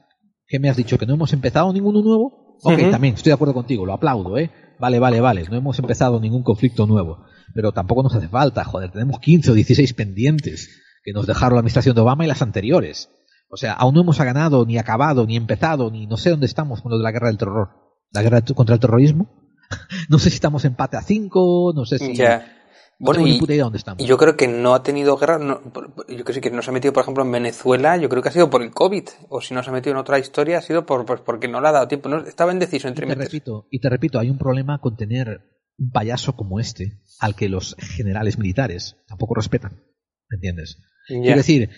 ¿qué 0.47 0.59
me 0.59 0.69
has 0.71 0.77
dicho? 0.77 0.99
¿Que 0.99 1.07
no 1.07 1.15
hemos 1.15 1.33
empezado 1.33 1.73
ninguno 1.73 2.03
nuevo? 2.03 2.59
Ok, 2.63 2.91
también 2.91 3.15
estoy 3.15 3.31
de 3.31 3.35
acuerdo 3.35 3.55
contigo, 3.55 3.87
lo 3.87 3.95
aplaudo, 3.95 4.37
¿eh? 4.39 4.51
Vale, 4.79 4.99
vale, 4.99 5.21
vale, 5.21 5.45
no 5.51 5.57
hemos 5.57 5.79
empezado 5.79 6.21
ningún 6.21 6.43
conflicto 6.43 6.87
nuevo. 6.87 7.25
Pero 7.55 7.73
tampoco 7.73 8.03
nos 8.03 8.15
hace 8.15 8.29
falta, 8.29 8.65
joder, 8.65 8.93
tenemos 8.93 9.19
15 9.19 9.51
o 9.51 9.55
16 9.55 9.93
pendientes 9.95 10.69
que 11.03 11.13
nos 11.13 11.27
dejaron 11.27 11.55
la 11.57 11.61
administración 11.61 11.95
de 11.95 12.03
Obama 12.03 12.25
y 12.25 12.29
las 12.29 12.43
anteriores. 12.43 13.09
O 13.51 13.57
sea, 13.57 13.73
aún 13.73 13.95
no 13.95 14.03
hemos 14.03 14.19
ganado, 14.19 14.65
ni 14.65 14.79
acabado, 14.79 15.27
ni 15.27 15.37
empezado, 15.37 15.91
ni 15.91 16.07
no 16.07 16.17
sé 16.17 16.31
dónde 16.31 16.47
estamos 16.47 16.81
con 16.83 16.91
lo 16.93 16.99
de 16.99 17.05
la 17.05 17.11
guerra 17.13 17.29
del 17.29 17.39
terror. 17.39 17.69
¿La 18.13 18.23
guerra 18.23 18.43
contra 18.55 18.75
el 18.75 18.81
terrorismo? 18.81 19.29
no 20.09 20.19
sé 20.19 20.31
si 20.31 20.37
estamos 20.37 20.65
empate 20.65 20.97
a 20.97 21.03
5, 21.03 21.73
no 21.75 21.85
sé 21.85 21.99
si... 21.99 22.15
Ya. 22.15 22.57
No 23.01 23.07
Bueno, 23.07 23.27
y, 23.27 23.39
puta 23.39 23.55
idea 23.55 23.65
dónde 23.65 23.79
estamos. 23.79 24.03
y 24.05 24.07
yo 24.07 24.19
creo 24.19 24.37
que 24.37 24.47
no 24.47 24.75
ha 24.75 24.83
tenido 24.83 25.17
guerra. 25.17 25.39
no- 25.39 25.63
yo 26.09 26.25
creo 26.25 26.41
que 26.43 26.51
no 26.51 26.61
se 26.61 26.69
ha 26.71 26.73
metido, 26.75 26.93
por 26.93 27.03
ejemplo, 27.03 27.25
en 27.25 27.33
Venezuela. 27.33 27.97
Yo 27.97 28.11
creo 28.11 28.23
que 28.23 28.29
ha 28.29 28.33
sido 28.33 28.51
por 28.51 28.63
el 28.63 28.73
COVID. 28.73 29.05
O 29.31 29.41
si 29.41 29.55
no 29.55 29.63
se 29.63 29.71
ha 29.71 29.73
metido 29.73 29.93
en 29.93 30.01
otra 30.01 30.19
historia, 30.19 30.59
ha 30.59 30.63
sido 30.63 30.85
por, 30.85 31.07
pues 31.07 31.23
porque 31.23 31.49
no 31.49 31.63
le 31.63 31.69
ha 31.69 31.73
dado 31.73 31.89
tiempo. 31.89 32.11
No, 32.11 32.19
estaba 32.19 32.53
indeciso 32.53 32.89
Y 32.89 32.91
entre 32.91 33.07
te 33.07 33.09
meter. 33.09 33.25
repito, 33.25 33.67
y 33.71 33.81
te 33.81 33.89
repito, 33.89 34.19
hay 34.19 34.29
un 34.29 34.37
problema 34.37 34.81
con 34.83 34.97
tener 34.97 35.41
un 35.79 35.91
payaso 35.91 36.37
como 36.37 36.61
este, 36.61 37.01
al 37.21 37.35
que 37.35 37.49
los 37.49 37.75
generales 37.79 38.37
militares 38.39 38.97
tampoco 39.09 39.35
respetan. 39.35 39.81
¿Me 40.29 40.35
entiendes? 40.37 40.77
Quiero 41.07 41.37
decir, 41.39 41.71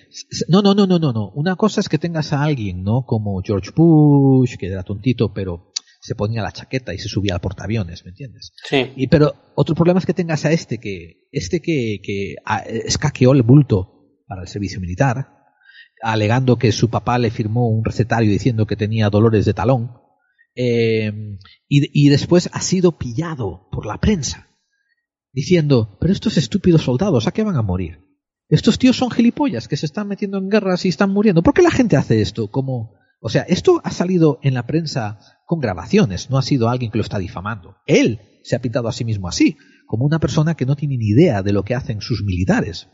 no, 0.48 0.60
no, 0.62 0.74
no, 0.74 0.86
no, 0.86 0.98
no, 0.98 1.12
no. 1.12 1.30
Una 1.34 1.56
cosa 1.56 1.80
es 1.80 1.88
que 1.88 1.98
tengas 1.98 2.32
a 2.32 2.42
alguien, 2.42 2.82
¿no? 2.82 3.04
Como 3.06 3.40
George 3.42 3.70
Bush, 3.74 4.56
que 4.58 4.66
era 4.66 4.82
tontito, 4.82 5.32
pero 5.32 5.72
se 6.00 6.14
ponía 6.14 6.42
la 6.42 6.52
chaqueta 6.52 6.92
y 6.92 6.98
se 6.98 7.08
subía 7.08 7.34
al 7.34 7.40
portaaviones, 7.40 8.04
¿me 8.04 8.10
entiendes? 8.10 8.52
Sí. 8.68 8.92
Y 8.96 9.06
pero 9.06 9.34
otro 9.54 9.74
problema 9.74 10.00
es 10.00 10.06
que 10.06 10.12
tengas 10.14 10.44
a 10.44 10.52
este 10.52 10.78
que 10.78 11.28
este 11.30 11.60
que, 11.62 12.00
que 12.02 12.34
a- 12.44 12.58
escaqueó 12.62 13.32
el 13.32 13.42
bulto 13.42 14.18
para 14.26 14.42
el 14.42 14.48
servicio 14.48 14.80
militar, 14.80 15.28
alegando 16.02 16.58
que 16.58 16.72
su 16.72 16.90
papá 16.90 17.18
le 17.18 17.30
firmó 17.30 17.68
un 17.68 17.84
recetario 17.84 18.30
diciendo 18.30 18.66
que 18.66 18.76
tenía 18.76 19.08
dolores 19.10 19.44
de 19.44 19.54
talón, 19.54 19.92
eh, 20.56 21.38
y, 21.68 22.06
y 22.06 22.08
después 22.10 22.50
ha 22.52 22.60
sido 22.60 22.98
pillado 22.98 23.68
por 23.70 23.86
la 23.86 23.98
prensa 23.98 24.48
diciendo, 25.32 25.96
pero 26.00 26.12
estos 26.12 26.36
estúpidos 26.36 26.82
soldados, 26.82 27.26
¿a 27.26 27.30
qué 27.32 27.42
van 27.42 27.56
a 27.56 27.62
morir? 27.62 28.00
Estos 28.52 28.78
tíos 28.78 28.98
son 28.98 29.10
gilipollas 29.10 29.66
que 29.66 29.78
se 29.78 29.86
están 29.86 30.08
metiendo 30.08 30.36
en 30.36 30.50
guerras 30.50 30.84
y 30.84 30.90
están 30.90 31.08
muriendo. 31.08 31.42
¿Por 31.42 31.54
qué 31.54 31.62
la 31.62 31.70
gente 31.70 31.96
hace 31.96 32.20
esto? 32.20 32.50
Como, 32.50 32.92
o 33.18 33.30
sea, 33.30 33.44
esto 33.48 33.80
ha 33.82 33.90
salido 33.90 34.40
en 34.42 34.52
la 34.52 34.66
prensa 34.66 35.18
con 35.46 35.58
grabaciones, 35.58 36.28
no 36.28 36.36
ha 36.36 36.42
sido 36.42 36.68
alguien 36.68 36.90
que 36.90 36.98
lo 36.98 37.02
está 37.02 37.18
difamando. 37.18 37.76
Él 37.86 38.20
se 38.42 38.54
ha 38.54 38.60
pintado 38.60 38.88
a 38.88 38.92
sí 38.92 39.06
mismo 39.06 39.26
así, 39.26 39.56
como 39.86 40.04
una 40.04 40.18
persona 40.18 40.54
que 40.54 40.66
no 40.66 40.76
tiene 40.76 40.98
ni 40.98 41.06
idea 41.06 41.42
de 41.42 41.54
lo 41.54 41.64
que 41.64 41.74
hacen 41.74 42.02
sus 42.02 42.22
militares. 42.24 42.88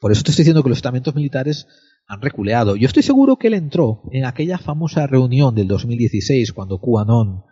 Por 0.00 0.10
eso 0.10 0.24
te 0.24 0.32
estoy 0.32 0.42
diciendo 0.42 0.64
que 0.64 0.70
los 0.70 0.78
estamentos 0.78 1.14
militares 1.14 1.68
han 2.08 2.20
reculeado. 2.20 2.74
Yo 2.74 2.88
estoy 2.88 3.04
seguro 3.04 3.36
que 3.36 3.46
él 3.46 3.54
entró 3.54 4.02
en 4.10 4.24
aquella 4.24 4.58
famosa 4.58 5.06
reunión 5.06 5.54
del 5.54 5.68
2016 5.68 6.52
cuando 6.52 6.80
QAnon 6.80 7.44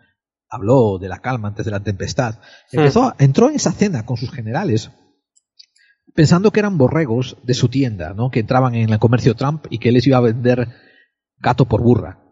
habló 0.49 0.97
de 0.99 1.07
la 1.07 1.19
calma 1.19 1.47
antes 1.47 1.63
de 1.63 1.71
la 1.71 1.81
tempestad. 1.81 2.41
Empezó, 2.73 3.15
entró 3.19 3.47
en 3.47 3.55
esa 3.55 3.71
cena 3.71 4.05
con 4.05 4.17
sus 4.17 4.31
generales 4.31 4.91
pensando 6.17 6.49
que 6.49 6.59
eran 6.59 6.79
borregos 6.79 7.37
de 7.43 7.53
su 7.53 7.69
tienda, 7.69 8.15
¿no? 8.15 8.31
Que 8.31 8.39
entraban 8.39 8.73
en 8.73 8.89
el 8.89 8.97
comercio 8.97 9.35
Trump 9.35 9.67
y 9.69 9.77
que 9.77 9.91
les 9.91 10.07
iba 10.07 10.17
a 10.17 10.21
vender 10.21 10.67
gato 11.37 11.65
por 11.65 11.83
burra. 11.83 12.23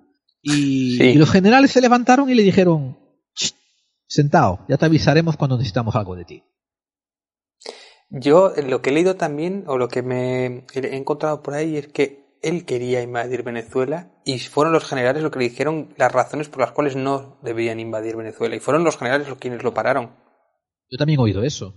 Y, 0.41 0.97
Sí. 0.97 1.03
y 1.03 1.13
los 1.13 1.29
generales 1.29 1.69
se 1.69 1.81
levantaron 1.81 2.27
y 2.27 2.33
le 2.33 2.41
dijeron, 2.41 2.97
"Ch, 3.35 3.53
sentado, 4.07 4.65
ya 4.67 4.77
te 4.77 4.85
avisaremos 4.85 5.37
cuando 5.37 5.55
necesitamos 5.57 5.95
algo 5.95 6.15
de 6.15 6.25
ti. 6.25 6.43
Yo 8.09 8.55
eh, 8.55 8.63
lo 8.63 8.81
que 8.81 8.89
he 8.89 8.93
leído 8.93 9.17
también, 9.17 9.65
o 9.67 9.77
lo 9.77 9.87
que 9.87 10.01
me 10.01 10.65
he 10.73 10.95
encontrado 10.97 11.43
por 11.43 11.53
ahí, 11.53 11.77
es 11.77 11.87
que 11.87 12.39
él 12.41 12.65
quería 12.65 13.03
invadir 13.03 13.43
Venezuela 13.43 14.19
y 14.25 14.39
fueron 14.39 14.73
los 14.73 14.85
generales 14.85 15.21
los 15.21 15.31
que 15.31 15.39
le 15.39 15.49
dijeron 15.49 15.93
las 15.97 16.11
razones 16.11 16.49
por 16.49 16.61
las 16.61 16.71
cuales 16.71 16.95
no 16.95 17.39
debían 17.43 17.79
invadir 17.79 18.15
Venezuela. 18.15 18.55
Y 18.55 18.59
fueron 18.59 18.83
los 18.83 18.97
generales 18.97 19.29
los 19.29 19.37
quienes 19.37 19.61
lo 19.63 19.75
pararon. 19.75 20.15
Yo 20.89 20.97
también 20.97 21.19
he 21.19 21.23
oído 21.23 21.43
eso. 21.43 21.75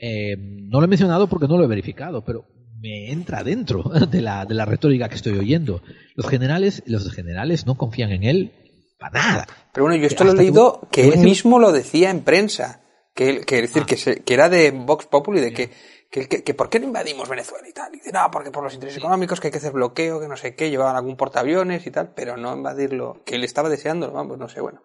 Eh, 0.00 0.36
no 0.38 0.78
lo 0.80 0.84
he 0.86 0.88
mencionado 0.88 1.28
porque 1.28 1.46
no 1.46 1.58
lo 1.58 1.64
he 1.64 1.68
verificado, 1.68 2.24
pero 2.24 2.46
me 2.80 3.12
entra 3.12 3.44
dentro 3.44 3.82
de 4.10 4.20
la, 4.22 4.46
de 4.46 4.54
la 4.54 4.64
retórica 4.64 5.08
que 5.08 5.16
estoy 5.16 5.38
oyendo. 5.38 5.82
Los 6.14 6.26
generales, 6.28 6.82
los 6.86 7.10
generales 7.12 7.66
no 7.66 7.76
confían 7.76 8.10
en 8.12 8.24
él 8.24 8.52
para 8.98 9.20
nada. 9.20 9.46
Pero 9.72 9.84
bueno, 9.86 10.00
yo 10.00 10.06
esto 10.06 10.24
Que 10.24 10.24
lo 10.24 10.32
he 10.32 10.36
leído 10.42 10.88
que 10.90 11.08
él 11.08 11.18
mismo 11.20 11.58
lo 11.58 11.72
decía 11.72 12.10
en 12.10 12.20
prensa. 12.22 12.82
Que, 13.14 13.40
decir, 13.44 13.82
Ah. 13.82 13.86
que, 13.86 13.96
se- 13.96 14.22
que 14.22 14.32
era 14.34 14.48
de 14.48 14.70
Vox 14.70 15.04
Populi, 15.06 15.40
de 15.40 15.52
que, 15.52 15.70
que, 16.10 16.26
que, 16.28 16.42
que 16.42 16.54
¿por 16.54 16.70
qué 16.70 16.78
no 16.80 16.86
invadimos 16.86 17.28
Venezuela 17.28 17.68
y 17.68 17.72
tal? 17.72 17.92
Y 17.92 17.98
dice, 17.98 18.12
no, 18.12 18.20
porque 18.32 18.50
por 18.50 18.62
los 18.64 18.72
intereses 18.72 18.98
económicos, 18.98 19.40
que 19.40 19.48
hay 19.48 19.50
que 19.50 19.58
hacer 19.58 19.72
bloqueo, 19.72 20.20
que 20.20 20.28
no 20.28 20.36
sé 20.36 20.54
qué, 20.54 20.70
llevaban 20.70 20.96
algún 20.96 21.16
portaaviones 21.16 21.86
y 21.86 21.90
tal, 21.90 22.12
pero 22.14 22.36
no 22.38 22.56
invadirlo, 22.56 23.22
que 23.26 23.34
él 23.34 23.44
estaba 23.44 23.68
deseando, 23.68 24.10
vamos, 24.12 24.38
no 24.38 24.48
sé, 24.48 24.60
bueno. 24.62 24.80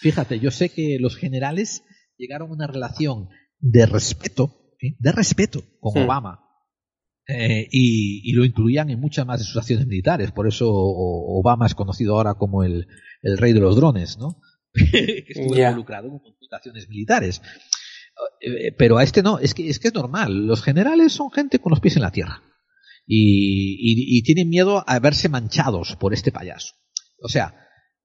Fíjate, 0.00 0.40
yo 0.40 0.50
sé 0.50 0.70
que 0.70 0.96
los 0.98 1.16
generales 1.16 1.84
llegaron 2.16 2.50
a 2.50 2.54
una 2.54 2.66
relación 2.66 3.28
de 3.60 3.86
respeto, 3.86 4.74
¿eh? 4.80 4.96
de 4.98 5.12
respeto 5.12 5.62
con. 5.80 6.02
Obama. 6.04 6.40
Eh, 7.28 7.68
y, 7.70 8.28
y 8.28 8.32
lo 8.32 8.44
incluían 8.44 8.90
en 8.90 8.98
muchas 8.98 9.24
más 9.26 9.38
de 9.38 9.44
sus 9.44 9.56
acciones 9.56 9.86
militares. 9.86 10.32
Por 10.32 10.48
eso 10.48 10.68
Obama 10.72 11.66
es 11.66 11.74
conocido 11.76 12.16
ahora 12.16 12.34
como 12.34 12.64
el, 12.64 12.88
el 13.22 13.38
rey 13.38 13.52
de 13.52 13.60
los 13.60 13.76
drones, 13.76 14.18
¿no? 14.18 14.40
que 14.74 15.24
estuvo 15.28 15.54
involucrado 15.68 16.08
en 16.08 16.18
confrontaciones 16.18 16.88
militares. 16.88 17.40
Eh, 18.40 18.72
Pero 18.76 18.98
a 18.98 19.04
este 19.04 19.22
no, 19.22 19.38
es 19.38 19.54
que, 19.54 19.68
es 19.68 19.78
que 19.78 19.88
es 19.88 19.94
normal. 19.94 20.46
Los 20.46 20.62
generales 20.62 21.12
son 21.12 21.30
gente 21.30 21.58
con 21.60 21.70
los 21.70 21.80
pies 21.80 21.96
en 21.96 22.02
la 22.02 22.10
tierra. 22.10 22.42
Y, 23.06 23.76
y- 23.78 24.18
y 24.18 24.22
tienen 24.22 24.48
miedo 24.48 24.82
a 24.86 24.98
verse 24.98 25.28
manchados 25.28 25.96
por 25.96 26.12
este 26.14 26.32
payaso. 26.32 26.74
O 27.22 27.28
sea, 27.28 27.54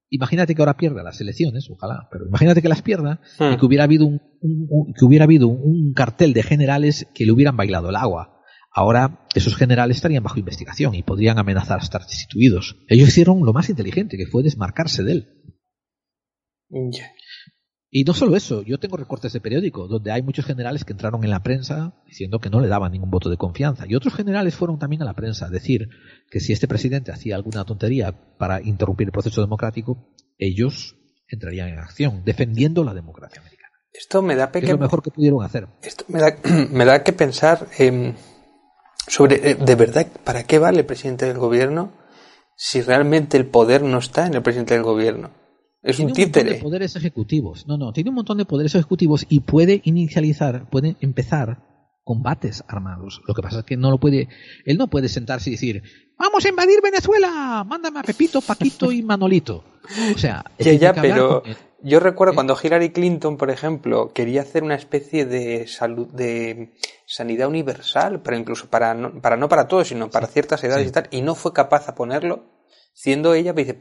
imagínate 0.10 0.56
que 0.56 0.62
ahora 0.62 0.78
pierda 0.78 1.03
las 1.03 1.20
elecciones, 1.22 1.68
ojalá, 1.70 2.08
pero 2.12 2.26
imagínate 2.28 2.62
que 2.62 2.70
las 2.70 2.82
pierda 2.82 3.22
y 3.39 3.43
Hmm. 3.43 3.60
que 3.60 3.66
hubiera 3.66 3.84
habido 3.86 4.06
un, 4.06 4.22
un- 4.41 4.68
un- 4.70 4.93
que 4.93 5.06
hubiera 5.06 5.26
habido 5.26 5.47
un 5.47 5.93
cartel 5.93 6.34
de 6.34 6.43
generales 6.43 7.08
que 7.16 7.26
le 7.26 7.32
hubieran 7.32 7.58
bailado 7.58 7.89
el 7.89 7.95
agua. 7.95 8.32
Ahora 8.78 9.26
esos 9.36 9.56
generales 9.56 9.97
estarían 9.97 10.24
bajo 10.24 10.38
investigación 10.39 10.95
y 10.95 11.03
podrían 11.03 11.39
amenazar 11.39 11.80
a 11.80 11.84
estar 11.84 12.01
destituidos. 12.01 12.78
Ellos 12.89 13.08
hicieron 13.08 13.45
lo 13.45 13.53
más 13.53 13.70
inteligente, 13.70 14.18
que 14.18 14.26
fue 14.26 14.43
desmarcarse 14.43 15.03
de 15.03 15.12
él. 15.14 15.28
Y 17.98 18.04
no 18.04 18.14
solo 18.14 18.36
eso, 18.36 18.62
yo 18.62 18.78
tengo 18.78 18.98
recortes 18.98 19.32
de 19.32 19.39
periódico 19.39 19.88
donde 19.88 20.12
hay 20.12 20.22
muchos 20.22 20.43
generales 20.43 20.84
que 20.84 20.91
entraron 20.91 21.24
en 21.24 21.30
la 21.30 21.41
prensa 21.41 21.93
diciendo 22.06 22.39
que 22.39 22.50
no 22.50 22.60
le 22.60 22.68
daban 22.68 22.91
ningún 22.91 23.10
voto 23.10 23.30
de 23.30 23.38
confianza. 23.38 23.86
Y 23.88 23.96
otros 23.96 24.14
generales 24.14 24.54
fueron 24.54 24.78
también 24.78 25.02
a 25.02 25.06
la 25.06 25.14
prensa 25.14 25.46
a 25.46 25.50
decir 25.50 25.88
que 26.30 26.41
si 26.41 26.52
este 26.52 26.68
presidente 26.68 27.14
hacía 27.14 27.38
alguna 27.38 27.64
tontería 27.64 28.12
para 28.38 28.62
interrumpir 28.62 29.08
el 29.08 29.14
proceso 29.14 29.39
democrático, 29.39 30.10
ellos 30.38 30.98
entrarían 31.30 31.70
en 31.70 31.80
acción, 31.80 32.24
defendiendo 32.26 32.84
la 32.84 32.93
democracia 32.93 33.39
americana. 33.39 33.72
Esto 33.93 34.22
me 34.22 34.36
da 34.36 34.52
Que 34.52 34.60
es 34.60 34.70
lo 34.70 34.78
mejor 34.78 35.02
que 35.02 35.12
pudieron 35.12 35.41
hacer. 35.46 35.70
Esto 35.82 36.04
me 36.10 36.20
da, 36.20 36.36
me 36.72 36.84
da 36.84 37.02
que 37.02 37.14
pensar 37.14 37.66
em, 37.78 38.14
sobre, 39.08 39.52
eh, 39.52 39.56
de 39.56 39.76
verdad, 39.76 40.06
¿para 40.26 40.43
qué 40.43 40.60
vale 40.60 40.80
el 40.80 40.86
presidente 40.86 41.28
del 41.28 41.38
gobierno 41.38 41.93
si 42.58 42.82
realmente 42.82 43.38
el 43.38 43.46
poder 43.46 43.84
no 43.84 44.00
está 44.00 44.28
en 44.28 44.34
el 44.34 44.41
presidente 44.41 44.74
del 44.74 44.84
gobierno? 44.84 45.45
Es 45.86 45.97
tiene 45.97 46.11
un 46.11 46.17
un 46.17 46.23
montón 46.23 46.43
de 46.43 46.43
títere. 46.49 46.61
poderes 46.61 46.95
ejecutivos. 46.95 47.67
No, 47.67 47.77
no, 47.77 47.93
tiene 47.93 48.09
un 48.09 48.15
montón 48.15 48.38
de 48.38 48.45
poderes 48.45 48.73
ejecutivos 48.75 49.25
y 49.29 49.41
puede 49.41 49.81
inicializar, 49.86 50.69
puede 50.69 50.95
empezar 50.99 51.63
combates 52.03 52.63
armados. 52.67 53.21
Lo 53.27 53.33
que 53.33 53.41
pasa 53.41 53.59
es 53.59 53.65
que 53.65 53.77
no 53.77 53.89
lo 53.91 53.97
puede, 53.99 54.27
él 54.65 54.77
no 54.77 54.88
puede 54.88 55.09
sentarse 55.09 55.49
y 55.49 55.53
decir, 55.53 55.81
vamos 56.19 56.45
a 56.45 56.49
invadir 56.49 56.79
Venezuela, 56.81 57.63
mándame 57.67 57.99
a 57.99 58.03
Pepito, 58.03 58.41
Paquito 58.41 58.91
y 58.91 59.01
Manolito. 59.01 59.63
O 60.13 60.17
sea, 60.17 60.43
Ya, 60.59 60.73
ya, 60.73 60.93
pero 60.93 61.41
yo 61.81 61.99
recuerdo 61.99 62.33
¿Eh? 62.33 62.36
cuando 62.36 62.57
Hillary 62.61 62.89
Clinton, 62.91 63.38
por 63.38 63.49
ejemplo, 63.49 64.11
quería 64.13 64.41
hacer 64.41 64.63
una 64.63 64.75
especie 64.75 65.25
de 65.25 65.67
salud, 65.67 66.07
de 66.07 66.75
sanidad 67.07 67.47
universal, 67.47 68.21
pero 68.21 68.38
incluso 68.38 68.67
para 68.67 68.93
no 68.93 69.19
para, 69.21 69.36
no 69.38 69.49
para 69.49 69.67
todos, 69.67 69.88
sino 69.88 70.09
para 70.09 70.27
ciertas 70.27 70.63
edades 70.63 70.83
sí. 70.83 70.89
y 70.89 70.91
tal, 70.91 71.07
y 71.11 71.21
no 71.21 71.33
fue 71.36 71.53
capaz 71.53 71.88
de 71.88 71.93
ponerlo, 71.93 72.43
siendo 72.93 73.33
ella 73.33 73.53
vice- 73.53 73.79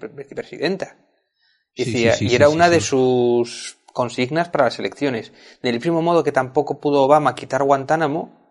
vicepresidenta. 1.76 1.84
Sí, 1.84 1.84
Decía, 1.84 2.12
sí, 2.12 2.18
sí, 2.18 2.24
y 2.26 2.28
sí, 2.30 2.34
era 2.34 2.48
una 2.48 2.68
de 2.68 2.80
sus 2.80 3.78
consignas 3.92 4.48
para 4.48 4.64
las 4.64 4.78
elecciones. 4.78 5.32
Del 5.62 5.74
mismo 5.74 6.02
modo 6.02 6.24
que 6.24 6.32
tampoco 6.32 6.80
pudo 6.80 7.02
Obama 7.02 7.34
quitar 7.34 7.62
Guantánamo, 7.62 8.44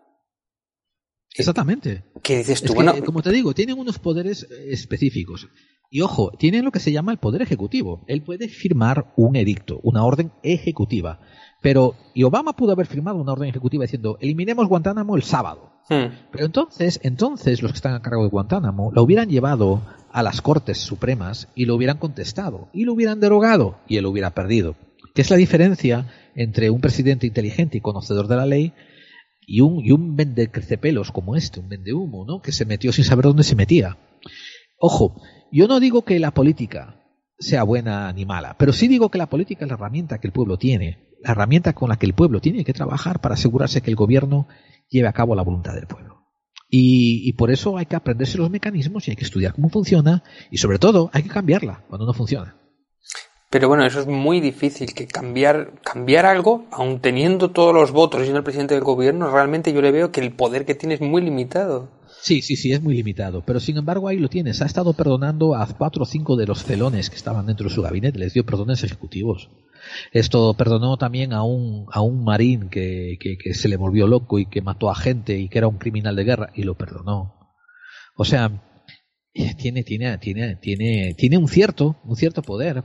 Exactamente. 1.36 2.04
que 2.22 2.38
dices 2.38 2.62
Es 2.62 2.62
tú, 2.62 2.68
que, 2.68 2.74
bueno, 2.74 2.94
como 3.04 3.22
te 3.22 3.30
digo, 3.30 3.54
tienen 3.54 3.78
unos 3.78 3.98
poderes 3.98 4.44
eh, 4.44 4.72
específicos. 4.72 5.48
Y 5.90 6.00
ojo, 6.00 6.32
tienen 6.38 6.64
lo 6.64 6.72
que 6.72 6.80
se 6.80 6.92
llama 6.92 7.12
el 7.12 7.18
poder 7.18 7.42
ejecutivo. 7.42 8.04
Él 8.08 8.22
puede 8.22 8.48
firmar 8.48 9.12
un 9.16 9.36
edicto, 9.36 9.80
una 9.82 10.04
orden 10.04 10.32
ejecutiva. 10.42 11.20
Pero, 11.64 11.94
y 12.12 12.24
Obama 12.24 12.52
pudo 12.52 12.72
haber 12.72 12.84
firmado 12.84 13.16
una 13.16 13.32
orden 13.32 13.48
ejecutiva 13.48 13.84
diciendo, 13.84 14.18
eliminemos 14.20 14.68
Guantánamo 14.68 15.16
el 15.16 15.22
sábado. 15.22 15.72
hmm, 15.88 16.28
Pero 16.30 16.44
entonces, 16.44 17.00
entonces 17.02 17.62
los 17.62 17.72
que 17.72 17.76
están 17.76 17.94
a 17.94 18.02
cargo 18.02 18.22
de 18.22 18.28
Guantánamo 18.28 18.92
lo 18.92 19.02
hubieran 19.02 19.30
llevado 19.30 19.80
a 20.12 20.22
las 20.22 20.42
Cortes 20.42 20.76
Supremas 20.76 21.48
y 21.54 21.64
lo 21.64 21.74
hubieran 21.74 21.96
contestado 21.96 22.68
y 22.74 22.84
lo 22.84 22.92
hubieran 22.92 23.18
derogado 23.18 23.78
y 23.88 23.96
él 23.96 24.04
hubiera 24.04 24.34
perdido. 24.34 24.76
¿Qué 25.14 25.22
es 25.22 25.30
la 25.30 25.38
diferencia 25.38 26.06
entre 26.34 26.68
un 26.68 26.82
presidente 26.82 27.26
inteligente 27.26 27.78
y 27.78 27.80
conocedor 27.80 28.28
de 28.28 28.36
la 28.36 28.44
ley 28.44 28.74
y 29.46 29.62
un, 29.62 29.82
y 29.82 29.90
un 29.90 30.16
vendecrecepelos 30.16 31.12
como 31.12 31.34
este, 31.34 31.60
un 31.60 31.70
vendehumo, 31.70 32.26
¿no? 32.26 32.42
que 32.42 32.52
se 32.52 32.66
metió 32.66 32.92
sin 32.92 33.06
saber 33.06 33.24
dónde 33.24 33.42
se 33.42 33.56
metía? 33.56 33.96
Ojo, 34.76 35.18
yo 35.50 35.66
no 35.66 35.80
digo 35.80 36.02
que 36.02 36.18
la 36.18 36.32
política 36.32 37.00
sea 37.38 37.62
buena 37.62 38.12
ni 38.12 38.26
mala, 38.26 38.54
pero 38.58 38.74
sí 38.74 38.86
digo 38.86 39.08
que 39.08 39.16
la 39.16 39.30
política 39.30 39.64
es 39.64 39.70
la 39.70 39.76
herramienta 39.76 40.18
que 40.18 40.26
el 40.26 40.32
pueblo 40.34 40.58
tiene, 40.58 41.13
la 41.24 41.32
herramienta 41.32 41.72
con 41.72 41.88
la 41.88 41.96
que 41.96 42.06
el 42.06 42.14
pueblo 42.14 42.40
tiene 42.40 42.64
que 42.64 42.72
trabajar 42.72 43.20
para 43.20 43.34
asegurarse 43.34 43.80
que 43.80 43.90
el 43.90 43.96
gobierno 43.96 44.46
lleve 44.88 45.08
a 45.08 45.12
cabo 45.12 45.34
la 45.34 45.42
voluntad 45.42 45.74
del 45.74 45.86
pueblo. 45.86 46.22
Y, 46.76 47.32
por 47.34 47.52
eso 47.52 47.76
hay 47.78 47.86
que 47.86 47.94
aprenderse 47.94 48.36
los 48.36 48.50
mecanismos 48.50 49.06
y 49.06 49.12
hay 49.12 49.16
que 49.16 49.24
estudiar 49.24 49.54
cómo 49.54 49.68
funciona 49.68 50.24
y 50.50 50.58
sobre 50.58 50.80
todo 50.80 51.08
hay 51.12 51.22
que 51.22 51.28
cambiarla 51.28 51.84
cuando 51.88 52.04
no 52.04 52.12
funciona. 52.12 52.56
Pero 53.48 53.68
bueno, 53.68 53.86
eso 53.86 54.00
es 54.00 54.08
muy 54.08 54.40
difícil, 54.40 54.92
que 54.92 55.06
cambiar, 55.06 55.80
cambiar 55.82 56.26
algo, 56.26 56.64
aun 56.72 57.00
teniendo 57.00 57.52
todos 57.52 57.72
los 57.72 57.92
votos 57.92 58.20
y 58.20 58.24
siendo 58.24 58.38
el 58.38 58.44
presidente 58.44 58.74
del 58.74 58.82
gobierno, 58.82 59.30
realmente 59.30 59.72
yo 59.72 59.80
le 59.80 59.92
veo 59.92 60.10
que 60.10 60.20
el 60.20 60.32
poder 60.32 60.66
que 60.66 60.74
tiene 60.74 60.96
es 60.96 61.00
muy 61.00 61.22
limitado. 61.22 61.90
Sí, 62.24 62.40
sí, 62.40 62.56
sí, 62.56 62.72
es 62.72 62.80
muy 62.80 62.94
limitado. 62.94 63.44
Pero 63.44 63.60
sin 63.60 63.76
embargo 63.76 64.08
ahí 64.08 64.16
lo 64.16 64.30
tienes. 64.30 64.62
Ha 64.62 64.64
estado 64.64 64.94
perdonando 64.94 65.54
a 65.54 65.66
cuatro 65.66 66.04
o 66.04 66.06
cinco 66.06 66.36
de 66.36 66.46
los 66.46 66.64
felones 66.64 67.10
que 67.10 67.16
estaban 67.16 67.44
dentro 67.44 67.68
de 67.68 67.74
su 67.74 67.82
gabinete. 67.82 68.18
Les 68.18 68.32
dio 68.32 68.46
perdones 68.46 68.82
ejecutivos. 68.82 69.50
Esto 70.10 70.54
perdonó 70.54 70.96
también 70.96 71.34
a 71.34 71.42
un, 71.42 71.84
a 71.92 72.00
un 72.00 72.24
marín 72.24 72.70
que, 72.70 73.18
que, 73.20 73.52
se 73.52 73.68
le 73.68 73.76
volvió 73.76 74.06
loco 74.06 74.38
y 74.38 74.46
que 74.46 74.62
mató 74.62 74.88
a 74.88 74.94
gente 74.94 75.38
y 75.38 75.50
que 75.50 75.58
era 75.58 75.68
un 75.68 75.76
criminal 75.76 76.16
de 76.16 76.24
guerra 76.24 76.50
y 76.54 76.62
lo 76.62 76.78
perdonó. 76.78 77.34
O 78.16 78.24
sea, 78.24 78.88
tiene, 79.58 79.84
tiene, 79.84 80.16
tiene, 80.16 80.56
tiene, 80.56 81.12
tiene 81.12 81.36
un 81.36 81.46
cierto, 81.46 82.00
un 82.04 82.16
cierto 82.16 82.40
poder. 82.40 82.84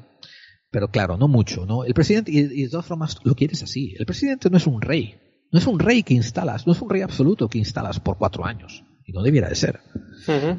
Pero 0.69 0.91
claro, 0.91 1.15
no 1.15 1.29
mucho, 1.29 1.65
¿no? 1.65 1.85
El 1.85 1.93
presidente, 1.93 2.29
y, 2.33 2.39
y 2.39 2.63
de 2.63 2.69
todas 2.69 2.85
formas, 2.85 3.17
lo 3.23 3.35
quieres 3.35 3.63
así. 3.63 3.95
El 3.97 4.05
presidente 4.05 4.49
no 4.49 4.57
es 4.57 4.67
un 4.67 4.81
rey. 4.81 5.15
No 5.49 5.59
es 5.59 5.65
un 5.65 5.79
rey 5.79 6.03
que 6.03 6.13
instalas, 6.13 6.67
no 6.67 6.73
es 6.73 6.81
un 6.81 6.89
rey 6.89 7.03
absoluto 7.03 7.47
que 7.47 7.57
instalas 7.57 8.01
por 8.01 8.17
cuatro 8.17 8.43
años. 8.45 8.83
Y 9.09 9.11
no 9.11 9.23
debiera 9.23 9.49
de 9.49 9.55
ser. 9.55 9.79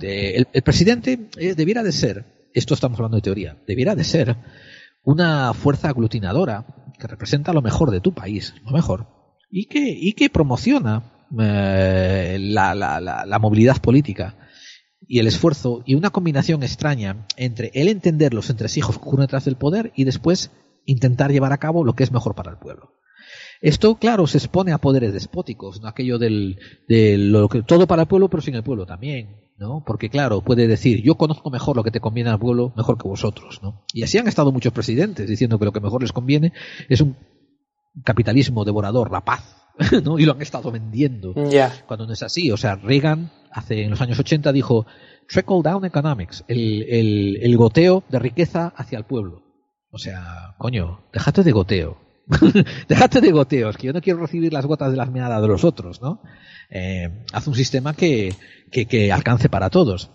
El 0.03 0.63
presidente 0.63 1.29
eh, 1.39 1.55
debiera 1.55 1.85
de 1.85 1.93
ser, 1.93 2.25
esto 2.53 2.75
estamos 2.75 2.99
hablando 2.99 3.17
de 3.17 3.23
teoría, 3.23 3.57
debiera 3.67 3.95
de 3.95 4.03
ser 4.03 4.37
una 5.05 5.55
fuerza 5.55 5.89
aglutinadora 5.89 6.67
que 6.99 7.07
representa 7.07 7.53
lo 7.53 7.63
mejor 7.63 7.93
de 7.93 8.01
tu 8.01 8.13
país, 8.13 8.55
lo 8.65 8.73
mejor, 8.73 9.07
y 9.51 9.67
que, 9.67 9.89
y 9.89 10.15
que 10.15 10.31
promociona 10.31 11.13
eh, 11.41 12.39
la, 12.41 12.75
la- 12.75 13.01
la- 13.01 13.25
la 13.25 13.39
movilidad 13.39 13.81
política 13.81 14.37
y 15.07 15.21
el 15.21 15.29
esfuerzo 15.29 15.83
y 15.87 15.95
una 15.95 16.11
combinación 16.11 16.63
extraña 16.65 17.27
entre 17.37 17.71
el 17.75 17.87
entender 17.89 18.35
los 18.35 18.51
entresijos 18.51 18.97
que 18.97 19.03
ocurren 19.03 19.27
detrás 19.27 19.45
del 19.45 19.57
poder 19.57 19.93
y 19.95 20.05
después 20.05 20.51
intentar 20.87 21.31
llevar 21.31 21.53
a 21.53 21.59
cabo 21.59 21.85
lo 21.85 21.95
que 21.95 22.03
es 22.03 22.11
mejor 22.11 22.35
para 22.35 22.51
el 22.51 22.59
pueblo. 22.59 22.95
Esto, 23.61 23.97
claro, 23.97 24.27
se 24.27 24.39
expone 24.39 24.73
a 24.73 24.79
poderes 24.79 25.13
despóticos, 25.13 25.81
¿no? 25.83 25.89
aquello 25.89 26.19
del, 26.19 26.59
de 26.89 27.19
lo 27.19 27.49
que 27.49 27.63
todo 27.63 27.87
para 27.87 28.03
el 28.03 28.09
pueblo, 28.09 28.31
pero 28.31 28.43
sin 28.43 28.55
el 28.55 28.63
pueblo 28.63 28.87
también, 28.87 29.53
¿no? 29.59 29.85
Porque, 29.87 30.09
claro, 30.09 30.41
puede 30.41 30.67
decir, 30.67 31.03
yo 31.03 31.17
conozco 31.17 31.51
mejor 31.51 31.77
lo 31.77 31.85
que 31.85 31.91
te 31.91 32.01
conviene 32.01 32.31
al 32.31 32.39
pueblo 32.39 32.73
mejor 32.75 32.97
que 32.97 33.07
vosotros, 33.07 33.61
¿no? 33.63 33.85
Y 33.93 34.03
así 34.03 34.17
han 34.17 34.29
estado 34.29 34.51
muchos 34.51 34.73
presidentes 34.73 35.29
diciendo 35.29 35.59
que 35.59 35.67
lo 35.67 35.73
que 35.73 35.81
mejor 35.81 36.01
les 36.01 36.13
conviene 36.13 36.55
es 36.89 37.03
un 37.03 37.17
capitalismo 38.03 38.65
devorador, 38.65 39.11
rapaz, 39.11 39.57
¿no? 40.05 40.19
Y 40.19 40.25
lo 40.25 40.33
han 40.33 40.41
estado 40.41 40.71
vendiendo 40.71 41.35
cuando 41.87 42.07
no 42.07 42.15
es 42.15 42.23
así. 42.23 42.51
O 42.51 42.57
sea, 42.57 42.77
Reagan 42.77 43.31
hace 43.53 43.83
en 43.83 43.91
los 43.91 44.01
años 44.01 44.19
80 44.19 44.53
dijo 44.53 44.87
trickle 45.29 45.61
down 45.63 45.85
economics, 45.85 46.45
el, 46.49 46.83
el, 46.89 47.39
el 47.43 47.57
goteo 47.59 48.05
de 48.09 48.19
riqueza 48.19 48.73
hacia 48.75 48.97
el 48.97 49.05
pueblo. 49.05 49.43
O 49.91 49.99
sea, 49.99 50.55
coño, 50.59 51.01
déjate 51.13 51.43
de 51.43 51.53
goteo. 51.53 52.10
déjate 52.89 53.21
de 53.21 53.33
goteos, 53.33 53.77
que 53.77 53.89
yo 53.89 53.93
no 53.93 54.01
quiero 54.01 54.21
recibir 54.21 54.53
las 54.53 54.67
gotas 54.67 54.91
de 54.91 54.97
las 54.97 55.11
meadas 55.11 55.41
de 55.43 55.49
los 55.49 55.65
otros, 55.65 56.01
¿no? 56.03 56.23
Eh, 56.71 57.25
haz 57.33 57.47
un 57.47 57.55
sistema 57.55 57.95
que, 57.95 58.35
que, 58.71 58.87
que 58.87 59.13
alcance 59.13 59.49
para 59.49 59.71
todos. 59.71 60.11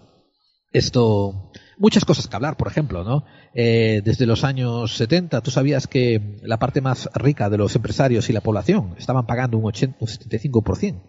Esto, 0.71 1.51
muchas 1.77 2.03
cosas 2.05 2.27
que 2.27 2.35
hablar, 2.35 2.57
por 2.57 2.67
ejemplo, 2.67 3.03
¿no? 3.03 3.25
Eh, 3.53 4.01
desde 4.03 4.25
los 4.25 4.43
años 4.43 4.95
70, 4.97 5.41
tú 5.41 5.51
sabías 5.51 5.87
que 5.87 6.37
la 6.43 6.57
parte 6.59 6.81
más 6.81 7.09
rica 7.15 7.49
de 7.49 7.57
los 7.57 7.75
empresarios 7.75 8.29
y 8.29 8.33
la 8.33 8.41
población 8.41 8.95
estaban 8.97 9.25
pagando 9.25 9.57
un, 9.57 9.65
80, 9.65 9.97
un 9.99 10.07
75% 10.07 11.01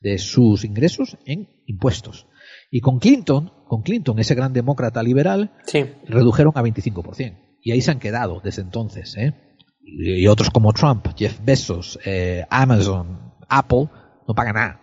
de 0.00 0.16
sus 0.18 0.64
ingresos 0.64 1.18
en 1.26 1.48
impuestos. 1.66 2.26
Y 2.70 2.80
con 2.80 2.98
Clinton, 2.98 3.52
con 3.66 3.82
Clinton, 3.82 4.18
ese 4.18 4.34
gran 4.34 4.52
demócrata 4.54 5.02
liberal, 5.02 5.52
Sí. 5.66 5.84
redujeron 6.06 6.52
a 6.56 6.62
25%. 6.62 7.36
Y 7.62 7.72
ahí 7.72 7.82
se 7.82 7.90
han 7.90 7.98
quedado 7.98 8.40
desde 8.42 8.62
entonces, 8.62 9.14
¿eh? 9.18 9.34
Y 9.98 10.26
otros 10.26 10.50
como 10.50 10.72
Trump, 10.72 11.08
Jeff 11.16 11.38
Bezos, 11.42 11.98
eh, 12.04 12.44
Amazon, 12.50 13.32
Apple, 13.48 13.88
no 14.26 14.34
pagan 14.34 14.54
nada. 14.54 14.80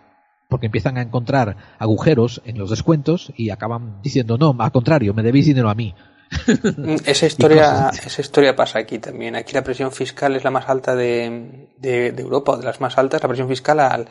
Porque 0.48 0.66
empiezan 0.66 0.96
a 0.96 1.02
encontrar 1.02 1.56
agujeros 1.78 2.40
en 2.44 2.58
los 2.58 2.70
descuentos 2.70 3.32
y 3.36 3.50
acaban 3.50 4.00
diciendo, 4.02 4.38
no, 4.38 4.56
al 4.58 4.72
contrario, 4.72 5.12
me 5.14 5.22
debéis 5.22 5.46
dinero 5.46 5.68
a 5.68 5.74
mí. 5.74 5.94
Mm, 6.76 6.96
Esa 7.04 7.26
historia, 7.32 7.90
esa 7.90 8.20
historia 8.20 8.56
pasa 8.56 8.78
aquí 8.78 8.98
también. 8.98 9.36
Aquí 9.36 9.52
la 9.52 9.64
presión 9.64 9.92
fiscal 9.92 10.36
es 10.36 10.44
la 10.44 10.50
más 10.50 10.68
alta 10.68 10.94
de, 10.94 11.68
de, 11.78 12.12
de 12.12 12.22
Europa, 12.22 12.56
de 12.56 12.64
las 12.64 12.80
más 12.80 12.96
altas, 12.98 13.22
la 13.22 13.28
presión 13.28 13.48
fiscal 13.48 13.80
al, 13.80 14.08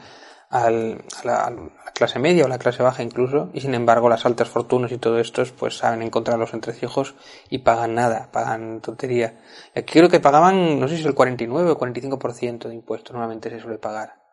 al, 0.50 1.04
a, 1.24 1.50
la, 1.50 1.92
clase 1.94 2.20
media 2.20 2.46
o 2.46 2.48
la 2.48 2.60
clase 2.60 2.84
baja 2.84 3.04
incluso, 3.04 3.50
y 3.54 3.62
sin 3.62 3.74
embargo 3.74 4.10
las 4.10 4.26
altas 4.26 4.48
fortunas 4.48 4.92
y 4.92 4.98
todo 4.98 5.20
esto 5.20 5.44
pues 5.58 5.78
saben 5.78 6.02
encontrar 6.02 6.40
los 6.40 6.54
entresijos 6.54 7.16
y 7.50 7.60
pagan 7.60 7.96
nada, 7.96 8.30
pagan 8.32 8.82
tontería. 8.82 9.40
Aquí 9.76 9.94
creo 9.94 10.10
que 10.10 10.20
pagaban, 10.20 10.80
no 10.80 10.88
sé 10.88 10.98
si 10.98 11.06
el 11.06 11.16
49 11.16 11.72
o 11.72 11.78
45% 11.78 12.68
de 12.68 12.76
impuestos, 12.76 13.14
normalmente 13.14 13.50
se 13.50 13.60
suele 13.60 13.78
pagar. 13.78 14.28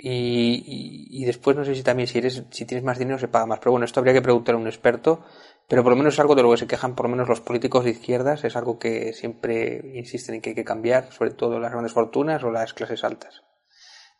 Y, 0.00 0.62
y, 0.64 1.22
y, 1.22 1.24
después 1.24 1.56
no 1.56 1.64
sé 1.64 1.74
si 1.74 1.82
también 1.82 2.06
si 2.06 2.18
eres 2.18 2.44
si 2.50 2.64
tienes 2.64 2.84
más 2.84 3.00
dinero 3.00 3.18
se 3.18 3.26
paga 3.26 3.46
más 3.46 3.58
pero 3.58 3.72
bueno 3.72 3.84
esto 3.84 3.98
habría 3.98 4.14
que 4.14 4.22
preguntar 4.22 4.54
a 4.54 4.58
un 4.58 4.68
experto 4.68 5.24
pero 5.66 5.82
por 5.82 5.90
lo 5.90 5.96
menos 5.96 6.14
es 6.14 6.20
algo 6.20 6.36
de 6.36 6.44
lo 6.44 6.52
que 6.52 6.56
se 6.56 6.68
quejan 6.68 6.94
por 6.94 7.06
lo 7.06 7.10
menos 7.10 7.28
los 7.28 7.40
políticos 7.40 7.82
de 7.82 7.90
izquierdas 7.90 8.44
es 8.44 8.54
algo 8.54 8.78
que 8.78 9.12
siempre 9.12 9.82
insisten 9.96 10.36
en 10.36 10.40
que 10.40 10.50
hay 10.50 10.54
que 10.54 10.62
cambiar 10.62 11.10
sobre 11.10 11.32
todo 11.32 11.58
las 11.58 11.72
grandes 11.72 11.94
fortunas 11.94 12.44
o 12.44 12.52
las 12.52 12.74
clases 12.74 13.02
altas 13.02 13.42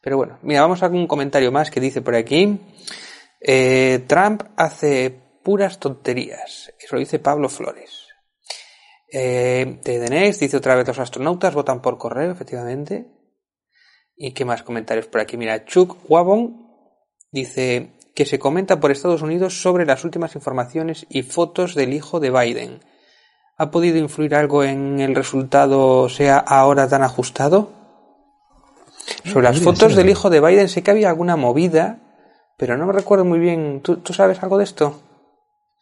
pero 0.09 0.17
bueno 0.17 0.39
mira 0.41 0.63
vamos 0.63 0.83
a 0.83 0.87
un 0.89 1.07
comentario 1.07 1.53
más 1.53 1.71
que 1.71 1.81
dice 1.81 2.01
por 2.01 2.15
aquí 2.15 2.59
eh, 3.43 4.03
Trump 4.07 4.43
hace 4.57 5.15
puras 5.45 5.79
tonterías 5.79 6.73
eso 6.81 6.97
dice 6.97 7.19
Pablo 7.19 7.51
Flores 7.51 8.07
eh, 9.13 9.81
dice 10.41 10.57
otra 10.57 10.77
vez 10.77 10.89
los 10.89 10.99
astronautas 10.99 11.53
votan 11.53 11.83
por 11.83 11.99
correo 11.99 12.33
efectivamente 12.33 13.19
¿Y 14.21 14.33
qué 14.33 14.45
más 14.45 14.65
comentarios 14.65 15.07
por 15.07 15.21
aquí? 15.21 15.37
Mira, 15.37 15.65
Chuck 15.65 16.11
Wabon 16.11 16.67
dice 17.31 17.93
que 18.17 18.27
se 18.27 18.41
comenta 18.41 18.81
por 18.81 18.91
Estados 18.91 19.23
Unidos 19.23 19.63
sobre 19.63 19.87
las 19.87 20.05
últimas 20.05 20.35
informaciones 20.35 21.07
y 21.09 21.23
fotos 21.23 21.77
del 21.77 21.93
hijo 21.93 22.19
de 22.19 22.33
Biden. 22.33 22.81
¿Ha 23.59 23.71
podido 23.71 23.97
influir 23.97 24.35
algo 24.35 24.65
en 24.65 24.99
el 24.99 25.15
resultado 25.15 26.09
sea 26.09 26.39
ahora 26.39 26.89
tan 26.89 27.05
ajustado? 27.05 27.78
Sobre 29.25 29.45
las 29.45 29.61
fotos 29.61 29.97
del 29.97 30.09
hijo 30.09 30.31
de 30.31 30.41
Biden 30.41 30.69
sé 30.69 30.83
que 30.83 30.91
había 30.91 31.09
alguna 31.09 31.37
movida, 31.37 32.01
pero 32.57 32.77
no 32.77 32.87
me 32.87 32.93
recuerdo 32.93 33.25
muy 33.25 33.39
bien. 33.39 33.81
¿Tú, 33.83 33.97
tú 33.99 34.13
sabes 34.13 34.43
algo 34.43 34.59
de 34.59 34.65
esto? 34.65 35.01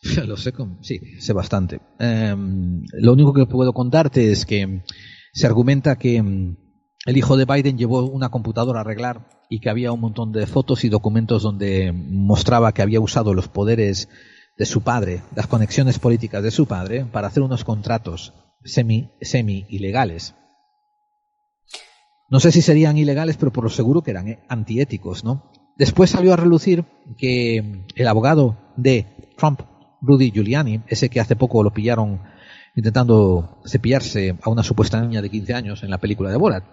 Lo 0.27 0.37
sé, 0.37 0.53
sí, 0.83 1.01
sé 1.21 1.33
bastante. 1.33 1.81
Eh, 1.99 2.35
lo 2.37 3.13
único 3.13 3.33
que 3.33 3.47
puedo 3.47 3.73
contarte 3.73 4.31
es 4.31 4.45
que 4.45 4.83
se 5.33 5.47
argumenta 5.47 5.97
que 5.97 6.17
el 6.17 7.17
hijo 7.17 7.37
de 7.37 7.45
Biden 7.45 7.79
llevó 7.79 8.05
una 8.05 8.31
computadora 8.31 8.81
a 8.81 8.83
arreglar 8.83 9.29
y 9.49 9.61
que 9.61 9.71
había 9.71 9.93
un 9.93 10.01
montón 10.01 10.33
de 10.33 10.47
fotos 10.47 10.85
y 10.85 10.89
documentos 10.89 11.43
donde 11.43 11.93
mostraba 11.93 12.73
que 12.73 12.83
había 12.83 13.01
usado 13.01 13.33
los 13.35 13.49
poderes 13.49 14.09
de 14.57 14.67
su 14.67 14.83
padre, 14.83 15.23
las 15.35 15.47
conexiones 15.47 15.99
políticas 15.99 16.43
de 16.43 16.51
su 16.51 16.67
padre, 16.67 17.05
para 17.05 17.29
hacer 17.29 17.43
unos 17.43 17.65
contratos 17.65 18.33
semi, 18.65 19.13
semi 19.21 19.67
ilegales. 19.69 20.35
No 22.29 22.41
sé 22.41 22.51
si 22.53 22.63
serían 22.63 22.99
ilegales, 22.99 23.37
pero 23.37 23.53
por 23.53 23.65
lo 23.65 23.71
seguro 23.71 24.03
que 24.03 24.11
eran 24.11 24.41
antiéticos, 24.49 25.25
¿no? 25.25 25.53
Después 25.77 26.11
salió 26.11 26.33
a 26.33 26.37
relucir 26.37 26.85
que 27.19 27.85
el 27.95 28.09
abogado 28.09 28.57
de 28.77 29.07
Trump, 29.37 29.61
Rudy 30.01 30.31
Giuliani, 30.31 30.83
ese 30.89 31.09
que 31.09 31.21
hace 31.21 31.37
poco 31.37 31.63
lo 31.63 31.73
pillaron 31.73 32.21
intentando 32.75 33.61
cepillarse 33.67 34.37
a 34.43 34.51
una 34.51 34.63
supuesta 34.63 35.01
niña 35.01 35.23
de 35.23 35.31
15 35.31 35.55
años 35.55 35.83
en 35.83 35.91
la 35.91 35.99
película 35.99 36.31
de 36.31 36.37
Borat. 36.37 36.65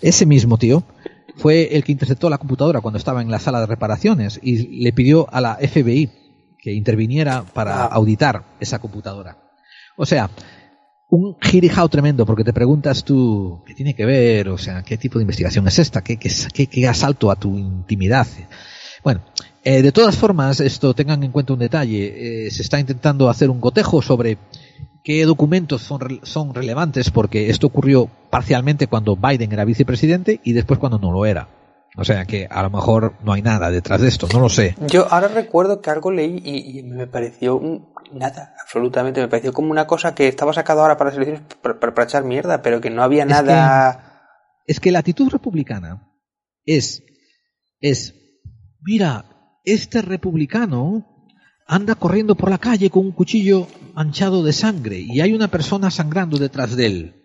Ese 0.00 0.26
mismo 0.26 0.58
tío 0.58 0.82
fue 1.36 1.76
el 1.76 1.84
que 1.84 1.92
interceptó 1.92 2.30
la 2.30 2.38
computadora 2.38 2.80
cuando 2.80 2.98
estaba 2.98 3.22
en 3.22 3.30
la 3.30 3.38
sala 3.38 3.60
de 3.60 3.66
reparaciones 3.66 4.40
y 4.42 4.82
le 4.82 4.92
pidió 4.92 5.32
a 5.32 5.40
la 5.40 5.56
FBI 5.56 6.10
que 6.58 6.72
interviniera 6.72 7.44
para 7.44 7.84
auditar 7.84 8.44
esa 8.58 8.78
computadora. 8.78 9.38
O 9.96 10.06
sea, 10.06 10.30
un 11.14 11.36
girijao 11.40 11.88
tremendo 11.88 12.26
porque 12.26 12.42
te 12.42 12.52
preguntas 12.52 13.04
tú 13.04 13.60
qué 13.64 13.72
tiene 13.72 13.94
que 13.94 14.04
ver, 14.04 14.48
o 14.48 14.58
sea, 14.58 14.82
qué 14.82 14.96
tipo 14.96 15.18
de 15.18 15.22
investigación 15.22 15.66
es 15.68 15.78
esta, 15.78 16.02
qué, 16.02 16.16
qué, 16.16 16.88
asalto 16.88 17.30
a 17.30 17.36
tu 17.36 17.56
intimidad. 17.56 18.26
Bueno, 19.04 19.20
eh, 19.62 19.82
de 19.82 19.92
todas 19.92 20.16
formas, 20.16 20.58
esto 20.58 20.92
tengan 20.92 21.22
en 21.22 21.30
cuenta 21.30 21.52
un 21.52 21.60
detalle, 21.60 22.46
eh, 22.46 22.50
se 22.50 22.62
está 22.62 22.80
intentando 22.80 23.28
hacer 23.28 23.48
un 23.48 23.60
gotejo 23.60 24.02
sobre 24.02 24.38
qué 25.04 25.24
documentos 25.24 25.82
son, 25.82 26.20
son 26.24 26.52
relevantes, 26.52 27.12
porque 27.12 27.48
esto 27.48 27.68
ocurrió 27.68 28.10
parcialmente 28.30 28.88
cuando 28.88 29.14
Biden 29.14 29.52
era 29.52 29.64
vicepresidente 29.64 30.40
y 30.42 30.52
después 30.52 30.80
cuando 30.80 30.98
no 30.98 31.12
lo 31.12 31.26
era. 31.26 31.48
O 31.96 32.04
sea 32.04 32.24
que 32.24 32.46
a 32.50 32.62
lo 32.62 32.70
mejor 32.70 33.14
no 33.22 33.32
hay 33.32 33.42
nada 33.42 33.70
detrás 33.70 34.00
de 34.00 34.08
esto, 34.08 34.26
no 34.32 34.40
lo 34.40 34.48
sé. 34.48 34.74
Yo 34.88 35.06
ahora 35.12 35.28
recuerdo 35.28 35.80
que 35.80 35.90
algo 35.90 36.10
leí 36.10 36.42
y, 36.44 36.78
y 36.78 36.82
me 36.82 37.06
pareció 37.06 37.56
un, 37.56 37.94
nada, 38.12 38.54
absolutamente. 38.62 39.20
Me 39.20 39.28
pareció 39.28 39.52
como 39.52 39.70
una 39.70 39.86
cosa 39.86 40.14
que 40.14 40.28
estaba 40.28 40.52
sacado 40.52 40.80
ahora 40.80 40.96
para 40.96 41.10
las 41.10 41.16
elecciones 41.16 41.42
para, 41.62 41.78
para, 41.78 41.94
para 41.94 42.04
echar 42.06 42.24
mierda, 42.24 42.62
pero 42.62 42.80
que 42.80 42.90
no 42.90 43.02
había 43.02 43.24
nada. 43.24 43.90
Es 44.66 44.66
que, 44.66 44.72
es 44.72 44.80
que 44.80 44.92
la 44.92 45.00
actitud 45.00 45.30
republicana 45.30 46.10
es, 46.64 47.04
es, 47.80 48.14
mira, 48.80 49.24
este 49.64 50.02
republicano 50.02 51.30
anda 51.66 51.94
corriendo 51.94 52.34
por 52.34 52.50
la 52.50 52.58
calle 52.58 52.90
con 52.90 53.06
un 53.06 53.12
cuchillo 53.12 53.68
manchado 53.94 54.42
de 54.42 54.52
sangre 54.52 54.98
y 54.98 55.20
hay 55.20 55.32
una 55.32 55.48
persona 55.48 55.90
sangrando 55.90 56.38
detrás 56.38 56.76
de 56.76 56.86
él. 56.86 57.20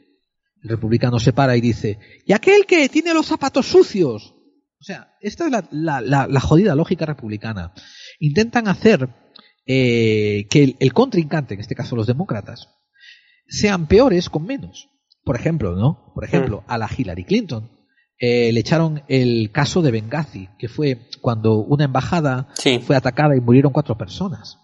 El 0.61 0.69
republicano 0.69 1.19
se 1.19 1.33
para 1.33 1.55
y 1.55 1.61
dice, 1.61 1.99
¿y 2.25 2.33
aquel 2.33 2.65
que 2.65 2.87
tiene 2.89 3.13
los 3.13 3.25
zapatos 3.25 3.65
sucios? 3.67 4.35
O 4.79 4.83
sea, 4.83 5.13
esta 5.21 5.45
es 5.45 5.51
la, 5.51 5.65
la, 5.71 6.01
la, 6.01 6.27
la 6.27 6.39
jodida 6.39 6.75
lógica 6.75 7.05
republicana. 7.05 7.73
Intentan 8.19 8.67
hacer 8.67 9.09
eh, 9.65 10.47
que 10.49 10.63
el, 10.63 10.77
el, 10.79 10.93
contrincante, 10.93 11.53
en 11.53 11.59
este 11.59 11.75
caso 11.75 11.95
los 11.95 12.07
demócratas, 12.07 12.69
sean 13.47 13.87
peores 13.87 14.29
con 14.29 14.45
menos. 14.45 14.89
Por 15.23 15.35
ejemplo, 15.35 15.75
¿no? 15.75 16.11
Por 16.15 16.23
ejemplo, 16.23 16.63
a 16.67 16.77
la 16.77 16.89
Hillary 16.95 17.25
Clinton 17.25 17.69
eh, 18.17 18.51
le 18.51 18.59
echaron 18.59 19.03
el 19.07 19.51
caso 19.51 19.81
de 19.81 19.91
Benghazi, 19.91 20.49
que 20.57 20.67
fue 20.69 21.09
cuando 21.21 21.57
una 21.59 21.85
embajada 21.85 22.47
Sí. 22.55 22.79
fue 22.79 22.95
atacada 22.95 23.35
y 23.35 23.41
murieron 23.41 23.71
cuatro 23.73 23.97
personas. 23.97 24.57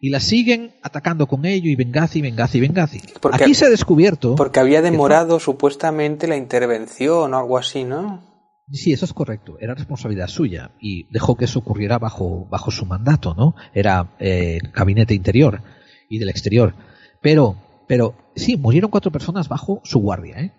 Y 0.00 0.10
la 0.10 0.20
siguen 0.20 0.76
atacando 0.82 1.26
con 1.26 1.44
ello 1.44 1.70
y 1.70 1.74
Benghazi, 1.76 2.20
Benghazi, 2.20 2.60
Benghazi. 2.60 3.00
Porque- 3.20 3.42
Aquí 3.44 3.54
se 3.54 3.66
ha 3.66 3.68
descubierto. 3.70 4.34
Porque 4.36 4.60
había 4.60 4.80
demorado 4.82 5.40
supuestamente 5.40 6.26
la 6.28 6.36
intervención 6.36 7.34
o 7.34 7.38
algo 7.38 7.58
así, 7.58 7.84
¿no? 7.84 8.35
Sí, 8.70 8.92
eso 8.92 9.04
es 9.04 9.12
correcto. 9.12 9.58
Era 9.60 9.74
responsabilidad 9.74 10.28
suya 10.28 10.72
y 10.80 11.10
dejó 11.12 11.36
que 11.36 11.44
eso 11.44 11.60
ocurriera 11.60 11.98
bajo, 11.98 12.46
bajo 12.46 12.70
su 12.70 12.84
mandato, 12.84 13.34
¿no? 13.34 13.54
Era 13.74 14.16
eh, 14.18 14.58
gabinete 14.72 15.14
interior 15.14 15.62
y 16.08 16.18
del 16.18 16.28
exterior. 16.28 16.74
Pero, 17.22 17.56
pero 17.86 18.16
sí, 18.34 18.56
murieron 18.56 18.90
cuatro 18.90 19.12
personas 19.12 19.48
bajo 19.48 19.80
su 19.84 20.00
guardia, 20.00 20.40
¿eh? 20.40 20.52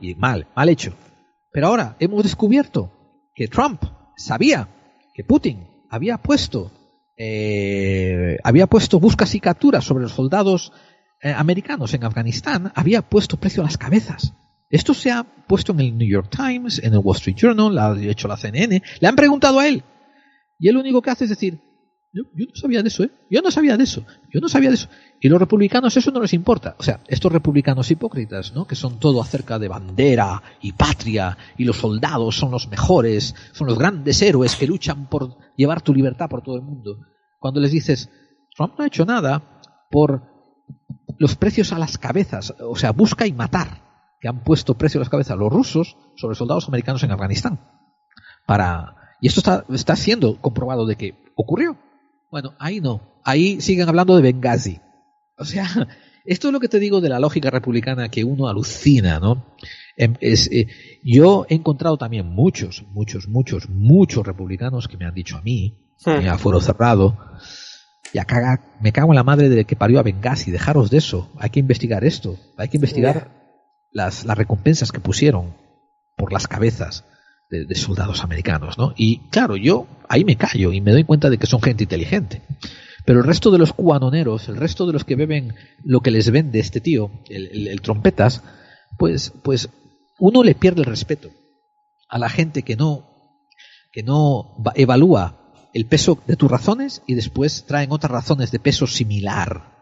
Y 0.00 0.14
mal, 0.14 0.46
mal 0.54 0.68
hecho. 0.68 0.94
Pero 1.52 1.66
ahora 1.66 1.96
hemos 1.98 2.22
descubierto 2.22 2.92
que 3.34 3.48
Trump 3.48 3.82
sabía 4.16 4.68
que 5.12 5.24
Putin 5.24 5.84
había 5.90 6.18
puesto 6.18 6.70
eh, 7.16 8.38
había 8.42 8.66
puesto 8.66 8.98
buscas 8.98 9.34
y 9.34 9.40
capturas 9.40 9.84
sobre 9.84 10.02
los 10.02 10.12
soldados 10.12 10.72
eh, 11.22 11.32
americanos 11.32 11.94
en 11.94 12.04
Afganistán, 12.04 12.72
había 12.74 13.02
puesto 13.02 13.36
precio 13.36 13.62
a 13.62 13.66
las 13.66 13.78
cabezas. 13.78 14.34
Esto 14.74 14.92
se 14.92 15.12
ha 15.12 15.22
puesto 15.22 15.70
en 15.70 15.78
el 15.78 15.96
New 15.96 16.08
York 16.08 16.28
Times, 16.36 16.80
en 16.82 16.94
el 16.94 16.98
Wall 16.98 17.14
Street 17.14 17.36
Journal, 17.36 17.72
la 17.72 17.92
ha 17.92 18.02
hecho 18.02 18.26
la 18.26 18.36
CNN, 18.36 18.82
le 18.98 19.06
han 19.06 19.14
preguntado 19.14 19.60
a 19.60 19.68
él. 19.68 19.84
Y 20.58 20.66
él 20.66 20.74
lo 20.74 20.80
único 20.80 21.00
que 21.00 21.10
hace 21.10 21.22
es 21.22 21.30
decir, 21.30 21.60
yo, 22.12 22.24
no 22.34 22.56
sabía 22.56 22.82
de 22.82 22.88
eso, 22.88 23.04
¿eh? 23.04 23.10
Yo 23.30 23.40
no 23.40 23.52
sabía 23.52 23.76
de 23.76 23.84
eso, 23.84 24.04
yo 24.32 24.40
no 24.40 24.48
sabía 24.48 24.70
de 24.70 24.74
eso. 24.74 24.88
Y 25.20 25.28
los 25.28 25.38
republicanos 25.38 25.96
eso 25.96 26.10
no 26.10 26.20
les 26.20 26.32
importa. 26.32 26.74
O 26.76 26.82
sea, 26.82 26.98
estos 27.06 27.30
republicanos 27.30 27.88
hipócritas, 27.88 28.52
¿no? 28.52 28.66
Que 28.66 28.74
son 28.74 28.98
todo 28.98 29.22
acerca 29.22 29.60
de 29.60 29.68
bandera 29.68 30.42
y 30.60 30.72
patria, 30.72 31.38
y 31.56 31.62
los 31.62 31.76
soldados 31.76 32.34
son 32.34 32.50
los 32.50 32.66
mejores, 32.66 33.36
son 33.52 33.68
los 33.68 33.78
grandes 33.78 34.20
héroes 34.22 34.56
que 34.56 34.66
luchan 34.66 35.08
por 35.08 35.36
llevar 35.56 35.82
tu 35.82 35.94
libertad 35.94 36.28
por 36.28 36.42
todo 36.42 36.56
el 36.56 36.62
mundo. 36.62 36.98
Cuando 37.38 37.60
les 37.60 37.70
dices, 37.70 38.10
Trump 38.56 38.74
no 38.76 38.82
ha 38.82 38.88
hecho 38.88 39.04
nada 39.04 39.60
por 39.88 40.24
los 41.16 41.36
precios 41.36 41.72
a 41.72 41.78
las 41.78 41.96
cabezas, 41.96 42.54
o 42.58 42.74
sea, 42.74 42.90
busca 42.90 43.24
y 43.24 43.32
matar, 43.32 43.83
que 44.24 44.28
han 44.28 44.42
puesto 44.42 44.78
precio 44.78 44.98
a 44.98 45.02
las 45.02 45.10
cabezas 45.10 45.36
los 45.36 45.52
rusos 45.52 45.98
sobre 46.16 46.34
soldados 46.34 46.66
americanos 46.66 47.02
en 47.02 47.10
Afganistán. 47.10 47.60
Para... 48.46 48.96
Y 49.20 49.26
esto 49.26 49.40
está, 49.40 49.66
está 49.68 49.96
siendo 49.96 50.40
comprobado 50.40 50.86
de 50.86 50.96
que 50.96 51.14
ocurrió. 51.36 51.76
Bueno, 52.30 52.54
ahí 52.58 52.80
no. 52.80 53.20
Ahí 53.22 53.60
siguen 53.60 53.86
hablando 53.86 54.16
de 54.16 54.22
Benghazi. 54.22 54.80
O 55.36 55.44
sea, 55.44 55.68
esto 56.24 56.48
es 56.48 56.52
lo 56.54 56.60
que 56.60 56.70
te 56.70 56.78
digo 56.78 57.02
de 57.02 57.10
la 57.10 57.18
lógica 57.18 57.50
republicana 57.50 58.08
que 58.08 58.24
uno 58.24 58.48
alucina, 58.48 59.20
¿no? 59.20 59.44
Em, 59.94 60.14
Es, 60.22 60.50
eh, 60.50 60.68
yo 61.04 61.44
he 61.50 61.56
encontrado 61.56 61.98
también 61.98 62.26
muchos, 62.26 62.82
muchos, 62.92 63.28
muchos, 63.28 63.68
muchos 63.68 64.26
republicanos 64.26 64.88
que 64.88 64.96
me 64.96 65.04
han 65.04 65.12
dicho 65.12 65.36
a 65.36 65.42
mí, 65.42 65.84
Hmm. 66.02 66.26
a 66.28 66.38
foro 66.38 66.62
cerrado, 66.62 67.18
ya 68.14 68.24
caga, 68.24 68.78
me 68.80 68.90
cago 68.90 69.12
en 69.12 69.16
la 69.16 69.22
madre 69.22 69.50
de 69.50 69.66
que 69.66 69.76
parió 69.76 70.00
a 70.00 70.02
Benghazi, 70.02 70.50
dejaros 70.50 70.90
de 70.90 70.96
eso, 70.96 71.30
hay 71.38 71.50
que 71.50 71.60
investigar 71.60 72.04
esto, 72.04 72.38
hay 72.56 72.68
que 72.68 72.78
investigar 72.78 73.43
las, 73.94 74.26
las 74.26 74.36
recompensas 74.36 74.92
que 74.92 75.00
pusieron 75.00 75.54
por 76.16 76.32
las 76.32 76.46
cabezas 76.46 77.04
de, 77.48 77.74
soldados 77.76 78.22
americanos, 78.22 78.76
¿no? 78.76 78.92
Y 78.96 79.20
claro, 79.30 79.56
yo 79.56 79.86
ahí 80.08 80.24
me 80.24 80.36
callo 80.36 80.72
y 80.72 80.80
me 80.80 80.90
doy 80.92 81.04
cuenta 81.04 81.30
de 81.30 81.38
que 81.38 81.46
son 81.46 81.62
gente 81.62 81.84
inteligente. 81.84 82.42
Pero 83.06 83.20
el 83.20 83.26
resto 83.26 83.50
de 83.50 83.58
los 83.58 83.72
cubanoneros, 83.72 84.48
el 84.48 84.56
resto 84.56 84.86
de 84.86 84.92
los 84.94 85.04
que 85.04 85.14
beben 85.16 85.54
lo 85.84 86.00
que 86.00 86.10
les 86.10 86.30
vende 86.30 86.58
este 86.58 86.80
tío, 86.80 87.10
el, 87.28 87.46
el- 87.46 87.68
el 87.68 87.80
trompetas, 87.80 88.42
pues, 88.98 89.32
pues 89.42 89.68
uno 90.18 90.42
le 90.42 90.54
pierde 90.54 90.80
el 90.80 90.86
respeto 90.86 91.30
a 92.08 92.18
la 92.18 92.28
gente 92.30 92.62
que 92.62 92.76
no, 92.76 93.06
que 93.92 94.02
no 94.02 94.56
va- 94.66 94.72
evalúa 94.74 95.52
el 95.74 95.86
peso 95.86 96.18
de 96.26 96.36
tus 96.36 96.50
razones 96.50 97.02
y 97.06 97.14
después 97.14 97.64
traen 97.66 97.92
otras 97.92 98.10
razones 98.10 98.50
de 98.50 98.58
peso 98.58 98.86
similar. 98.86 99.72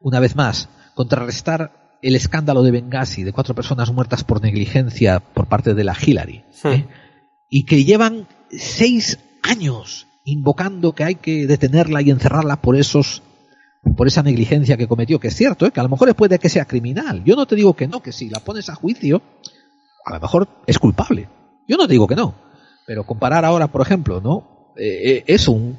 Una 0.00 0.20
vez 0.20 0.36
más, 0.36 0.68
contrarrestar 0.94 1.85
el 2.06 2.14
escándalo 2.14 2.62
de 2.62 2.70
Benghazi 2.70 3.24
de 3.24 3.32
cuatro 3.32 3.54
personas 3.54 3.92
muertas 3.92 4.22
por 4.22 4.40
negligencia 4.40 5.18
por 5.18 5.46
parte 5.48 5.74
de 5.74 5.82
la 5.82 5.96
Hillary. 6.00 6.44
¿eh? 6.64 6.86
Y 7.50 7.64
que 7.64 7.84
llevan 7.84 8.28
seis 8.48 9.18
años 9.42 10.06
invocando 10.24 10.94
que 10.94 11.02
hay 11.02 11.16
que 11.16 11.48
detenerla 11.48 12.02
y 12.02 12.10
encerrarla 12.10 12.60
por 12.60 12.76
esos 12.76 13.22
por 13.96 14.06
esa 14.08 14.22
negligencia 14.22 14.76
que 14.76 14.88
cometió, 14.88 15.20
que 15.20 15.28
es 15.28 15.36
cierto, 15.36 15.66
¿eh? 15.66 15.70
que 15.70 15.78
a 15.78 15.82
lo 15.82 15.88
mejor 15.88 16.14
puede 16.14 16.38
que 16.38 16.48
sea 16.48 16.64
criminal. 16.64 17.22
Yo 17.24 17.36
no 17.36 17.46
te 17.46 17.54
digo 17.54 17.74
que 17.74 17.86
no, 17.86 18.02
que 18.02 18.12
si 18.12 18.28
la 18.28 18.40
pones 18.40 18.68
a 18.68 18.74
juicio, 18.74 19.22
a 20.04 20.14
lo 20.14 20.20
mejor 20.20 20.48
es 20.66 20.78
culpable. 20.78 21.28
Yo 21.68 21.76
no 21.76 21.86
te 21.86 21.92
digo 21.92 22.06
que 22.06 22.16
no. 22.16 22.34
Pero 22.86 23.04
comparar 23.04 23.44
ahora, 23.44 23.68
por 23.68 23.82
ejemplo, 23.82 24.20
¿no? 24.20 24.72
Eh, 24.76 25.24
eso, 25.26 25.52
un, 25.52 25.76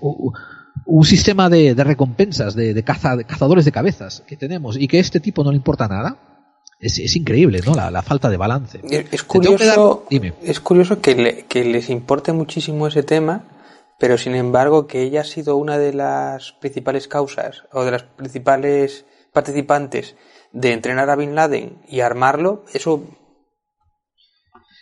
un- 0.87 1.05
sistema 1.05 1.49
de, 1.49 1.75
de 1.75 1.83
recompensas, 1.83 2.55
de, 2.55 2.73
de 2.73 2.83
caza- 2.83 3.15
de 3.15 3.25
cazadores 3.25 3.65
de 3.65 3.71
cabezas 3.71 4.23
que 4.27 4.35
tenemos 4.37 4.77
y 4.77 4.87
que 4.87 4.97
a 4.97 5.01
este 5.01 5.19
tipo 5.19 5.43
no 5.43 5.51
le 5.51 5.57
importa 5.57 5.87
nada, 5.87 6.17
es, 6.79 6.97
es 6.99 7.15
increíble, 7.15 7.61
¿no? 7.65 7.73
La, 7.75 7.89
la 7.91 8.01
falta 8.01 8.29
de 8.29 8.37
balance. 8.37 8.79
Es 8.83 9.09
dar- 9.11 9.25
curioso, 9.27 10.05
Dime. 10.09 10.33
es 10.43 10.59
curioso 10.59 11.01
que, 11.01 11.15
le- 11.15 11.45
que 11.45 11.63
les 11.65 11.89
importe 11.89 12.31
muchísimo 12.33 12.87
ese 12.87 13.03
tema, 13.03 13.45
pero 13.99 14.17
sin 14.17 14.35
embargo 14.35 14.85
que 14.87 15.01
ella 15.03 15.21
ha 15.21 15.25
sido 15.25 15.55
una 15.57 15.77
de 15.77 15.93
las 15.93 16.51
principales 16.53 17.07
causas 17.07 17.63
o 17.73 17.83
de 17.83 17.91
las 17.91 18.03
principales 18.03 19.05
participantes 19.33 20.15
de 20.53 20.71
entrenar 20.73 21.09
a 21.09 21.15
Bin 21.15 21.35
Laden 21.35 21.77
y 21.89 21.99
armarlo, 22.01 22.63
eso 22.73 23.03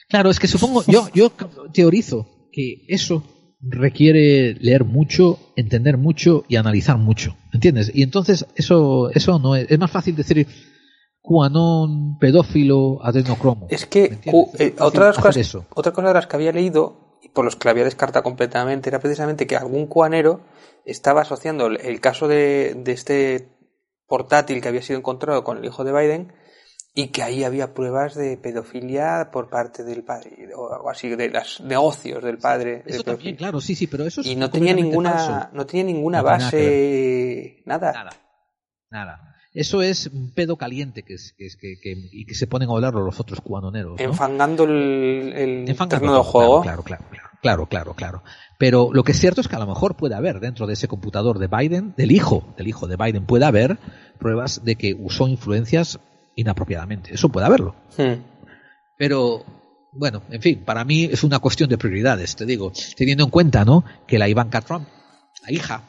Claro, 0.10 0.30
es 0.30 0.40
que 0.40 0.48
supongo, 0.48 0.84
yo, 0.86 1.08
yo 1.14 1.32
teorizo 1.74 2.28
que 2.52 2.86
eso 2.88 3.24
requiere 3.62 4.54
leer 4.56 4.84
mucho, 4.84 5.40
entender 5.56 5.98
mucho 5.98 6.44
y 6.48 6.56
analizar 6.56 6.98
mucho, 6.98 7.36
¿entiendes? 7.54 7.92
Y 7.94 8.04
entonces 8.04 8.46
eso, 8.56 9.10
eso 9.12 9.40
no 9.40 9.56
es, 9.56 9.70
es 9.70 9.80
más 9.80 9.92
fácil 9.92 10.16
decir 10.16 10.48
cuanón, 11.22 12.20
pedófilo, 12.20 13.04
adenocromo. 13.04 13.68
es 13.70 13.86
que 13.88 14.20
eh, 14.26 14.76
otra, 14.80 15.08
de 15.08 15.14
cosas, 15.16 15.38
eso. 15.38 15.66
otra 15.74 15.92
cosa 15.92 16.10
de 16.10 16.14
las 16.14 16.28
que 16.28 16.36
había 16.36 16.52
leído, 16.52 17.18
y 17.24 17.30
por 17.30 17.46
los 17.46 17.56
que 17.56 17.68
la 17.68 17.72
había 17.72 17.84
descartado 17.84 18.24
completamente, 18.24 18.90
era 18.90 19.00
precisamente 19.00 19.48
que 19.48 19.56
algún 19.56 19.88
cuanero 19.88 20.42
estaba 20.86 21.22
asociando 21.22 21.66
el, 21.66 21.78
el 21.82 22.00
caso 22.00 22.28
de, 22.28 22.76
de 22.76 22.92
este 22.92 23.50
portátil 24.08 24.62
que 24.62 24.68
había 24.68 24.84
sido 24.84 25.00
encontrado 25.00 25.44
con 25.44 25.58
el 25.58 25.66
hijo 25.66 25.84
de 25.84 25.94
Biden 25.94 26.34
y 26.98 27.10
que 27.10 27.22
ahí 27.24 27.44
había 27.44 27.74
pruebas 27.74 28.16
de 28.16 28.38
pedofilia 28.38 29.30
por 29.32 29.50
parte 29.50 29.84
del 29.84 30.04
padre 30.04 30.48
o 30.56 30.90
así 30.90 31.10
de 31.10 31.30
los 31.30 31.60
negocios 31.62 32.24
del 32.24 32.38
padre 32.38 32.84
Eso 32.86 33.04
también, 33.04 33.36
claro, 33.36 33.60
sí, 33.60 33.76
sí, 33.76 33.86
pero 33.88 34.06
eso 34.06 34.22
es 34.22 34.28
y 34.28 34.36
no 34.38 34.50
tenía 34.50 34.74
ninguna 34.74 35.12
falso. 35.12 35.50
no 35.54 35.66
tenía 35.66 35.84
ninguna 35.86 36.20
No 36.20 36.24
base 36.24 37.62
nada. 37.66 37.92
Nada, 37.94 38.10
nada. 38.90 39.32
Eso 39.54 39.82
es 39.82 40.08
un 40.08 40.34
pedo 40.34 40.58
caliente 40.58 41.04
que, 41.04 41.14
es- 41.14 41.34
que, 41.38 41.46
es- 41.46 41.56
que, 41.56 41.76
que- 41.82 41.96
y 42.12 42.26
que 42.26 42.36
se 42.36 42.46
ponen 42.48 42.70
a 42.70 42.74
hablarlo 42.74 43.02
los 43.06 43.20
otros 43.20 43.40
cubanoneros. 43.42 43.98
¿no? 44.00 44.06
enfangando 44.06 44.64
el, 44.66 45.32
el 45.36 45.70
Enfangando 45.70 45.88
terreno 46.08 46.18
de 46.18 46.24
juego 46.24 46.62
Claro, 46.62 46.84
claro, 46.84 47.06
claro, 47.10 47.30
claro, 47.42 47.66
claro, 47.68 47.94
claro. 47.94 48.24
Pero 48.58 48.90
lo 48.94 49.04
que 49.04 49.12
es 49.14 49.20
cierto 49.20 49.42
es 49.42 49.48
que 49.50 49.56
a 49.56 49.60
lo 49.60 49.68
mejor 49.68 49.96
puede 49.96 50.16
haber 50.16 50.40
dentro 50.40 50.66
de 50.68 50.74
ese 50.74 50.88
computador 50.90 51.40
de 51.40 51.48
Biden, 51.48 51.94
del 51.98 52.12
hijo, 52.12 52.54
del 52.58 52.68
hijo 52.70 52.88
de 52.88 52.96
Biden, 52.98 53.26
puede 53.26 53.46
haber 53.46 53.78
pruebas 54.20 54.64
de 54.64 54.76
que 54.76 54.94
usó 54.94 55.28
influencias 55.28 56.00
inapropiadamente. 56.36 57.14
Eso 57.14 57.30
puede 57.30 57.46
haberlo. 57.46 57.76
Pero 58.98 59.44
bueno, 59.92 60.22
en 60.30 60.42
fin, 60.42 60.64
para 60.66 60.84
mí 60.84 61.06
es 61.06 61.24
una 61.24 61.40
cuestión 61.40 61.70
de 61.70 61.78
prioridades, 61.78 62.36
te 62.36 62.46
digo, 62.46 62.72
teniendo 62.96 63.24
en 63.24 63.30
cuenta, 63.30 63.64
¿no? 63.64 63.86
Que 64.06 64.20
la 64.20 64.28
Ivanka 64.28 64.62
Trump, 64.62 64.88
la 65.44 65.52
hija, 65.52 65.84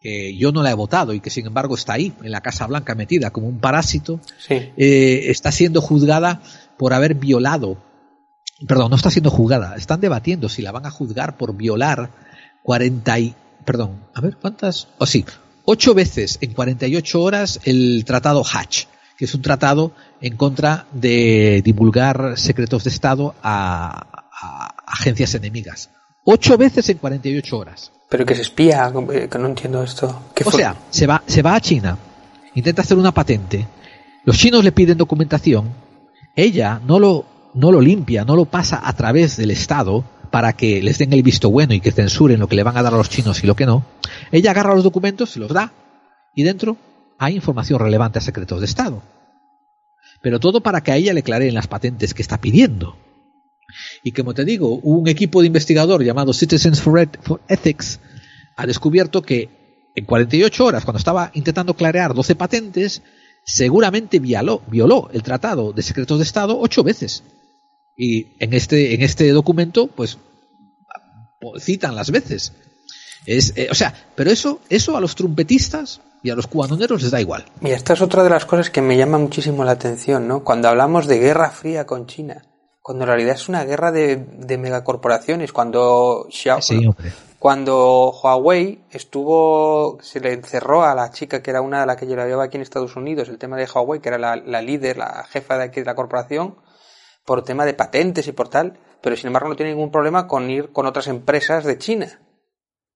que 0.00 0.36
yo 0.36 0.50
no 0.50 0.62
la 0.62 0.72
he 0.72 0.74
votado 0.74 1.14
y 1.14 1.20
que 1.20 1.30
sin 1.30 1.46
embargo 1.46 1.76
está 1.76 1.94
ahí, 1.94 2.12
en 2.22 2.32
la 2.32 2.40
Casa 2.40 2.66
Blanca 2.66 2.96
metida 2.96 3.30
como 3.30 3.46
un 3.46 3.60
parásito, 3.60 4.20
sí 4.36 4.72
eh, 4.76 5.30
está 5.30 5.52
siendo 5.52 5.80
juzgada 5.80 6.42
por 6.76 6.92
haber 6.92 7.14
violado, 7.14 7.78
perdón, 8.66 8.90
no 8.90 8.96
está 8.96 9.10
siendo 9.10 9.30
juzgada, 9.30 9.76
están 9.76 10.00
debatiendo 10.00 10.48
si 10.48 10.62
la 10.62 10.72
van 10.72 10.86
a 10.86 10.90
juzgar 10.90 11.36
por 11.36 11.56
violar 11.56 12.10
40 12.64 13.18
y, 13.20 13.34
perdón, 13.64 14.04
a 14.12 14.20
ver, 14.20 14.36
¿cuántas? 14.36 14.88
O 14.98 15.06
sí, 15.06 15.24
ocho 15.64 15.94
veces 15.94 16.38
en 16.40 16.52
48 16.52 17.22
horas 17.22 17.60
el 17.64 18.04
tratado 18.04 18.42
Hatch, 18.44 18.86
que 19.22 19.26
es 19.26 19.34
un 19.36 19.42
tratado 19.42 19.92
en 20.20 20.36
contra 20.36 20.86
de 20.90 21.62
divulgar 21.64 22.32
secretos 22.36 22.82
de 22.82 22.90
Estado 22.90 23.36
a, 23.40 24.26
a 24.32 24.74
agencias 24.84 25.32
enemigas. 25.36 25.90
Ocho 26.24 26.58
veces 26.58 26.88
en 26.88 26.98
48 26.98 27.56
horas. 27.56 27.92
pero 28.08 28.26
que 28.26 28.34
se 28.34 28.42
espía 28.42 28.92
eh, 29.12 29.28
que 29.30 29.38
no 29.38 29.46
entiendo 29.46 29.80
esto 29.80 30.22
¿Qué 30.34 30.42
O 30.42 30.50
fue? 30.50 30.58
sea, 30.58 30.74
se 30.90 31.06
va, 31.06 31.22
se 31.24 31.40
va 31.40 31.54
a 31.54 31.60
China, 31.60 31.96
intenta 32.56 32.82
hacer 32.82 32.98
una 32.98 33.12
patente, 33.12 33.68
los 34.24 34.36
chinos 34.36 34.64
le 34.64 34.72
piden 34.72 34.98
documentación, 34.98 35.70
ella 36.34 36.80
no 36.84 36.98
lo, 36.98 37.24
no 37.54 37.70
lo 37.70 37.80
limpia, 37.80 38.24
no 38.24 38.34
lo 38.34 38.46
pasa 38.46 38.80
a 38.82 38.92
través 38.94 39.36
del 39.36 39.52
Estado 39.52 40.02
para 40.32 40.52
que 40.54 40.82
les 40.82 40.98
den 40.98 41.12
el 41.12 41.22
visto 41.22 41.48
bueno 41.48 41.74
y 41.74 41.80
que 41.80 41.92
censuren 41.92 42.40
lo 42.40 42.48
que 42.48 42.56
le 42.56 42.64
van 42.64 42.76
a 42.76 42.82
dar 42.82 42.94
a 42.94 42.96
los 42.96 43.08
chinos 43.08 43.44
y 43.44 43.46
lo 43.46 43.54
que 43.54 43.66
no. 43.66 43.84
Ella 44.32 44.50
agarra 44.50 44.74
los 44.74 44.82
documentos, 44.82 45.30
se 45.30 45.38
los 45.38 45.52
da 45.52 45.72
y 46.34 46.42
dentro 46.42 46.76
hay 47.22 47.36
información 47.36 47.78
relevante 47.78 48.18
a 48.18 48.22
secretos 48.22 48.58
de 48.58 48.66
Estado. 48.66 49.00
Pero 50.22 50.40
todo 50.40 50.60
para 50.60 50.82
que 50.82 50.90
a 50.90 50.96
ella 50.96 51.14
le 51.14 51.22
clareen 51.22 51.54
las 51.54 51.68
patentes 51.68 52.14
que 52.14 52.22
está 52.22 52.40
pidiendo. 52.40 52.96
Y 54.02 54.10
como 54.10 54.34
te 54.34 54.44
digo, 54.44 54.74
un 54.74 55.06
equipo 55.06 55.40
de 55.40 55.46
investigador 55.46 56.02
llamado 56.02 56.32
Citizens 56.32 56.80
for 56.80 57.08
Ethics 57.48 58.00
ha 58.56 58.66
descubierto 58.66 59.22
que 59.22 59.90
en 59.94 60.04
48 60.04 60.64
horas, 60.64 60.84
cuando 60.84 60.98
estaba 60.98 61.30
intentando 61.34 61.74
clarear 61.74 62.12
12 62.12 62.34
patentes, 62.34 63.02
seguramente 63.44 64.18
violó, 64.18 64.62
violó 64.66 65.08
el 65.12 65.22
tratado 65.22 65.72
de 65.72 65.82
secretos 65.82 66.18
de 66.18 66.24
Estado 66.24 66.58
ocho 66.58 66.82
veces. 66.82 67.22
Y 67.96 68.36
en 68.42 68.52
este, 68.52 68.94
en 68.94 69.02
este 69.02 69.28
documento, 69.30 69.86
pues, 69.86 70.18
citan 71.60 71.94
las 71.94 72.10
veces. 72.10 72.52
Es, 73.26 73.52
eh, 73.56 73.68
o 73.70 73.74
sea, 73.74 73.94
pero 74.14 74.30
eso, 74.30 74.60
eso 74.68 74.96
a 74.96 75.00
los 75.00 75.14
trompetistas 75.14 76.00
y 76.22 76.30
a 76.30 76.34
los 76.34 76.46
cubanoneros 76.46 77.02
les 77.02 77.10
da 77.10 77.20
igual. 77.20 77.44
Mira, 77.60 77.76
esta 77.76 77.92
es 77.92 78.00
otra 78.00 78.22
de 78.24 78.30
las 78.30 78.44
cosas 78.46 78.70
que 78.70 78.82
me 78.82 78.96
llama 78.96 79.18
muchísimo 79.18 79.64
la 79.64 79.72
atención, 79.72 80.26
¿no? 80.28 80.42
Cuando 80.44 80.68
hablamos 80.68 81.06
de 81.06 81.18
guerra 81.18 81.50
fría 81.50 81.86
con 81.86 82.06
China, 82.06 82.42
cuando 82.80 83.04
en 83.04 83.08
realidad 83.08 83.34
es 83.34 83.48
una 83.48 83.64
guerra 83.64 83.92
de, 83.92 84.16
de 84.16 84.58
megacorporaciones, 84.58 85.52
cuando 85.52 86.26
Xiao- 86.30 86.60
Sí, 86.62 86.84
hombre. 86.86 87.12
cuando 87.38 88.12
Huawei 88.22 88.84
estuvo, 88.90 89.98
se 90.02 90.20
le 90.20 90.32
encerró 90.32 90.84
a 90.84 90.94
la 90.94 91.10
chica 91.10 91.42
que 91.42 91.50
era 91.50 91.60
una 91.60 91.80
de 91.80 91.86
las 91.86 91.96
que 91.96 92.06
yo 92.08 92.16
la 92.16 92.24
llevaba 92.24 92.44
aquí 92.44 92.56
en 92.56 92.62
Estados 92.62 92.96
Unidos, 92.96 93.28
el 93.28 93.38
tema 93.38 93.56
de 93.56 93.68
Huawei, 93.72 94.00
que 94.00 94.08
era 94.08 94.18
la, 94.18 94.36
la 94.36 94.62
líder, 94.62 94.96
la 94.96 95.24
jefa 95.30 95.58
de 95.58 95.64
aquí 95.64 95.80
de 95.80 95.86
la 95.86 95.94
corporación, 95.94 96.56
por 97.24 97.42
tema 97.44 97.64
de 97.64 97.74
patentes 97.74 98.26
y 98.26 98.32
por 98.32 98.48
tal, 98.48 98.78
pero 99.00 99.16
sin 99.16 99.28
embargo 99.28 99.48
no 99.48 99.56
tiene 99.56 99.72
ningún 99.72 99.90
problema 99.92 100.26
con 100.26 100.50
ir 100.50 100.72
con 100.72 100.86
otras 100.86 101.06
empresas 101.06 101.64
de 101.64 101.78
China. 101.78 102.20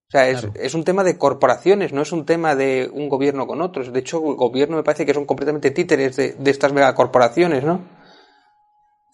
O 0.08 0.10
sea, 0.10 0.28
es, 0.28 0.40
Claro. 0.40 0.54
es 0.60 0.74
un 0.74 0.84
tema 0.84 1.02
de 1.02 1.18
corporaciones, 1.18 1.92
no 1.92 2.02
es 2.02 2.12
un 2.12 2.24
tema 2.24 2.54
de 2.54 2.88
un 2.92 3.08
gobierno 3.08 3.46
con 3.46 3.60
otros. 3.60 3.92
De 3.92 3.98
hecho, 4.00 4.18
el 4.18 4.36
gobierno 4.36 4.76
me 4.76 4.84
parece 4.84 5.04
que 5.04 5.12
son 5.14 5.24
completamente 5.26 5.72
títeres 5.72 6.14
de, 6.16 6.32
de 6.34 6.50
estas 6.50 6.72
megacorporaciones, 6.72 7.64
¿no? 7.64 7.82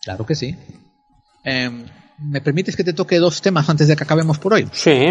Claro 0.02 0.26
que 0.26 0.34
sí. 0.34 0.56
Em, 1.44 1.86
¿Me 2.18 2.40
permites 2.40 2.76
que 2.76 2.84
te 2.84 2.92
toque 2.92 3.18
dos 3.18 3.40
temas 3.40 3.68
antes 3.70 3.88
de 3.88 3.96
que 3.96 4.04
acabemos 4.04 4.38
por 4.38 4.52
hoy? 4.54 4.68
Sí. 4.72 5.06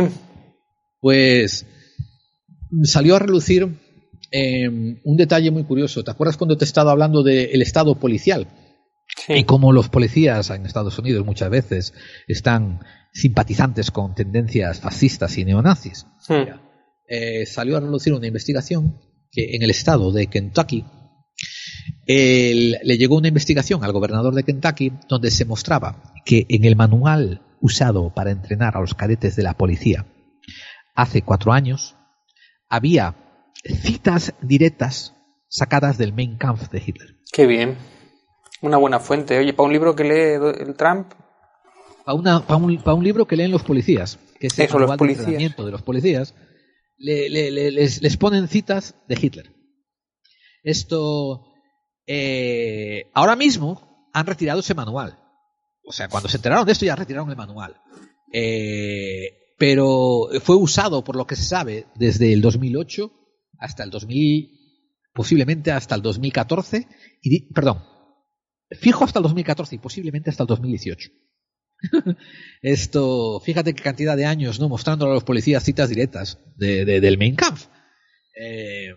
Pues 0.99 1.65
salió 2.83 3.15
a 3.15 3.19
relucir 3.19 3.67
em, 4.31 4.99
un 5.03 5.17
detalle 5.17 5.49
muy 5.51 5.63
curioso. 5.63 6.03
¿Te 6.03 6.11
acuerdas 6.11 6.37
cuando 6.37 6.57
te 6.57 6.63
he 6.63 6.67
estado 6.67 6.89
hablando 6.91 7.23
del 7.23 7.61
estado 7.61 7.95
policial? 7.95 8.47
Sí. 9.17 9.33
Y 9.33 9.43
cómo 9.45 9.73
los 9.73 9.89
policías 9.89 10.51
en 10.51 10.65
Estados 10.65 10.97
Unidos 10.99 11.25
muchas 11.25 11.49
veces 11.49 11.93
están 12.27 12.79
simpatizantes 13.13 13.91
con 13.91 14.15
tendencias 14.15 14.79
fascistas 14.79 15.37
y 15.37 15.45
neonazis. 15.45 16.05
Hmm. 16.27 16.59
Eh, 17.07 17.45
salió 17.45 17.77
a 17.77 17.81
relucir 17.81 18.13
una 18.13 18.27
investigación 18.27 18.99
que 19.31 19.55
en 19.55 19.63
el 19.63 19.69
estado 19.69 20.11
de 20.11 20.27
Kentucky 20.27 20.85
el- 22.05 22.77
le 22.83 22.97
llegó 22.97 23.17
una 23.17 23.27
investigación 23.27 23.83
al 23.83 23.91
gobernador 23.93 24.33
de 24.33 24.43
Kentucky 24.43 24.93
donde 25.07 25.31
se 25.31 25.45
mostraba 25.45 26.13
que 26.25 26.45
en 26.49 26.65
el 26.65 26.75
manual 26.75 27.41
usado 27.61 28.13
para 28.13 28.31
entrenar 28.31 28.75
a 28.75 28.81
los 28.81 28.93
cadetes 28.93 29.35
de 29.35 29.43
la 29.43 29.53
policía 29.55 30.05
hace 30.95 31.21
cuatro 31.21 31.51
años 31.53 31.95
había 32.69 33.15
citas 33.63 34.33
directas 34.41 35.13
sacadas 35.47 35.97
del 35.97 36.13
Mein 36.13 36.37
Kampf 36.37 36.69
de 36.69 36.81
Hitler. 36.85 37.15
Qué 37.31 37.45
bien. 37.45 37.77
Una 38.61 38.77
buena 38.77 38.99
fuente. 38.99 39.37
Oye, 39.37 39.53
para 39.53 39.67
un 39.67 39.73
libro 39.73 39.95
que 39.95 40.03
lee 40.03 40.61
el 40.61 40.75
Trump, 40.75 41.11
Para, 42.05 42.17
una, 42.17 42.45
para, 42.45 42.57
un, 42.57 42.77
para 42.77 42.93
un 42.95 43.03
libro 43.03 43.25
que 43.27 43.35
leen 43.35 43.51
los 43.51 43.63
policías, 43.63 44.17
que 44.39 44.47
es 44.47 44.57
el 44.59 44.65
Eso, 44.65 44.79
los 44.79 44.89
manual 44.89 44.97
de 44.97 45.13
entrenamiento 45.23 45.65
de 45.65 45.71
los 45.71 45.81
policías, 45.81 46.33
le- 46.97 47.29
le- 47.29 47.51
le- 47.51 47.71
les, 47.71 48.01
les 48.01 48.17
ponen 48.17 48.47
citas 48.47 48.95
de 49.07 49.17
Hitler. 49.21 49.51
Esto, 50.63 51.43
eh, 52.07 53.09
ahora 53.13 53.35
mismo 53.35 54.09
han 54.13 54.25
retirado 54.25 54.59
ese 54.59 54.73
manual. 54.73 55.17
O 55.83 55.91
sea, 55.91 56.07
cuando 56.09 56.29
se 56.29 56.37
enteraron 56.37 56.65
de 56.65 56.71
esto 56.73 56.85
ya 56.85 56.95
retiraron 56.95 57.29
el 57.29 57.35
manual. 57.37 57.75
Eh, 58.33 59.53
pero 59.57 60.29
fue 60.41 60.55
usado, 60.55 61.03
por 61.03 61.15
lo 61.15 61.25
que 61.27 61.35
se 61.35 61.43
sabe, 61.43 61.85
desde 61.95 62.33
el 62.33 62.41
2008 62.41 63.11
hasta 63.59 63.83
el 63.83 63.89
2000, 63.91 64.49
posiblemente 65.13 65.71
hasta 65.71 65.93
el 65.95 66.01
2014, 66.01 66.87
y, 67.21 67.53
perdón, 67.53 67.83
fijo 68.71 69.03
hasta 69.03 69.19
el 69.19 69.23
2014 69.23 69.75
y 69.75 69.79
posiblemente 69.79 70.29
hasta 70.31 70.43
el 70.43 70.47
2018. 70.47 71.09
Esto, 72.61 73.39
fíjate 73.43 73.73
qué 73.73 73.83
cantidad 73.83 74.15
de 74.17 74.25
años, 74.25 74.59
¿no? 74.59 74.69
Mostrándole 74.69 75.11
a 75.11 75.15
los 75.15 75.23
policías 75.23 75.63
citas 75.63 75.89
directas 75.89 76.37
de- 76.55 76.85
de- 76.85 77.01
del 77.01 77.17
Main 77.17 77.35
Kampf. 77.35 77.65
Eh, 78.39 78.89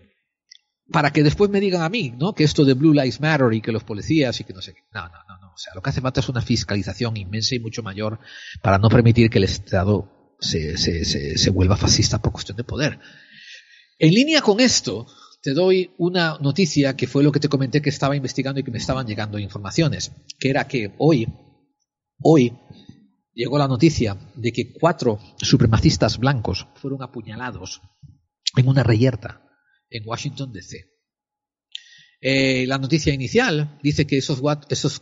para 0.91 1.11
que 1.11 1.23
después 1.23 1.49
me 1.49 1.59
digan 1.59 1.81
a 1.81 1.89
mí, 1.89 2.13
¿no? 2.17 2.33
Que 2.33 2.43
esto 2.43 2.63
de 2.63 2.73
Blue 2.75 2.93
Lives 2.93 3.19
Matter 3.19 3.53
y 3.53 3.61
que 3.61 3.71
los 3.71 3.83
policías 3.83 4.39
y 4.39 4.43
que 4.43 4.53
no 4.53 4.61
sé 4.61 4.73
qué. 4.73 4.81
No, 4.93 5.01
no, 5.07 5.17
no, 5.27 5.37
no. 5.41 5.47
O 5.53 5.57
sea, 5.57 5.73
lo 5.73 5.81
que 5.81 5.89
hace 5.89 6.01
falta 6.01 6.19
es 6.19 6.29
una 6.29 6.41
fiscalización 6.41 7.17
inmensa 7.17 7.55
y 7.55 7.59
mucho 7.59 7.81
mayor 7.81 8.19
para 8.61 8.77
no 8.77 8.89
permitir 8.89 9.29
que 9.29 9.39
el 9.39 9.45
Estado 9.45 10.35
se, 10.39 10.77
se, 10.77 11.03
se 11.05 11.49
vuelva 11.49 11.75
fascista 11.77 12.21
por 12.21 12.33
cuestión 12.33 12.57
de 12.57 12.63
poder. 12.65 12.99
En 13.97 14.13
línea 14.13 14.41
con 14.41 14.59
esto, 14.59 15.07
te 15.41 15.53
doy 15.53 15.91
una 15.97 16.37
noticia 16.39 16.95
que 16.95 17.07
fue 17.07 17.23
lo 17.23 17.31
que 17.31 17.39
te 17.39 17.49
comenté 17.49 17.81
que 17.81 17.89
estaba 17.89 18.15
investigando 18.15 18.59
y 18.59 18.63
que 18.63 18.71
me 18.71 18.77
estaban 18.77 19.07
llegando 19.07 19.39
informaciones, 19.39 20.11
que 20.37 20.49
era 20.49 20.67
que 20.67 20.93
hoy, 20.99 21.27
hoy, 22.21 22.57
llegó 23.33 23.57
la 23.57 23.67
noticia 23.67 24.17
de 24.35 24.51
que 24.51 24.73
cuatro 24.73 25.19
supremacistas 25.37 26.17
blancos 26.17 26.67
fueron 26.75 27.03
apuñalados 27.03 27.81
en 28.55 28.67
una 28.67 28.83
reyerta 28.83 29.41
en 29.89 30.03
Washington, 30.07 30.51
D.C. 30.51 30.95
Eh, 32.21 32.65
la 32.67 32.77
noticia 32.77 33.13
inicial 33.13 33.77
dice 33.83 34.07
que 34.07 34.17
esos, 34.17 34.41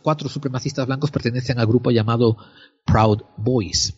cuatro 0.02 0.28
supremacistas 0.28 0.86
blancos 0.86 1.10
pertenecen 1.10 1.58
al 1.58 1.66
grupo 1.66 1.90
llamado 1.90 2.36
Proud 2.84 3.22
Boys. 3.38 3.94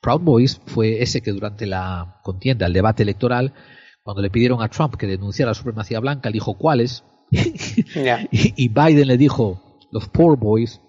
Proud 0.00 0.20
Boys 0.20 0.60
fue 0.66 1.02
ese 1.02 1.22
que 1.22 1.32
durante 1.32 1.66
la 1.66 2.20
contienda, 2.22 2.66
el 2.66 2.72
debate 2.72 3.02
electoral, 3.02 3.54
cuando 4.02 4.22
le 4.22 4.30
pidieron 4.30 4.62
a 4.62 4.68
Trump 4.68 4.96
que 4.96 5.06
denunciara 5.06 5.50
la 5.50 5.54
supremacía 5.54 6.00
blanca, 6.00 6.28
él 6.28 6.34
dijo 6.34 6.58
cuáles, 6.58 7.04
y 7.30 8.68
Biden 8.68 9.08
le 9.08 9.16
dijo 9.16 9.78
los 9.90 10.08
Poor 10.08 10.38
Boys, 10.38 10.80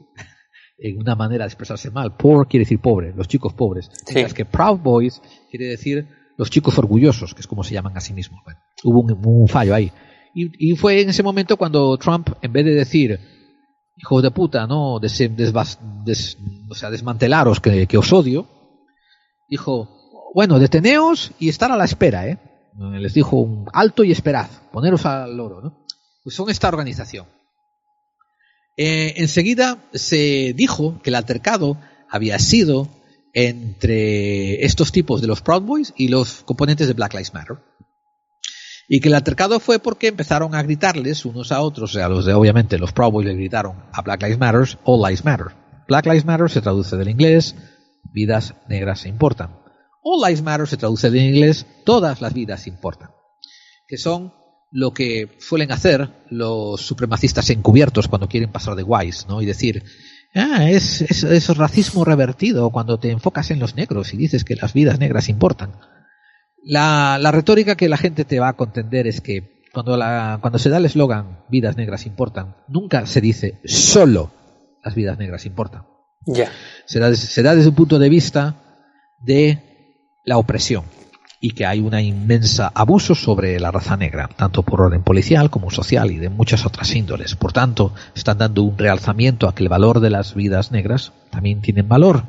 en 0.81 0.97
una 0.99 1.15
manera 1.15 1.43
de 1.45 1.49
expresarse 1.49 1.91
mal. 1.91 2.15
Poor 2.15 2.47
quiere 2.47 2.63
decir 2.65 2.79
pobre, 2.79 3.13
los 3.15 3.27
chicos 3.27 3.53
pobres. 3.53 3.89
Sí. 4.05 4.13
Mientras 4.15 4.33
que 4.33 4.45
Proud 4.45 4.79
Boys 4.79 5.21
quiere 5.49 5.65
decir 5.67 6.07
los 6.37 6.49
chicos 6.49 6.77
orgullosos, 6.77 7.33
que 7.33 7.41
es 7.41 7.47
como 7.47 7.63
se 7.63 7.73
llaman 7.73 7.97
a 7.97 8.01
sí 8.01 8.13
mismos. 8.13 8.39
Bueno, 8.45 8.59
hubo 8.83 9.01
un, 9.01 9.19
un 9.41 9.47
fallo 9.47 9.75
ahí. 9.75 9.91
Y, 10.33 10.71
y 10.71 10.75
fue 10.75 11.01
en 11.01 11.09
ese 11.09 11.23
momento 11.23 11.57
cuando 11.57 11.97
Trump, 11.97 12.29
en 12.41 12.53
vez 12.53 12.63
de 12.65 12.73
decir, 12.75 13.19
hijos 13.97 14.23
de 14.23 14.31
puta, 14.31 14.65
no, 14.67 14.99
des, 14.99 15.19
desbas- 15.35 15.79
des- 16.05 16.37
o 16.69 16.75
sea, 16.75 16.89
desmantelaros 16.89 17.59
que, 17.59 17.87
que 17.87 17.97
os 17.97 18.13
odio, 18.13 18.47
dijo, 19.49 19.89
bueno, 20.33 20.59
deteneos 20.59 21.31
y 21.39 21.49
estar 21.49 21.71
a 21.71 21.77
la 21.77 21.85
espera, 21.85 22.27
¿eh? 22.27 22.37
Les 22.99 23.13
dijo 23.13 23.37
un 23.37 23.65
alto 23.73 24.03
y 24.05 24.11
esperad, 24.11 24.47
poneros 24.71 25.05
al 25.05 25.35
loro, 25.35 25.61
¿no? 25.61 25.85
Pues 26.23 26.35
son 26.35 26.49
esta 26.49 26.69
organización. 26.69 27.25
Eh, 28.81 29.21
enseguida 29.21 29.77
se 29.91 30.53
dijo 30.55 31.01
que 31.03 31.09
el 31.09 31.17
altercado 31.17 31.77
había 32.09 32.39
sido 32.39 32.87
entre 33.33 34.63
estos 34.63 34.93
tipos 34.93 35.19
de 35.19 35.27
los 35.27 35.41
Proud 35.41 35.63
Boys 35.63 35.93
y 35.97 36.07
los 36.07 36.43
componentes 36.43 36.87
de 36.87 36.93
Black 36.93 37.11
Lives 37.11 37.33
Matter. 37.33 37.57
Y 38.87 39.01
que 39.01 39.09
el 39.09 39.15
altercado 39.15 39.59
fue 39.59 39.79
porque 39.79 40.07
empezaron 40.07 40.55
a 40.55 40.63
gritarles 40.63 41.25
unos 41.25 41.51
a 41.51 41.59
otros, 41.59 41.91
o 41.91 41.93
sea, 41.93 42.07
los 42.07 42.23
de 42.23 42.33
obviamente 42.33 42.77
los 42.77 42.93
Proud 42.93 43.11
Boys 43.11 43.27
le 43.27 43.33
gritaron 43.33 43.83
a 43.91 44.01
Black 44.01 44.23
Lives 44.23 44.39
Matter, 44.39 44.79
All 44.85 45.01
Lives 45.05 45.25
Matter. 45.25 45.47
Black 45.85 46.05
Lives 46.05 46.23
Matter 46.23 46.49
se 46.49 46.61
traduce 46.61 46.95
del 46.95 47.09
inglés, 47.09 47.55
vidas 48.13 48.53
negras 48.69 49.05
importan. 49.05 49.59
All 50.01 50.25
Lives 50.25 50.41
Matter 50.41 50.67
se 50.67 50.77
traduce 50.77 51.09
del 51.09 51.35
inglés, 51.35 51.65
todas 51.83 52.21
las 52.21 52.33
vidas 52.33 52.65
importan. 52.65 53.09
Que 53.89 53.97
son 53.97 54.38
lo 54.71 54.93
que 54.93 55.37
suelen 55.39 55.71
hacer 55.71 56.09
los 56.29 56.81
supremacistas 56.81 57.49
encubiertos 57.49 58.07
cuando 58.07 58.27
quieren 58.27 58.51
pasar 58.51 58.75
de 58.75 58.83
guays, 58.83 59.25
¿no? 59.27 59.41
Y 59.41 59.45
decir, 59.45 59.83
ah, 60.35 60.69
es, 60.69 61.01
es, 61.01 61.23
es 61.23 61.57
racismo 61.57 62.05
revertido 62.05 62.69
cuando 62.69 62.99
te 62.99 63.11
enfocas 63.11 63.51
en 63.51 63.59
los 63.59 63.75
negros 63.75 64.13
y 64.13 64.17
dices 64.17 64.43
que 64.43 64.55
las 64.55 64.73
vidas 64.73 64.99
negras 64.99 65.29
importan. 65.29 65.73
La, 66.63 67.17
la 67.19 67.31
retórica 67.31 67.75
que 67.75 67.89
la 67.89 67.97
gente 67.97 68.25
te 68.25 68.39
va 68.39 68.49
a 68.49 68.57
contender 68.57 69.07
es 69.07 69.21
que 69.21 69.63
cuando, 69.73 69.97
la, 69.97 70.37
cuando 70.41 70.59
se 70.59 70.69
da 70.69 70.77
el 70.77 70.85
eslogan 70.85 71.45
vidas 71.49 71.77
negras 71.77 72.05
importan, 72.05 72.55
nunca 72.67 73.05
se 73.05 73.21
dice 73.21 73.59
solo 73.65 74.31
las 74.83 74.93
vidas 74.93 75.17
negras 75.17 75.45
importan. 75.45 75.85
Ya. 76.25 76.51
Se 76.85 76.99
da, 76.99 77.13
se 77.15 77.41
da 77.41 77.55
desde 77.55 77.69
un 77.69 77.75
punto 77.75 77.97
de 77.97 78.09
vista 78.09 78.61
de 79.19 79.59
la 80.25 80.37
opresión 80.37 80.83
y 81.39 81.51
que 81.51 81.65
hay 81.65 81.79
una 81.79 82.01
inmensa 82.01 82.71
abuso 82.73 83.15
sobre 83.15 83.59
la 83.59 83.71
raza 83.71 83.95
negra, 83.95 84.29
tanto 84.35 84.63
por 84.63 84.81
orden 84.81 85.03
policial 85.03 85.49
como 85.49 85.71
social 85.71 86.11
y 86.11 86.17
de 86.17 86.29
muchas 86.29 86.65
otras 86.65 86.93
índoles. 86.93 87.35
Por 87.35 87.53
tanto, 87.53 87.93
están 88.13 88.39
dando 88.39 88.63
un 88.63 88.77
realzamiento 88.77 89.47
a 89.47 89.55
que 89.55 89.63
el 89.63 89.69
valor 89.69 90.01
de 90.01 90.09
las 90.09 90.35
vidas 90.35 90.71
negras 90.71 91.13
también 91.29 91.61
tienen 91.61 91.87
valor. 91.87 92.23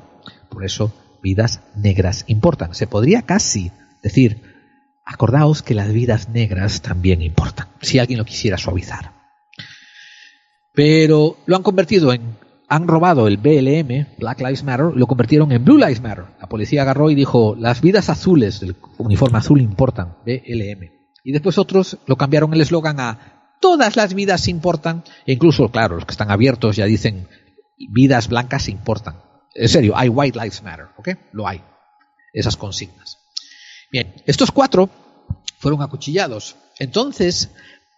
Por 0.49 0.65
eso, 0.65 0.93
vidas 1.23 1.61
negras 1.75 2.25
importan. 2.29 2.75
Se 2.75 2.87
podría 2.87 3.23
casi 3.23 3.73
decir, 4.03 4.43
acordaos 5.05 5.63
que 5.63 5.75
las 5.75 5.93
vidas 5.93 6.29
negras 6.29 6.83
también 6.83 7.21
importan, 7.21 7.69
si 7.81 7.99
alguien 7.99 8.19
lo 8.19 8.25
quisiera 8.25 8.59
suavizar. 8.59 9.13
Pero 10.73 11.37
lo 11.47 11.57
han 11.57 11.65
convertido 11.65 12.13
en 12.13 12.37
han 12.71 12.87
robado 12.87 13.27
el 13.27 13.37
BLM, 13.37 14.16
Black 14.16 14.41
Lives 14.41 14.62
Matter, 14.62 14.93
lo 14.95 15.09
convirtieron 15.09 15.51
en 15.51 15.64
Blue 15.64 15.77
Lives 15.77 16.01
Matter. 16.01 16.27
La 16.41 16.49
policía 16.49 16.83
agarró 16.83 17.11
y 17.11 17.16
dijo, 17.16 17.57
las 17.59 17.81
vidas 17.81 18.09
azules 18.09 18.61
del 18.61 18.77
uniforme 18.97 19.39
azul 19.39 19.61
importan, 19.61 20.18
BLM. 20.25 20.89
Y 21.25 21.33
después 21.33 21.59
otros 21.59 21.99
lo 22.07 22.16
cambiaron 22.16 22.55
el 22.55 22.61
eslogan 22.61 23.01
a 23.01 23.57
todas 23.61 23.97
las 23.97 24.14
vidas 24.14 24.47
importan, 24.47 25.03
e 25.27 25.33
incluso, 25.33 25.68
claro, 25.71 25.97
los 25.97 26.05
que 26.05 26.12
están 26.12 26.31
abiertos 26.31 26.77
ya 26.77 26.85
dicen, 26.85 27.27
vidas 27.77 28.29
blancas 28.29 28.68
importan. 28.68 29.21
En 29.53 29.68
serio, 29.68 29.95
hay 29.97 30.09
White 30.09 30.39
Lives 30.39 30.62
Matter, 30.62 30.87
¿ok? 30.97 31.09
Lo 31.33 31.49
hay. 31.49 31.64
Esas 32.33 32.57
consignas. 32.57 33.18
Bien, 33.91 34.14
estos 34.27 34.53
cuatro 34.53 34.89
fueron 35.59 35.83
acuchillados. 35.83 36.55
Entonces, 36.79 37.51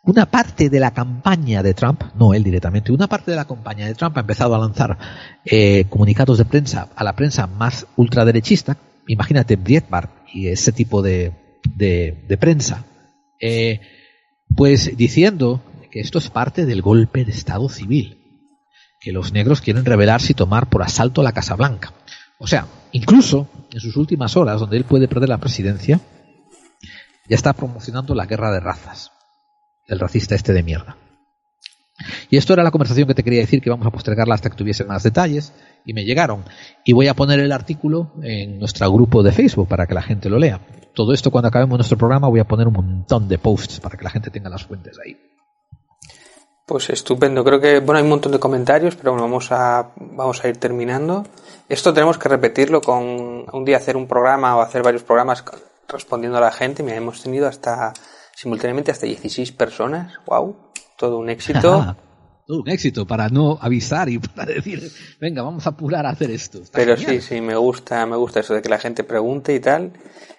una 0.05 0.27
parte 0.27 0.69
de 0.69 0.81
la 0.81 0.91
campaña 0.91 1.63
de 1.63 1.75
Trump, 1.75 2.03
no 2.17 2.35
él 2.35 2.43
directamente, 2.43 2.91
una 2.91 3.07
parte 3.07 3.31
de 3.31 3.37
la 3.37 3.45
campaña 3.45 3.87
de 3.87 3.95
Trump 3.95 4.17
ha 4.17 4.21
empezado 4.21 4.55
a 4.55 4.59
lanzar 4.59 4.99
eh, 5.45 5.85
comunicados 5.89 6.39
de 6.39 6.45
prensa 6.45 6.89
a 6.97 7.05
la 7.05 7.15
prensa 7.15 7.47
más 7.47 7.87
ultraderechista. 7.97 8.77
Imagínate 9.07 9.57
Breitbart 9.57 10.11
y 10.33 10.49
ese 10.49 10.73
tipo 10.73 11.03
de, 11.03 11.33
prensa, 12.41 12.85
eh, 13.41 13.81
pues 14.57 14.97
diciendo 14.97 15.63
que 15.91 16.01
esto 16.01 16.19
es 16.19 16.31
parte 16.31 16.67
del 16.67 16.83
golpe 16.83 17.25
de 17.25 17.31
Estado 17.31 17.69
civil, 17.69 18.49
que 19.01 19.13
los 19.13 19.33
negros 19.33 19.61
quieren 19.61 19.85
rebelarse 19.85 20.33
y 20.33 20.35
tomar 20.35 20.69
por 20.69 20.83
asalto 20.83 21.23
la 21.23 21.33
Casa 21.33 21.55
Blanca. 21.55 21.93
O 22.39 22.49
sea, 22.49 22.67
incluso 22.91 23.49
en 23.73 23.79
sus 23.79 23.97
últimas 23.97 24.37
horas, 24.37 24.59
donde 24.59 24.77
él 24.77 24.85
puede 24.85 25.07
perder 25.07 25.29
la 25.29 25.39
presidencia, 25.39 26.01
ya 27.29 27.37
está 27.37 27.53
promocionando 27.53 28.17
la 28.17 28.27
guerra 28.27 28.51
de 28.51 28.59
razas 28.59 29.13
el 29.93 30.01
racista 30.01 30.35
este 30.35 30.53
de 30.53 30.63
mierda. 30.63 30.97
Y 32.31 32.37
esto 32.37 32.53
era 32.53 32.63
la 32.63 32.71
conversación 32.71 33.07
que 33.07 33.15
te 33.15 33.23
quería 33.23 33.41
decir, 33.41 33.61
que 33.61 33.71
vamos 33.71 33.87
a 33.87 33.91
postergarla 33.91 34.35
hasta 34.35 34.51
que 34.51 34.57
tuviese 34.57 34.85
más 34.85 35.03
detalles, 35.03 35.53
y 35.85 35.93
me 35.93 36.05
llegaron. 36.05 36.45
Y 36.85 36.93
voy 36.93 37.09
a 37.09 37.15
poner 37.15 37.41
el 37.41 37.53
artículo 37.53 38.13
en 38.23 38.59
nuestro 38.59 38.91
grupo 38.91 39.23
de 39.23 39.33
Facebook 39.33 39.69
para 39.69 39.87
que 39.87 39.95
la 39.95 40.03
gente 40.03 40.29
lo 40.29 40.39
lea. 40.39 40.61
Todo 40.95 41.13
esto 41.13 41.31
cuando 41.31 41.49
acabemos 41.49 41.79
nuestro 41.79 41.99
programa 41.99 42.29
voy 42.29 42.41
a 42.41 42.49
poner 42.49 42.67
un 42.67 42.75
montón 42.75 43.29
de 43.29 43.39
posts 43.39 43.81
para 43.81 43.97
que 43.97 44.05
la 44.05 44.11
gente 44.11 44.31
tenga 44.31 44.51
las 44.51 44.65
fuentes 44.65 44.99
ahí. 45.05 45.17
Pues 46.67 46.91
estupendo. 46.91 47.45
Creo 47.45 47.61
que, 47.61 47.81
bueno, 47.81 47.99
hay 47.99 48.05
un 48.05 48.11
montón 48.11 48.33
de 48.33 48.39
comentarios, 48.39 48.95
pero 48.95 49.13
bueno, 49.13 49.25
vamos 49.25 49.51
a, 49.51 49.93
vamos 49.97 50.43
a 50.45 50.49
ir 50.49 50.57
terminando. 50.59 51.27
Esto 51.69 51.93
tenemos 51.93 52.19
que 52.19 52.29
repetirlo 52.29 52.81
con 52.81 53.47
un 53.53 53.65
día 53.65 53.77
hacer 53.77 53.97
un 53.97 54.07
programa 54.07 54.57
o 54.57 54.61
hacer 54.61 54.83
varios 54.83 55.03
programas 55.03 55.45
respondiendo 55.89 56.39
a 56.39 56.41
la 56.41 56.53
gente. 56.53 56.83
Mira, 56.83 56.97
hemos 56.97 57.23
tenido 57.23 57.49
hasta 57.49 57.93
simultáneamente 58.43 58.91
hasta 58.91 59.07
16 59.07 59.53
personas. 59.53 60.15
¡Wow! 60.27 60.57
Todo 60.99 61.19
un 61.19 61.31
éxito. 61.31 61.97
Todo 62.45 62.61
un 62.61 62.69
éxito 62.69 63.07
para 63.07 63.29
no 63.29 63.57
avisar 63.61 64.09
y 64.09 64.19
para 64.19 64.53
decir, 64.53 64.91
venga, 65.21 65.43
vamos 65.43 65.65
a 65.65 65.71
apurar 65.71 66.05
a 66.07 66.11
hacer 66.11 66.33
esto. 66.33 66.59
Está 66.59 66.77
Pero 66.77 66.97
genial. 66.97 67.21
sí, 67.23 67.37
sí, 67.37 67.41
me 67.41 67.55
gusta, 67.55 68.05
me 68.05 68.17
gusta 68.17 68.41
eso 68.41 68.53
de 68.53 68.61
que 68.63 68.69
la 68.69 68.81
gente 68.81 69.05
pregunte 69.05 69.55
y 69.55 69.61
tal. 69.61 69.93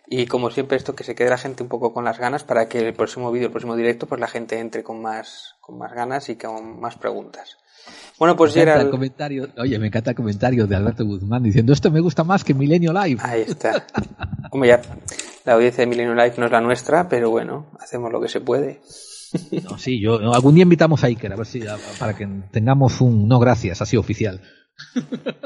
Y 0.06 0.26
como 0.26 0.51
siempre 0.51 0.76
esto 0.76 0.95
que 0.95 1.06
se 1.06 1.16
quede 1.16 1.30
la 1.30 1.38
gente 1.38 1.64
un 1.64 1.70
poco 1.70 1.93
con 1.93 2.04
las 2.04 2.20
ganas 2.20 2.43
para 2.43 2.68
que 2.68 2.80
el 2.80 2.93
próximo 2.93 3.32
vídeo, 3.32 3.45
el 3.47 3.51
próximo 3.54 3.78
directo, 3.78 4.06
pues 4.06 4.20
la 4.20 4.28
gente 4.28 4.60
entre 4.60 4.84
con 4.84 5.01
más, 5.01 5.56
con 5.62 5.78
más 5.78 5.93
ganas 5.93 6.28
y 6.28 6.36
con 6.36 6.82
más 6.82 6.97
preguntas. 6.97 7.58
Bueno, 8.20 8.36
pues 8.36 8.54
encanta 8.58 8.82
el 8.82 8.89
comentario, 8.89 9.47
oye, 9.58 9.80
me 9.80 9.88
encanta 9.88 10.10
el 10.12 10.16
comentario 10.18 10.68
de 10.68 10.76
Alberto 10.76 11.06
Guzmán 11.06 11.41
diciendo 11.41 11.72
esto 11.72 11.89
me 11.89 12.01
gusta 12.01 12.26
más 12.26 12.43
que 12.43 12.54
Milenio 12.54 12.91
Live. 12.91 13.22
ahí 13.24 13.41
está. 13.47 13.86
Hombre, 14.51 14.70
ya, 14.70 14.82
la 15.46 15.54
audiencia 15.54 15.82
de 15.84 15.88
Millennium 15.88 16.16
Live 16.18 16.36
no 16.38 16.46
es 16.46 16.52
la 16.52 16.62
nuestra, 16.62 17.08
pero 17.10 17.30
bueno, 17.30 17.68
hacemos 17.80 18.12
lo 18.12 18.22
que 18.22 18.30
se 18.30 18.41
puede. 18.41 18.82
No, 19.64 19.78
sí, 19.78 20.00
yo 20.00 20.20
no, 20.20 20.34
algún 20.34 20.56
día 20.56 20.64
invitamos 20.64 21.04
a 21.04 21.08
Iker 21.08 21.34
a 21.34 21.36
ver 21.36 21.46
si 21.48 21.66
a- 21.66 21.78
para 22.00 22.16
que 22.16 22.28
tengamos 22.52 23.02
un 23.02 23.28
no 23.28 23.39
gracias 23.39 23.82
así 23.82 23.98
oficial. 23.98 24.41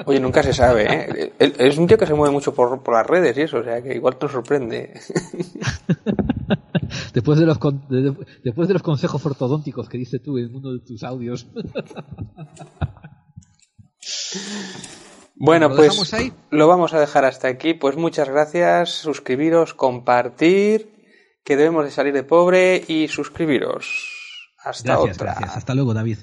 Oye, 0.06 0.20
nunca 0.22 0.42
se 0.44 0.54
sabe, 0.54 0.86
¿eh? 0.90 1.34
Es 1.40 1.78
un 1.78 1.88
tío 1.88 1.98
que 1.98 2.06
se 2.06 2.14
mueve 2.14 2.34
mucho 2.34 2.54
por, 2.54 2.82
por 2.82 2.94
las 2.94 3.06
redes 3.06 3.38
y 3.38 3.42
eso, 3.42 3.58
o 3.60 3.64
sea 3.64 3.82
que 3.82 3.96
igual 3.96 4.18
te 4.18 4.28
sorprende. 4.30 4.94
Después 7.14 7.40
de 7.40 7.46
los 7.46 7.60
de- 7.90 8.16
después 8.44 8.68
de 8.68 8.74
los 8.76 8.84
consejos 8.84 9.26
ortodónticos 9.26 9.90
que 9.90 9.98
diste 9.98 10.20
tú 10.20 10.38
en 10.38 10.56
uno 10.56 10.72
de 10.74 10.80
tus 10.80 11.04
audios. 11.04 11.48
Bueno, 15.40 15.70
¿Lo 15.70 15.76
pues 15.76 16.14
ahí? 16.14 16.34
lo 16.50 16.68
vamos 16.68 16.94
a 16.94 17.00
dejar 17.00 17.26
hasta 17.26 17.48
aquí. 17.48 17.74
Pues 17.74 17.96
muchas 17.96 18.28
gracias, 18.30 18.90
suscribiros, 18.90 19.74
compartir, 19.74 20.90
que 21.44 21.56
debemos 21.56 21.86
de 21.86 21.92
salir 21.92 22.14
de 22.14 22.24
pobre 22.24 22.84
y 22.88 23.08
suscribiros. 23.08 24.54
Hasta 24.64 24.94
Gracias, 24.96 25.16
otra. 25.18 25.32
gracias. 25.34 25.58
Hasta 25.58 25.76
luego, 25.76 25.94
David. 25.94 26.18